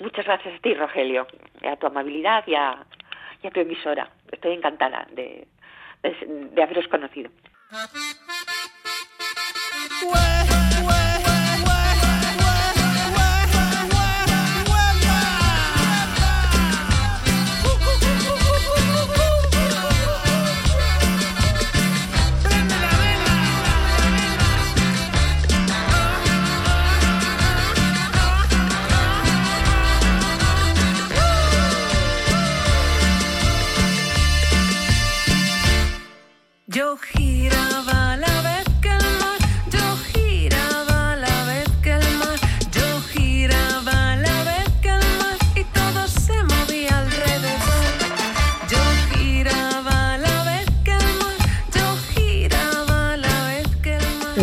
Muchas 0.00 0.26
gracias 0.26 0.54
a 0.54 0.62
ti, 0.62 0.74
Rogelio, 0.74 1.26
a 1.70 1.76
tu 1.76 1.86
amabilidad 1.86 2.44
y 2.46 2.54
a, 2.54 2.84
y 3.42 3.46
a 3.46 3.50
tu 3.50 3.60
emisora. 3.60 4.10
Estoy 4.30 4.52
encantada 4.52 5.06
de, 5.14 5.46
de, 6.02 6.50
de 6.54 6.62
haberos 6.62 6.86
conocido. 6.88 7.30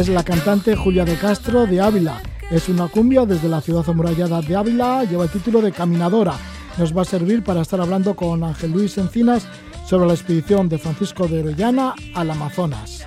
Es 0.03 0.09
la 0.09 0.23
cantante 0.23 0.75
Julia 0.75 1.05
de 1.05 1.15
Castro 1.15 1.65
de 1.65 1.79
Ávila. 1.79 2.21
Es 2.51 2.67
una 2.67 2.89
cumbia 2.89 3.25
desde 3.25 3.47
la 3.47 3.61
ciudad 3.61 3.87
amurallada 3.87 4.41
de 4.41 4.53
Ávila, 4.53 5.05
lleva 5.05 5.23
el 5.23 5.29
título 5.29 5.61
de 5.61 5.71
Caminadora. 5.71 6.33
Nos 6.77 6.95
va 6.95 7.03
a 7.03 7.05
servir 7.05 7.41
para 7.41 7.61
estar 7.61 7.79
hablando 7.79 8.13
con 8.13 8.43
Ángel 8.43 8.71
Luis 8.71 8.97
Encinas 8.97 9.47
sobre 9.87 10.07
la 10.07 10.13
expedición 10.13 10.67
de 10.67 10.77
Francisco 10.77 11.27
de 11.29 11.41
Orellana 11.41 11.95
al 12.15 12.31
Amazonas. 12.31 13.05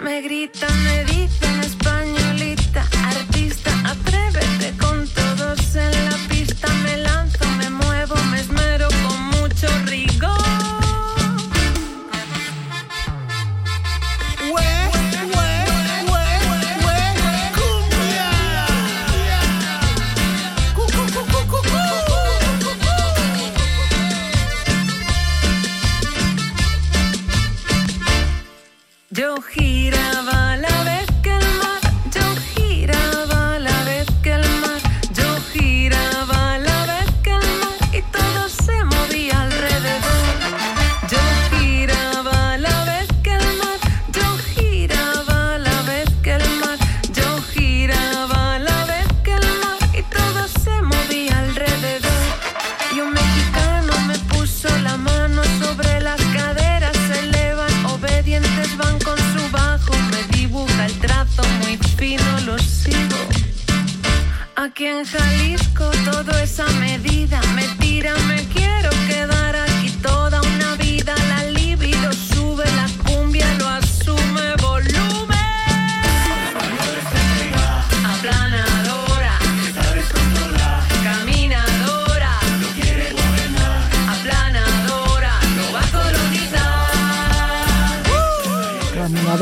Me 0.00 0.22
me 0.22 0.22
españolita, 0.22 0.68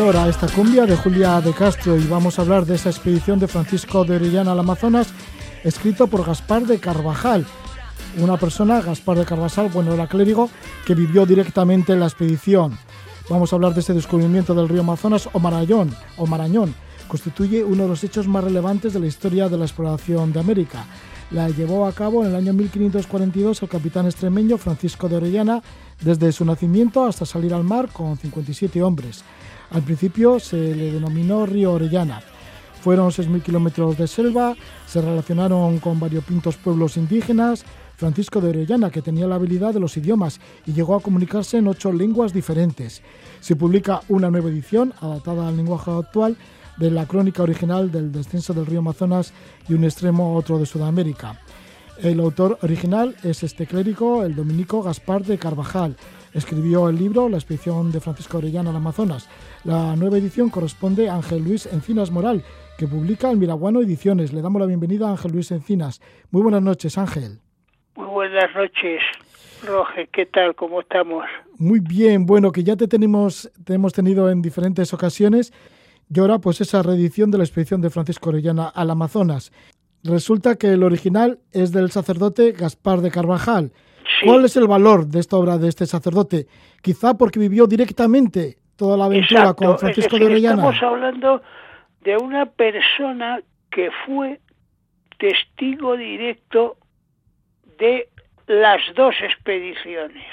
Caminadora, 0.07 0.31
esta 0.31 0.47
cumbia 0.47 0.87
de 0.87 0.97
Julia 0.97 1.41
de 1.41 1.53
Castro 1.53 1.97
y 1.97 2.07
vamos 2.07 2.39
a 2.39 2.43
hablar 2.43 2.65
de 2.65 2.77
esa 2.77 2.91
expedición 2.91 3.41
de 3.41 3.49
Francisco 3.49 4.05
de 4.05 4.15
Orellana 4.15 4.53
al 4.53 4.61
Amazonas, 4.61 5.09
escrito 5.65 6.07
por 6.07 6.25
Gaspar 6.25 6.65
de 6.65 6.79
Carvajal, 6.79 7.45
una 8.19 8.37
persona, 8.37 8.81
Gaspar 8.81 9.19
de 9.19 9.25
Carvajal, 9.25 9.69
bueno, 9.69 9.93
era 9.95 10.07
clérigo, 10.07 10.49
que 10.87 10.95
vivió 10.95 11.27
directamente 11.27 11.93
en 11.93 11.99
la 11.99 12.07
expedición. 12.07 12.79
Vamos 13.29 13.53
a 13.53 13.57
hablar 13.57 13.75
de 13.75 13.81
ese 13.81 13.95
descubrimiento 13.95 14.55
del 14.55 14.69
río 14.69 14.83
Amazonas 14.83 15.29
o 15.33 15.41
Marañón, 15.41 15.93
o 16.19 16.27
Marañón. 16.27 16.73
Constituye 17.09 17.65
uno 17.65 17.83
de 17.85 17.89
los 17.89 18.05
hechos 18.05 18.29
más 18.29 18.45
relevantes 18.45 18.93
de 18.93 19.01
la 19.01 19.07
historia 19.07 19.49
de 19.49 19.59
la 19.59 19.65
exploración 19.65 20.33
de 20.33 20.39
América. 20.39 20.85
La 21.33 21.49
llevó 21.49 21.85
a 21.85 21.93
cabo 21.93 22.23
en 22.23 22.31
el 22.31 22.37
año 22.37 22.53
1542 22.53 23.63
el 23.63 23.69
capitán 23.69 24.07
extremeño 24.07 24.57
Francisco 24.57 25.09
de 25.09 25.17
Orellana, 25.17 25.63
desde 26.01 26.31
su 26.31 26.45
nacimiento 26.45 27.05
hasta 27.05 27.27
salir 27.27 27.53
al 27.53 27.65
mar 27.65 27.89
con 27.93 28.17
57 28.17 28.81
hombres. 28.85 29.25
Al 29.71 29.83
principio 29.83 30.39
se 30.39 30.57
le 30.57 30.93
denominó 30.93 31.47
Río 31.47 31.73
Orellana. 31.73 32.23
Fueron 32.81 33.11
6.000 33.11 33.43
kilómetros 33.43 33.99
de 33.99 34.07
selva, 34.07 34.55
se 34.87 35.01
relacionaron 35.01 35.79
con 35.79 35.99
variopintos 35.99 36.57
pueblos 36.57 36.97
indígenas. 36.97 37.65
Francisco 37.97 38.43
de 38.43 38.51
Orellana, 38.51 38.91
que 38.91 39.01
tenía 39.01 39.27
la 39.27 39.37
habilidad 39.37 39.73
de 39.73 39.81
los 39.81 39.97
idiomas 39.97 40.39
y 40.67 40.73
llegó 40.75 40.95
a 40.95 41.01
comunicarse 41.01 41.57
en 41.57 41.67
ocho 41.67 41.91
lenguas 41.93 42.33
diferentes. 42.33 43.03
Se 43.41 43.57
publica 43.57 44.03
una 44.09 44.31
nueva 44.31 44.51
edición, 44.51 44.93
adaptada 45.01 45.49
al 45.49 45.57
lenguaje 45.57 45.91
actual, 45.91 46.37
de 46.77 46.91
la 46.91 47.07
crónica 47.07 47.43
original 47.43 47.91
del 47.91 48.13
descenso 48.13 48.53
del 48.53 48.67
río 48.67 48.81
Amazonas 48.81 49.33
de 49.67 49.75
un 49.75 49.85
extremo 49.85 50.27
a 50.27 50.39
otro 50.39 50.59
de 50.59 50.67
Sudamérica. 50.67 51.41
El 52.03 52.21
autor 52.21 52.59
original 52.61 53.17
es 53.23 53.43
este 53.43 53.67
clérigo, 53.67 54.23
el 54.23 54.35
dominico 54.35 54.83
Gaspar 54.83 55.25
de 55.25 55.39
Carvajal. 55.39 55.97
Escribió 56.37 56.91
el 56.91 56.99
libro 56.99 57.31
La 57.31 57.39
expedición 57.39 57.91
de 57.91 57.99
Francisco 57.99 58.37
Orellana 58.37 58.69
al 58.69 58.77
Amazonas. 58.77 59.27
La 59.65 59.97
nueva 59.97 60.19
edición 60.19 60.51
corresponde 60.51 61.09
a 61.09 61.15
Ángel 61.15 61.43
Luis 61.43 61.65
Encinas 61.65 62.11
Moral, 62.11 62.45
que 62.77 62.87
publica 62.87 63.31
el 63.31 63.39
Miraguano 63.39 63.81
Ediciones. 63.81 64.35
Le 64.35 64.43
damos 64.43 64.61
la 64.61 64.67
bienvenida 64.67 65.09
a 65.09 65.13
Ángel 65.13 65.33
Luis 65.33 65.51
Encinas. 65.51 66.03
Muy 66.31 66.43
buenas 66.43 66.61
noches, 66.61 66.99
Ángel. 66.99 67.41
Muy 67.95 68.09
buenas 68.09 68.55
noches, 68.55 69.01
Roge. 69.65 70.11
¿Qué 70.13 70.27
tal? 70.27 70.55
¿Cómo 70.55 70.83
estamos? 70.83 71.25
Muy 71.57 71.81
bien, 71.81 72.27
bueno, 72.27 72.53
que 72.53 72.63
ya 72.63 72.77
te 72.77 72.87
tenemos, 72.87 73.51
te 73.65 73.73
hemos 73.73 73.95
tenido 73.95 74.29
en 74.29 74.43
diferentes 74.43 74.93
ocasiones. 74.93 75.55
Y 76.15 76.21
ahora, 76.21 76.39
pues 76.39 76.61
esa 76.61 76.83
reedición 76.83 77.31
de 77.31 77.39
la 77.39 77.45
expedición 77.45 77.81
de 77.81 77.89
Francisco 77.89 78.29
Orellana 78.29 78.69
al 78.69 78.91
Amazonas. 78.91 79.53
Resulta 80.05 80.57
que 80.57 80.75
el 80.75 80.83
original 80.83 81.39
es 81.53 81.73
del 81.73 81.91
sacerdote 81.91 82.53
Gaspar 82.53 83.01
de 83.01 83.11
Carvajal. 83.11 83.73
Sí. 84.21 84.27
¿Cuál 84.27 84.45
es 84.45 84.57
el 84.57 84.67
valor 84.67 85.07
de 85.07 85.21
esta 85.21 85.37
obra 85.37 85.59
de 85.59 85.69
este 85.69 85.87
sacerdote? 85.87 86.47
Quizá 86.83 87.15
porque 87.15 87.39
vivió 87.39 87.67
directamente 87.67 88.59
toda 88.77 88.97
la 88.97 89.07
aventura 89.07 89.41
Exacto, 89.41 89.65
con 89.65 89.75
es 89.75 89.81
Francisco 89.81 90.17
decir, 90.17 90.29
de 90.29 90.35
Orellana. 90.35 90.71
Estamos 90.71 90.83
hablando 90.83 91.43
de 92.03 92.17
una 92.17 92.47
persona 92.47 93.41
que 93.71 93.91
fue 94.05 94.41
testigo 95.19 95.97
directo 95.97 96.77
de 97.79 98.09
las 98.47 98.81
dos 98.95 99.15
expediciones, 99.21 100.27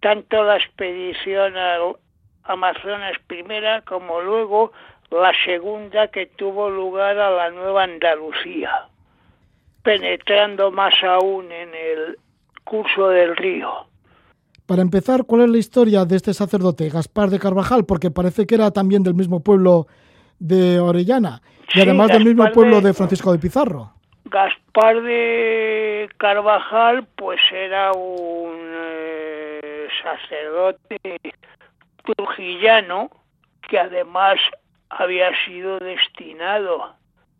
tanto 0.00 0.44
la 0.44 0.56
expedición 0.56 1.56
al 1.56 1.96
Amazonas 2.44 3.16
primera 3.26 3.80
como 3.82 4.20
luego 4.20 4.72
la 5.10 5.32
segunda 5.44 6.08
que 6.08 6.26
tuvo 6.26 6.68
lugar 6.68 7.18
a 7.18 7.30
la 7.30 7.50
Nueva 7.50 7.84
Andalucía, 7.84 8.88
penetrando 9.82 10.70
más 10.70 10.94
aún 11.02 11.50
en 11.50 11.74
el 11.74 12.18
curso 12.64 13.08
del 13.08 13.36
río. 13.36 13.70
Para 14.66 14.82
empezar, 14.82 15.24
¿cuál 15.24 15.42
es 15.42 15.50
la 15.50 15.58
historia 15.58 16.04
de 16.06 16.16
este 16.16 16.32
sacerdote, 16.32 16.88
Gaspar 16.88 17.28
de 17.28 17.38
Carvajal? 17.38 17.84
Porque 17.84 18.10
parece 18.10 18.46
que 18.46 18.54
era 18.54 18.70
también 18.70 19.02
del 19.02 19.14
mismo 19.14 19.40
pueblo 19.40 19.86
de 20.38 20.80
Orellana 20.80 21.42
y 21.68 21.72
Sí, 21.74 21.80
además 21.82 22.08
del 22.08 22.24
mismo 22.24 22.50
pueblo 22.52 22.80
de- 22.80 22.88
de 22.88 22.94
Francisco 22.94 23.30
de 23.32 23.38
Pizarro. 23.38 23.92
Gaspar 24.24 25.02
de 25.02 26.08
Carvajal 26.16 27.06
pues 27.16 27.38
era 27.52 27.92
un 27.92 28.56
eh, 28.58 29.86
sacerdote 30.02 31.20
trujillano 32.04 33.10
que 33.68 33.78
además 33.78 34.36
había 34.90 35.30
sido 35.46 35.78
destinado 35.78 36.94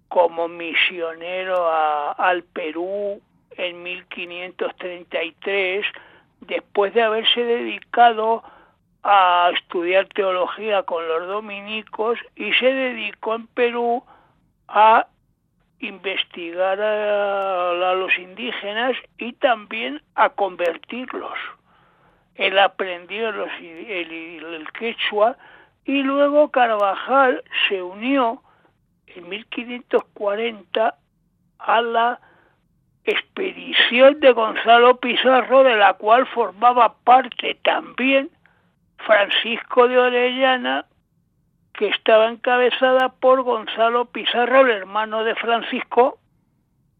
como 0.08 0.48
misionero 0.48 1.66
a- 1.68 2.12
al 2.12 2.42
Perú 2.44 3.20
en 3.56 3.82
1533 3.82 5.86
después 6.40 6.92
de 6.94 7.02
haberse 7.02 7.42
dedicado 7.42 8.42
a 9.02 9.50
estudiar 9.54 10.06
teología 10.08 10.82
con 10.82 11.06
los 11.06 11.26
dominicos 11.26 12.18
y 12.36 12.52
se 12.54 12.72
dedicó 12.72 13.34
en 13.34 13.46
Perú 13.48 14.02
a 14.68 15.06
investigar 15.80 16.80
a, 16.80 17.94
los 17.94 18.18
indígenas 18.18 18.96
y 19.18 19.34
también 19.34 20.00
a 20.14 20.30
convertirlos. 20.30 21.38
Él 22.34 22.58
aprendió 22.58 23.30
los 23.30 23.50
el, 23.60 24.10
el 24.10 24.72
quechua 24.72 25.36
y 25.84 26.02
luego 26.02 26.50
Carvajal 26.50 27.44
se 27.68 27.82
unió 27.82 28.42
en 29.06 29.28
1540 29.28 30.96
a 31.58 31.82
la 31.82 32.20
expedición 33.04 34.20
de 34.20 34.32
Gonzalo 34.32 34.96
Pizarro, 34.98 35.62
de 35.62 35.76
la 35.76 35.94
cual 35.94 36.26
formaba 36.26 36.94
parte 37.04 37.58
también 37.62 38.30
Francisco 38.98 39.88
de 39.88 39.98
Orellana, 39.98 40.86
que 41.74 41.88
estaba 41.88 42.30
encabezada 42.30 43.10
por 43.10 43.42
Gonzalo 43.42 44.06
Pizarro, 44.06 44.60
el 44.60 44.70
hermano 44.70 45.24
de 45.24 45.34
Francisco, 45.34 46.18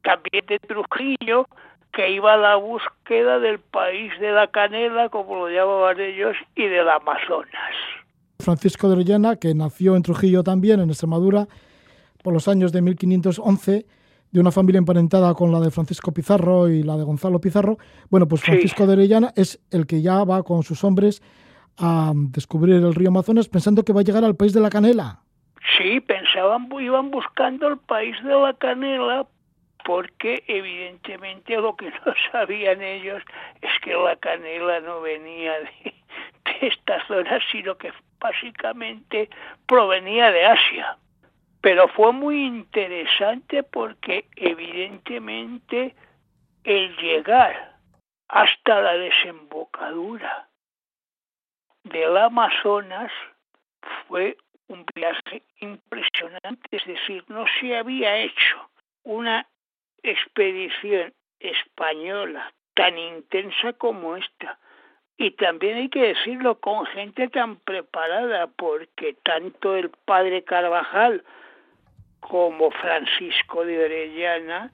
también 0.03 0.45
de 0.47 0.59
Trujillo, 0.59 1.47
que 1.93 2.11
iba 2.11 2.35
a 2.35 2.37
la 2.37 2.57
búsqueda 2.57 3.39
del 3.39 3.61
país 3.61 4.13
de 4.21 4.33
la 4.33 4.49
canela, 4.49 5.09
como 5.09 5.37
lo 5.37 5.49
llamaban 5.49 6.01
ellos, 6.01 6.37
y 6.57 6.67
del 6.67 6.89
Amazonas. 6.89 7.75
Francisco 8.41 8.89
de 8.89 8.95
Orellana, 8.95 9.37
que 9.37 9.55
nació 9.55 9.97
en 9.97 10.03
Trujillo 10.03 10.43
también, 10.43 10.81
en 10.81 10.91
Extremadura, 10.91 11.47
por 12.23 12.35
los 12.35 12.49
años 12.49 12.73
de 12.73 12.83
1511, 12.83 13.87
de 14.35 14.41
una 14.41 14.51
familia 14.51 14.81
emparentada 14.81 15.33
con 15.33 15.53
la 15.53 15.61
de 15.61 15.71
Francisco 15.71 16.13
Pizarro 16.13 16.69
y 16.69 16.83
la 16.83 16.97
de 16.97 17.05
Gonzalo 17.05 17.41
Pizarro. 17.41 17.79
Bueno, 18.11 18.27
pues 18.27 18.41
Sí. 18.41 18.47
Francisco 18.47 18.85
de 18.85 18.95
Orellana 18.95 19.33
es 19.37 19.61
el 19.71 19.87
que 19.87 20.03
ya 20.03 20.25
va 20.25 20.43
con 20.43 20.65
sus 20.65 20.83
hombres 20.83 21.23
a 21.79 22.13
descubrir 22.15 22.75
el 22.75 22.95
río 22.97 23.11
Amazonas 23.11 23.49
pensando 23.49 23.85
que 23.85 23.93
va 23.93 24.01
a 24.01 24.05
llegar 24.05 24.25
al 24.25 24.35
país 24.35 24.53
de 24.53 24.61
la 24.61 24.71
canela. 24.71 25.21
Sí, 25.79 26.01
pensaban, 26.01 26.69
iban 26.81 27.13
buscando 27.13 27.69
el 27.69 27.79
país 27.79 28.17
de 28.25 28.35
la 28.35 28.55
canela 28.55 29.29
porque 29.85 30.43
evidentemente 30.49 31.55
lo 31.57 31.77
que 31.77 31.91
no 31.91 32.13
sabían 32.33 32.83
ellos 32.83 33.23
es 33.63 33.71
que 33.83 33.95
la 33.95 34.17
canela 34.17 34.81
no 34.81 35.01
venía 35.01 35.53
de, 35.61 35.95
de 36.45 36.67
esta 36.67 37.07
zona, 37.07 37.39
sino 37.53 37.77
que 37.77 37.93
básicamente 38.19 39.31
provenía 39.69 40.33
de 40.33 40.45
Asia. 40.45 40.99
Pero 41.65 41.89
fue 41.89 42.13
muy 42.13 42.45
interesante 42.45 43.63
porque 43.63 44.29
evidentemente 44.37 45.95
el 46.63 46.95
llegar 46.99 47.79
hasta 48.29 48.83
la 48.83 48.93
desembocadura 48.99 50.47
del 51.85 52.19
Amazonas 52.19 53.11
fue 54.07 54.37
un 54.69 54.85
viaje 54.95 55.43
impresionante, 55.61 56.69
es 56.71 56.85
decir, 56.85 57.25
no 57.29 57.47
se 57.59 57.79
había 57.79 58.15
hecho 58.19 58.69
una 59.03 59.49
expedición 60.03 61.15
española 61.41 62.53
tan 62.75 62.99
intensa 62.99 63.73
como 63.73 64.17
esta. 64.17 64.59
Y 65.17 65.31
también 65.31 65.79
hay 65.79 65.89
que 65.89 66.09
decirlo 66.09 66.61
con 66.61 66.85
gente 66.85 67.29
tan 67.29 67.57
preparada, 67.57 68.49
porque 68.49 69.15
tanto 69.23 69.77
el 69.77 69.89
padre 70.05 70.45
Carvajal 70.45 71.25
como 72.29 72.71
Francisco 72.71 73.67
de 73.67 73.85
Orellana 73.85 74.73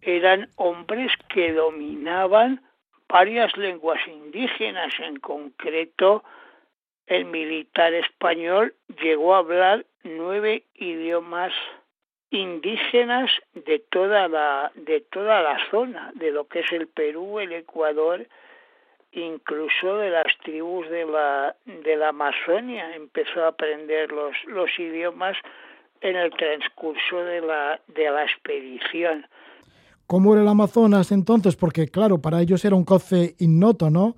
eran 0.00 0.48
hombres 0.56 1.12
que 1.28 1.52
dominaban 1.52 2.62
varias 3.06 3.54
lenguas 3.58 4.00
indígenas, 4.08 4.94
en 4.98 5.16
concreto 5.16 6.24
el 7.06 7.26
militar 7.26 7.92
español 7.92 8.74
llegó 9.02 9.34
a 9.34 9.38
hablar 9.38 9.84
nueve 10.04 10.64
idiomas 10.74 11.52
indígenas 12.30 13.30
de 13.52 13.78
toda 13.78 14.26
la 14.28 14.72
de 14.74 15.00
toda 15.00 15.42
la 15.42 15.58
zona 15.70 16.12
de 16.14 16.30
lo 16.30 16.48
que 16.48 16.60
es 16.60 16.72
el 16.72 16.88
Perú, 16.88 17.40
el 17.40 17.52
Ecuador, 17.52 18.26
incluso 19.12 19.98
de 19.98 20.08
las 20.08 20.36
tribus 20.42 20.88
de 20.88 21.04
la 21.04 21.54
de 21.66 21.96
la 21.96 22.08
Amazonia. 22.08 22.96
Empezó 22.96 23.44
a 23.44 23.48
aprender 23.48 24.10
los 24.10 24.34
los 24.46 24.70
idiomas 24.78 25.36
en 26.04 26.16
el 26.16 26.30
transcurso 26.32 27.16
de 27.16 27.40
la 27.40 27.80
de 27.88 28.10
la 28.10 28.24
expedición. 28.24 29.26
¿Cómo 30.06 30.34
era 30.34 30.42
el 30.42 30.48
Amazonas 30.48 31.10
entonces? 31.12 31.56
Porque, 31.56 31.88
claro, 31.88 32.18
para 32.20 32.40
ellos 32.42 32.62
era 32.64 32.76
un 32.76 32.84
cauce 32.84 33.34
ignoto, 33.38 33.88
¿no? 33.88 34.16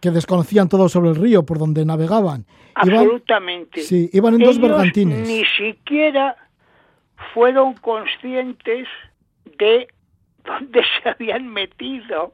Que 0.00 0.10
desconocían 0.10 0.68
todo 0.68 0.88
sobre 0.88 1.10
el 1.10 1.16
río 1.16 1.44
por 1.44 1.58
donde 1.58 1.84
navegaban. 1.84 2.46
Iban, 2.84 3.00
Absolutamente. 3.00 3.80
sí, 3.80 4.08
iban 4.12 4.34
en 4.34 4.40
dos 4.40 4.60
bergantines. 4.60 5.26
Ni 5.26 5.44
siquiera 5.44 6.36
fueron 7.34 7.74
conscientes 7.74 8.86
de 9.58 9.88
dónde 10.44 10.82
se 11.02 11.08
habían 11.08 11.48
metido, 11.48 12.32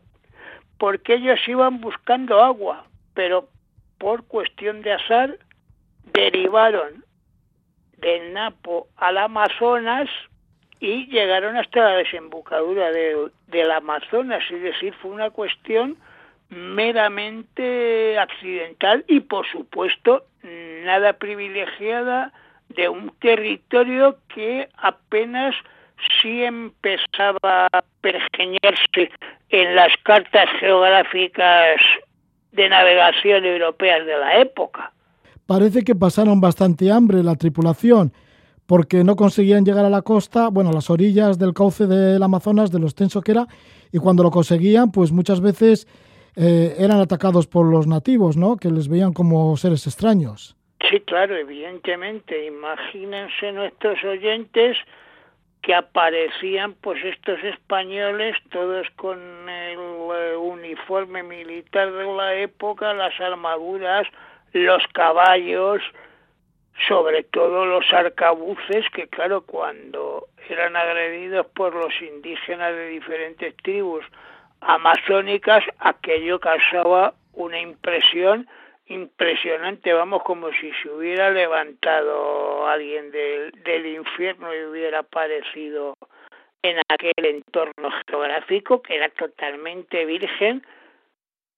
porque 0.76 1.14
ellos 1.14 1.40
iban 1.46 1.80
buscando 1.80 2.42
agua, 2.42 2.84
pero 3.14 3.48
por 3.96 4.24
cuestión 4.24 4.82
de 4.82 4.92
azar 4.92 5.38
derivaron 6.12 7.07
del 8.00 8.32
Napo 8.32 8.88
al 8.96 9.18
Amazonas 9.18 10.08
y 10.80 11.06
llegaron 11.06 11.56
hasta 11.56 11.80
la 11.80 11.96
desembocadura 11.96 12.90
del, 12.92 13.32
del 13.48 13.70
Amazonas, 13.70 14.44
es 14.50 14.62
decir, 14.62 14.94
fue 14.94 15.10
una 15.10 15.30
cuestión 15.30 15.96
meramente 16.50 18.18
accidental 18.18 19.04
y 19.06 19.20
por 19.20 19.46
supuesto 19.46 20.24
nada 20.42 21.14
privilegiada 21.14 22.32
de 22.70 22.88
un 22.88 23.10
territorio 23.18 24.18
que 24.34 24.68
apenas 24.76 25.54
sí 26.20 26.44
empezaba 26.44 27.66
a 27.72 27.82
pergeñarse 28.00 29.10
en 29.50 29.74
las 29.74 29.92
cartas 30.04 30.48
geográficas 30.60 31.80
de 32.52 32.68
navegación 32.68 33.44
europeas 33.44 34.06
de 34.06 34.16
la 34.16 34.38
época. 34.38 34.92
Parece 35.48 35.82
que 35.82 35.94
pasaron 35.94 36.42
bastante 36.42 36.92
hambre 36.92 37.22
la 37.22 37.34
tripulación, 37.34 38.12
porque 38.66 39.02
no 39.02 39.16
conseguían 39.16 39.64
llegar 39.64 39.86
a 39.86 39.88
la 39.88 40.02
costa, 40.02 40.48
bueno, 40.48 40.68
a 40.68 40.74
las 40.74 40.90
orillas 40.90 41.38
del 41.38 41.54
cauce 41.54 41.86
del 41.86 42.22
Amazonas, 42.22 42.70
de 42.70 42.78
lo 42.78 42.84
extenso 42.84 43.22
que 43.22 43.32
era, 43.32 43.46
y 43.90 43.96
cuando 43.96 44.22
lo 44.22 44.30
conseguían, 44.30 44.92
pues 44.92 45.10
muchas 45.10 45.40
veces 45.40 45.88
eh, 46.36 46.74
eran 46.78 47.00
atacados 47.00 47.46
por 47.46 47.64
los 47.64 47.86
nativos, 47.86 48.36
¿no? 48.36 48.58
Que 48.58 48.70
les 48.70 48.88
veían 48.88 49.14
como 49.14 49.56
seres 49.56 49.86
extraños. 49.86 50.54
Sí, 50.90 51.00
claro, 51.00 51.34
evidentemente. 51.34 52.44
Imagínense 52.44 53.50
nuestros 53.52 54.04
oyentes 54.04 54.76
que 55.62 55.74
aparecían 55.74 56.74
pues 56.74 57.02
estos 57.02 57.42
españoles 57.42 58.36
todos 58.50 58.86
con 58.96 59.18
el 59.48 59.78
eh, 59.78 60.36
uniforme 60.36 61.22
militar 61.22 61.90
de 61.90 62.04
la 62.04 62.34
época, 62.34 62.92
las 62.92 63.18
armaduras, 63.18 64.06
los 64.52 64.82
caballos, 64.92 65.82
sobre 66.86 67.24
todo 67.24 67.66
los 67.66 67.92
arcabuces 67.92 68.84
que 68.94 69.08
claro 69.08 69.42
cuando 69.42 70.28
eran 70.48 70.76
agredidos 70.76 71.46
por 71.46 71.74
los 71.74 71.92
indígenas 72.00 72.72
de 72.72 72.88
diferentes 72.88 73.56
tribus 73.56 74.04
amazónicas 74.60 75.64
aquello 75.78 76.38
causaba 76.40 77.14
una 77.32 77.60
impresión 77.60 78.48
impresionante, 78.86 79.92
vamos, 79.92 80.22
como 80.22 80.50
si 80.52 80.72
se 80.82 80.90
hubiera 80.90 81.30
levantado 81.30 82.66
alguien 82.66 83.10
del, 83.10 83.52
del 83.62 83.86
infierno 83.86 84.54
y 84.54 84.64
hubiera 84.64 85.00
aparecido 85.00 85.94
en 86.62 86.78
aquel 86.88 87.24
entorno 87.24 87.90
geográfico 88.06 88.82
que 88.82 88.96
era 88.96 89.08
totalmente 89.10 90.04
virgen 90.06 90.66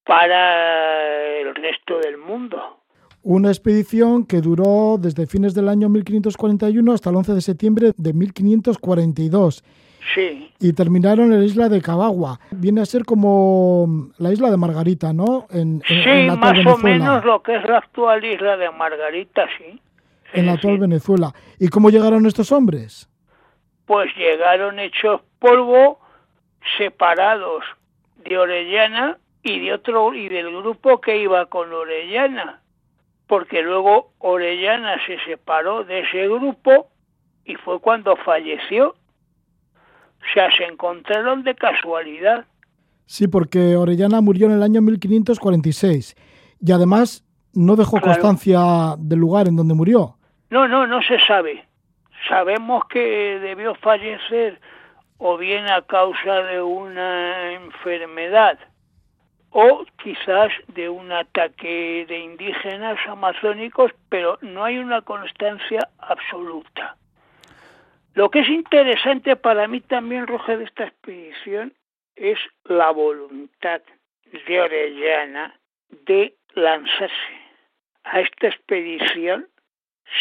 para 0.05 1.39
el 1.39 1.55
resto 1.55 1.99
del 2.01 2.17
mundo. 2.17 2.80
Una 3.23 3.49
expedición 3.49 4.25
que 4.25 4.41
duró 4.41 4.97
desde 4.99 5.27
fines 5.27 5.55
del 5.55 5.69
año 5.69 5.89
1541 5.91 6.93
hasta 6.93 7.11
el 7.11 7.17
11 7.17 7.35
de 7.35 7.41
septiembre 7.43 7.93
de 7.97 8.13
1542 8.13 9.63
Sí, 10.15 10.51
y 10.59 10.73
terminaron 10.73 11.31
en 11.33 11.41
la 11.41 11.45
isla 11.45 11.69
de 11.69 11.83
Cabagua. 11.83 12.41
Viene 12.51 12.81
a 12.81 12.87
ser 12.87 13.05
como 13.05 14.09
la 14.17 14.33
isla 14.33 14.51
de 14.51 14.57
Margarita, 14.57 15.13
¿no? 15.13 15.47
En, 15.51 15.61
en- 15.61 15.83
sí, 15.87 15.95
en 16.07 16.27
la 16.29 16.33
actual 16.33 16.65
más 16.65 16.75
o 16.75 16.79
menos 16.79 17.25
lo 17.27 17.43
que 17.43 17.57
es 17.57 17.63
la 17.69 17.77
actual 17.79 18.25
isla 18.25 18.57
de 18.57 18.71
Margarita, 18.71 19.47
sí. 19.59 19.79
En 20.33 20.47
la 20.47 20.53
actual 20.53 20.77
sí. 20.77 20.81
Venezuela. 20.81 21.35
¿Y 21.59 21.69
cómo 21.69 21.91
llegaron 21.91 22.25
estos 22.27 22.51
hombres? 22.53 23.07
pues 23.85 24.09
llegaron 24.17 24.79
hechos 24.79 25.21
polvo, 25.41 25.99
separados 26.79 27.65
de 28.25 28.39
Orellana 28.39 29.19
y 29.43 29.59
de 29.61 29.73
otro 29.75 30.15
y 30.15 30.29
del 30.29 30.49
grupo 30.57 31.01
que 31.01 31.21
iba 31.21 31.47
con 31.47 31.73
Orellana, 31.73 32.61
porque 33.31 33.63
luego 33.63 34.11
Orellana 34.19 34.97
se 35.07 35.17
separó 35.21 35.85
de 35.85 36.01
ese 36.01 36.27
grupo 36.27 36.89
y 37.45 37.55
fue 37.55 37.79
cuando 37.79 38.17
falleció. 38.17 38.89
O 38.89 40.35
sea, 40.35 40.51
se 40.59 40.65
encontraron 40.65 41.45
de 41.45 41.55
casualidad. 41.55 42.45
Sí, 43.07 43.29
porque 43.29 43.77
Orellana 43.77 44.21
murió 44.21 44.49
en 44.49 44.55
el 44.55 44.65
año 44.65 44.83
1546 44.83 46.17
y 46.61 46.73
además 46.73 47.25
no 47.55 47.77
dejó 47.77 47.99
Claro. 47.99 48.21
constancia 48.21 48.97
del 48.99 49.21
lugar 49.21 49.47
en 49.47 49.55
donde 49.55 49.75
murió. 49.75 50.17
No, 50.51 50.67
no, 50.67 50.89
no 50.89 51.01
se 51.01 51.21
sabe. 51.29 51.65
Sabemos 52.29 52.83
que 52.91 53.39
debió 53.41 53.77
fallecer 53.77 54.61
o 55.19 55.39
bien 55.39 55.71
a 55.71 55.83
causa 55.83 56.43
de 56.51 56.61
una 56.61 57.53
enfermedad 57.53 58.59
o 59.51 59.85
quizás 60.03 60.53
de 60.69 60.89
un 60.89 61.11
ataque 61.13 62.07
de 62.09 62.19
indígenas 62.19 62.99
amazónicos, 63.07 63.93
pero 64.09 64.39
no 64.43 64.65
hay 64.65 64.79
una 64.79 65.03
constancia 65.03 65.89
absoluta. 65.99 66.97
Lo 68.15 68.31
que 68.31 68.41
es 68.41 68.49
interesante 68.49 69.37
para 69.37 69.67
mí 69.69 69.81
también, 69.81 70.27
Roger, 70.27 70.59
de 70.59 70.65
esta 70.65 70.85
expedición 70.85 71.73
es 72.17 72.39
la 72.65 72.91
voluntad 72.91 73.81
de 74.47 74.61
Orellana 74.61 75.59
de 76.07 76.35
lanzarse 76.55 77.41
a 78.05 78.21
esta 78.21 78.49
expedición 78.49 79.49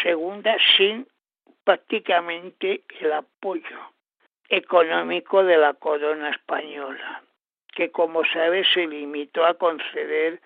segunda 0.04 0.56
sin 0.78 1.08
prácticamente 1.64 2.84
el 3.00 3.14
apoyo 3.14 3.80
económico 4.50 5.44
de 5.44 5.58
la 5.58 5.74
corona 5.74 6.30
española, 6.30 7.24
que 7.80 7.92
como 7.92 8.26
sabes 8.26 8.68
se 8.74 8.86
limitó 8.86 9.46
a 9.46 9.54
conceder 9.54 10.42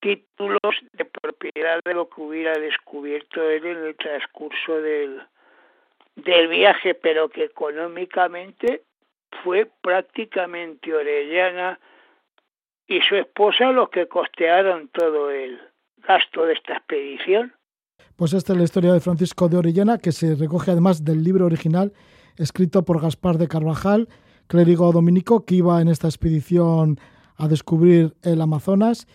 títulos 0.00 0.74
de 0.94 1.04
propiedad 1.04 1.80
de 1.84 1.92
lo 1.92 2.08
que 2.08 2.22
hubiera 2.22 2.58
descubierto 2.58 3.42
él 3.42 3.66
en 3.66 3.76
el 3.84 3.94
transcurso 3.94 4.80
del, 4.80 5.20
del 6.14 6.48
viaje, 6.48 6.94
pero 6.94 7.28
que 7.28 7.44
económicamente 7.44 8.84
fue 9.44 9.70
prácticamente 9.82 10.94
Orellana 10.94 11.78
y 12.86 13.02
su 13.02 13.16
esposa 13.16 13.70
los 13.72 13.90
que 13.90 14.08
costearon 14.08 14.88
todo 14.88 15.30
el 15.30 15.60
gasto 16.08 16.46
de 16.46 16.54
esta 16.54 16.78
expedición. 16.78 17.52
Pues 18.16 18.32
esta 18.32 18.54
es 18.54 18.58
la 18.58 18.64
historia 18.64 18.94
de 18.94 19.00
Francisco 19.00 19.50
de 19.50 19.58
Orellana, 19.58 19.98
que 19.98 20.12
se 20.12 20.34
recoge 20.36 20.70
además 20.70 21.04
del 21.04 21.22
libro 21.22 21.44
original 21.44 21.92
escrito 22.38 22.82
por 22.82 23.02
Gaspar 23.02 23.36
de 23.36 23.46
Carvajal, 23.46 24.08
clérigo 24.46 24.92
dominico 24.92 25.44
que 25.44 25.56
iba 25.56 25.80
en 25.80 25.88
esta 25.88 26.08
expedición 26.08 26.98
a 27.36 27.48
descubrir 27.48 28.16
el 28.22 28.40
Amazonas. 28.40 29.06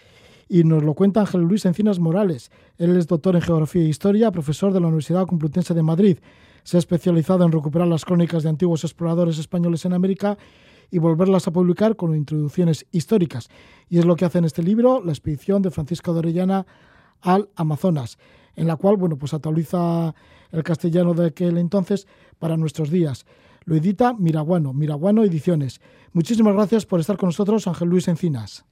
Y 0.48 0.64
nos 0.64 0.84
lo 0.84 0.94
cuenta 0.94 1.22
Ángel 1.22 1.42
Luis 1.42 1.66
Encinas 1.66 2.00
Morales. 2.00 2.52
Él 2.78 2.98
es 2.98 3.08
doctor 3.08 3.36
en 3.36 3.42
Geografía 3.42 3.84
e 3.84 3.88
Historia, 3.88 4.32
profesor 4.32 4.74
de 4.74 4.82
la 4.82 4.88
Universidad 4.88 5.26
Complutense 5.26 5.74
de 5.74 5.84
Madrid. 5.84 6.18
Se 6.64 6.78
ha 6.78 6.80
especializado 6.80 7.46
en 7.46 7.52
recuperar 7.52 7.88
las 7.88 8.04
crónicas 8.04 8.44
de 8.44 8.50
antiguos 8.50 8.84
exploradores 8.84 9.40
españoles 9.40 9.86
en 9.86 9.94
América 9.94 10.38
y 10.92 11.00
volverlas 11.00 11.48
a 11.48 11.52
publicar 11.52 11.96
con 11.96 12.16
introducciones 12.16 12.86
históricas. 12.92 13.50
Y 13.90 13.98
es 13.98 14.06
lo 14.06 14.18
que 14.18 14.26
hace 14.26 14.40
en 14.40 14.46
este 14.46 14.62
libro, 14.62 15.02
La 15.04 15.14
expedición 15.14 15.62
de 15.62 15.72
Francisco 15.72 16.14
de 16.14 16.20
Orellana 16.20 16.68
al 17.22 17.50
Amazonas, 17.56 18.18
en 18.56 18.68
la 18.68 18.76
cual 18.76 18.98
bueno, 18.98 19.18
pues 19.18 19.34
actualiza 19.34 20.14
el 20.52 20.64
castellano 20.64 21.14
de 21.14 21.28
aquel 21.28 21.58
entonces 21.58 22.08
para 22.40 22.58
nuestros 22.58 22.90
días. 22.90 23.26
Lo 23.66 23.76
edita 23.76 24.14
Miraguano, 24.14 24.74
Miraguano 24.74 25.24
Ediciones. 25.24 25.82
Muchísimas 26.14 26.53
gracias 26.53 26.86
por 26.86 26.99
estar 26.99 27.18
con 27.18 27.28
nosotros, 27.28 27.68
Ángel 27.68 27.89
Luis 27.89 28.07
Encinas. 28.07 28.66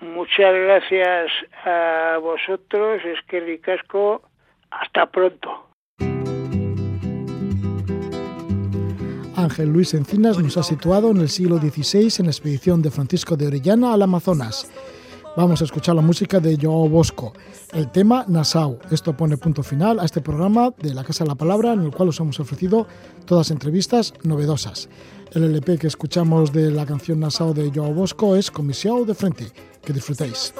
Muchas 0.00 0.52
gracias 0.54 1.30
a 1.64 2.18
vosotros, 2.20 3.00
es 3.04 3.18
que 3.28 3.40
ricasco. 3.40 4.22
Hasta 4.70 5.06
pronto. 5.06 5.68
Ángel 9.36 9.72
Luis 9.72 9.94
Encinas 9.94 10.38
nos 10.38 10.56
ha 10.56 10.62
situado 10.62 11.10
en 11.10 11.18
el 11.18 11.28
siglo 11.28 11.58
XVI 11.58 12.08
en 12.18 12.26
la 12.26 12.30
expedición 12.30 12.82
de 12.82 12.90
Francisco 12.90 13.36
de 13.36 13.46
Orellana 13.46 13.92
al 13.92 14.02
Amazonas. 14.02 14.70
Vamos 15.36 15.60
a 15.60 15.64
escuchar 15.64 15.96
la 15.96 16.02
música 16.02 16.38
de 16.38 16.56
Joao 16.60 16.88
Bosco, 16.88 17.32
el 17.72 17.90
tema 17.90 18.24
Nassau. 18.28 18.78
Esto 18.92 19.16
pone 19.16 19.36
punto 19.36 19.64
final 19.64 19.98
a 19.98 20.04
este 20.04 20.20
programa 20.20 20.72
de 20.78 20.94
la 20.94 21.02
Casa 21.02 21.24
de 21.24 21.28
la 21.28 21.34
Palabra, 21.34 21.72
en 21.72 21.80
el 21.80 21.90
cual 21.90 22.10
os 22.10 22.20
hemos 22.20 22.38
ofrecido 22.38 22.86
todas 23.26 23.50
entrevistas 23.50 24.14
novedosas. 24.22 24.88
El 25.32 25.42
LP 25.42 25.78
que 25.78 25.88
escuchamos 25.88 26.52
de 26.52 26.70
la 26.70 26.86
canción 26.86 27.18
Nassau 27.18 27.52
de 27.52 27.72
Joao 27.74 27.92
Bosco 27.92 28.36
es 28.36 28.48
Comisión 28.52 29.04
de 29.06 29.14
Frente. 29.14 29.50
Que 29.84 29.92
disfrutéis. 29.92 30.54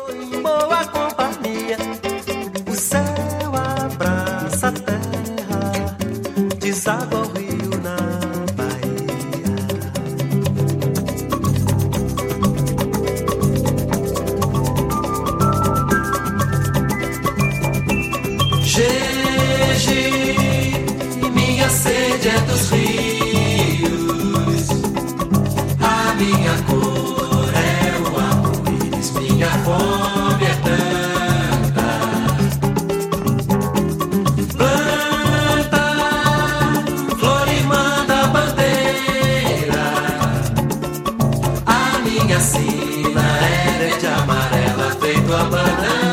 Baba. 45.34 46.03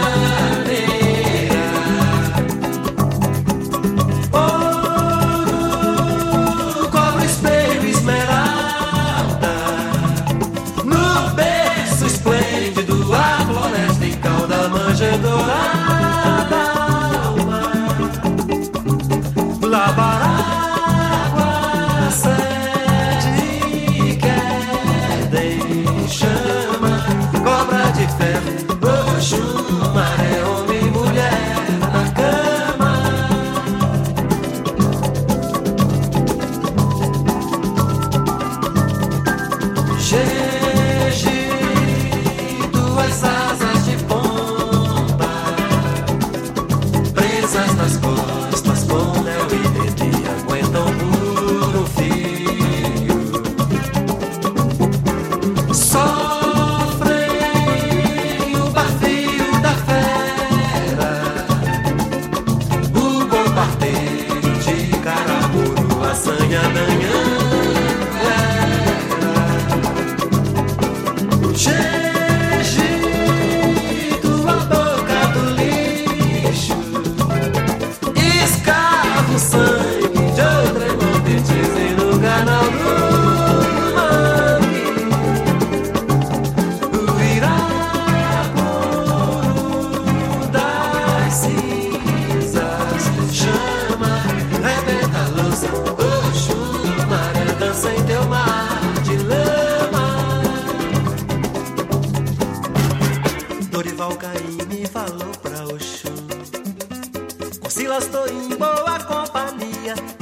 chega 109.95 110.20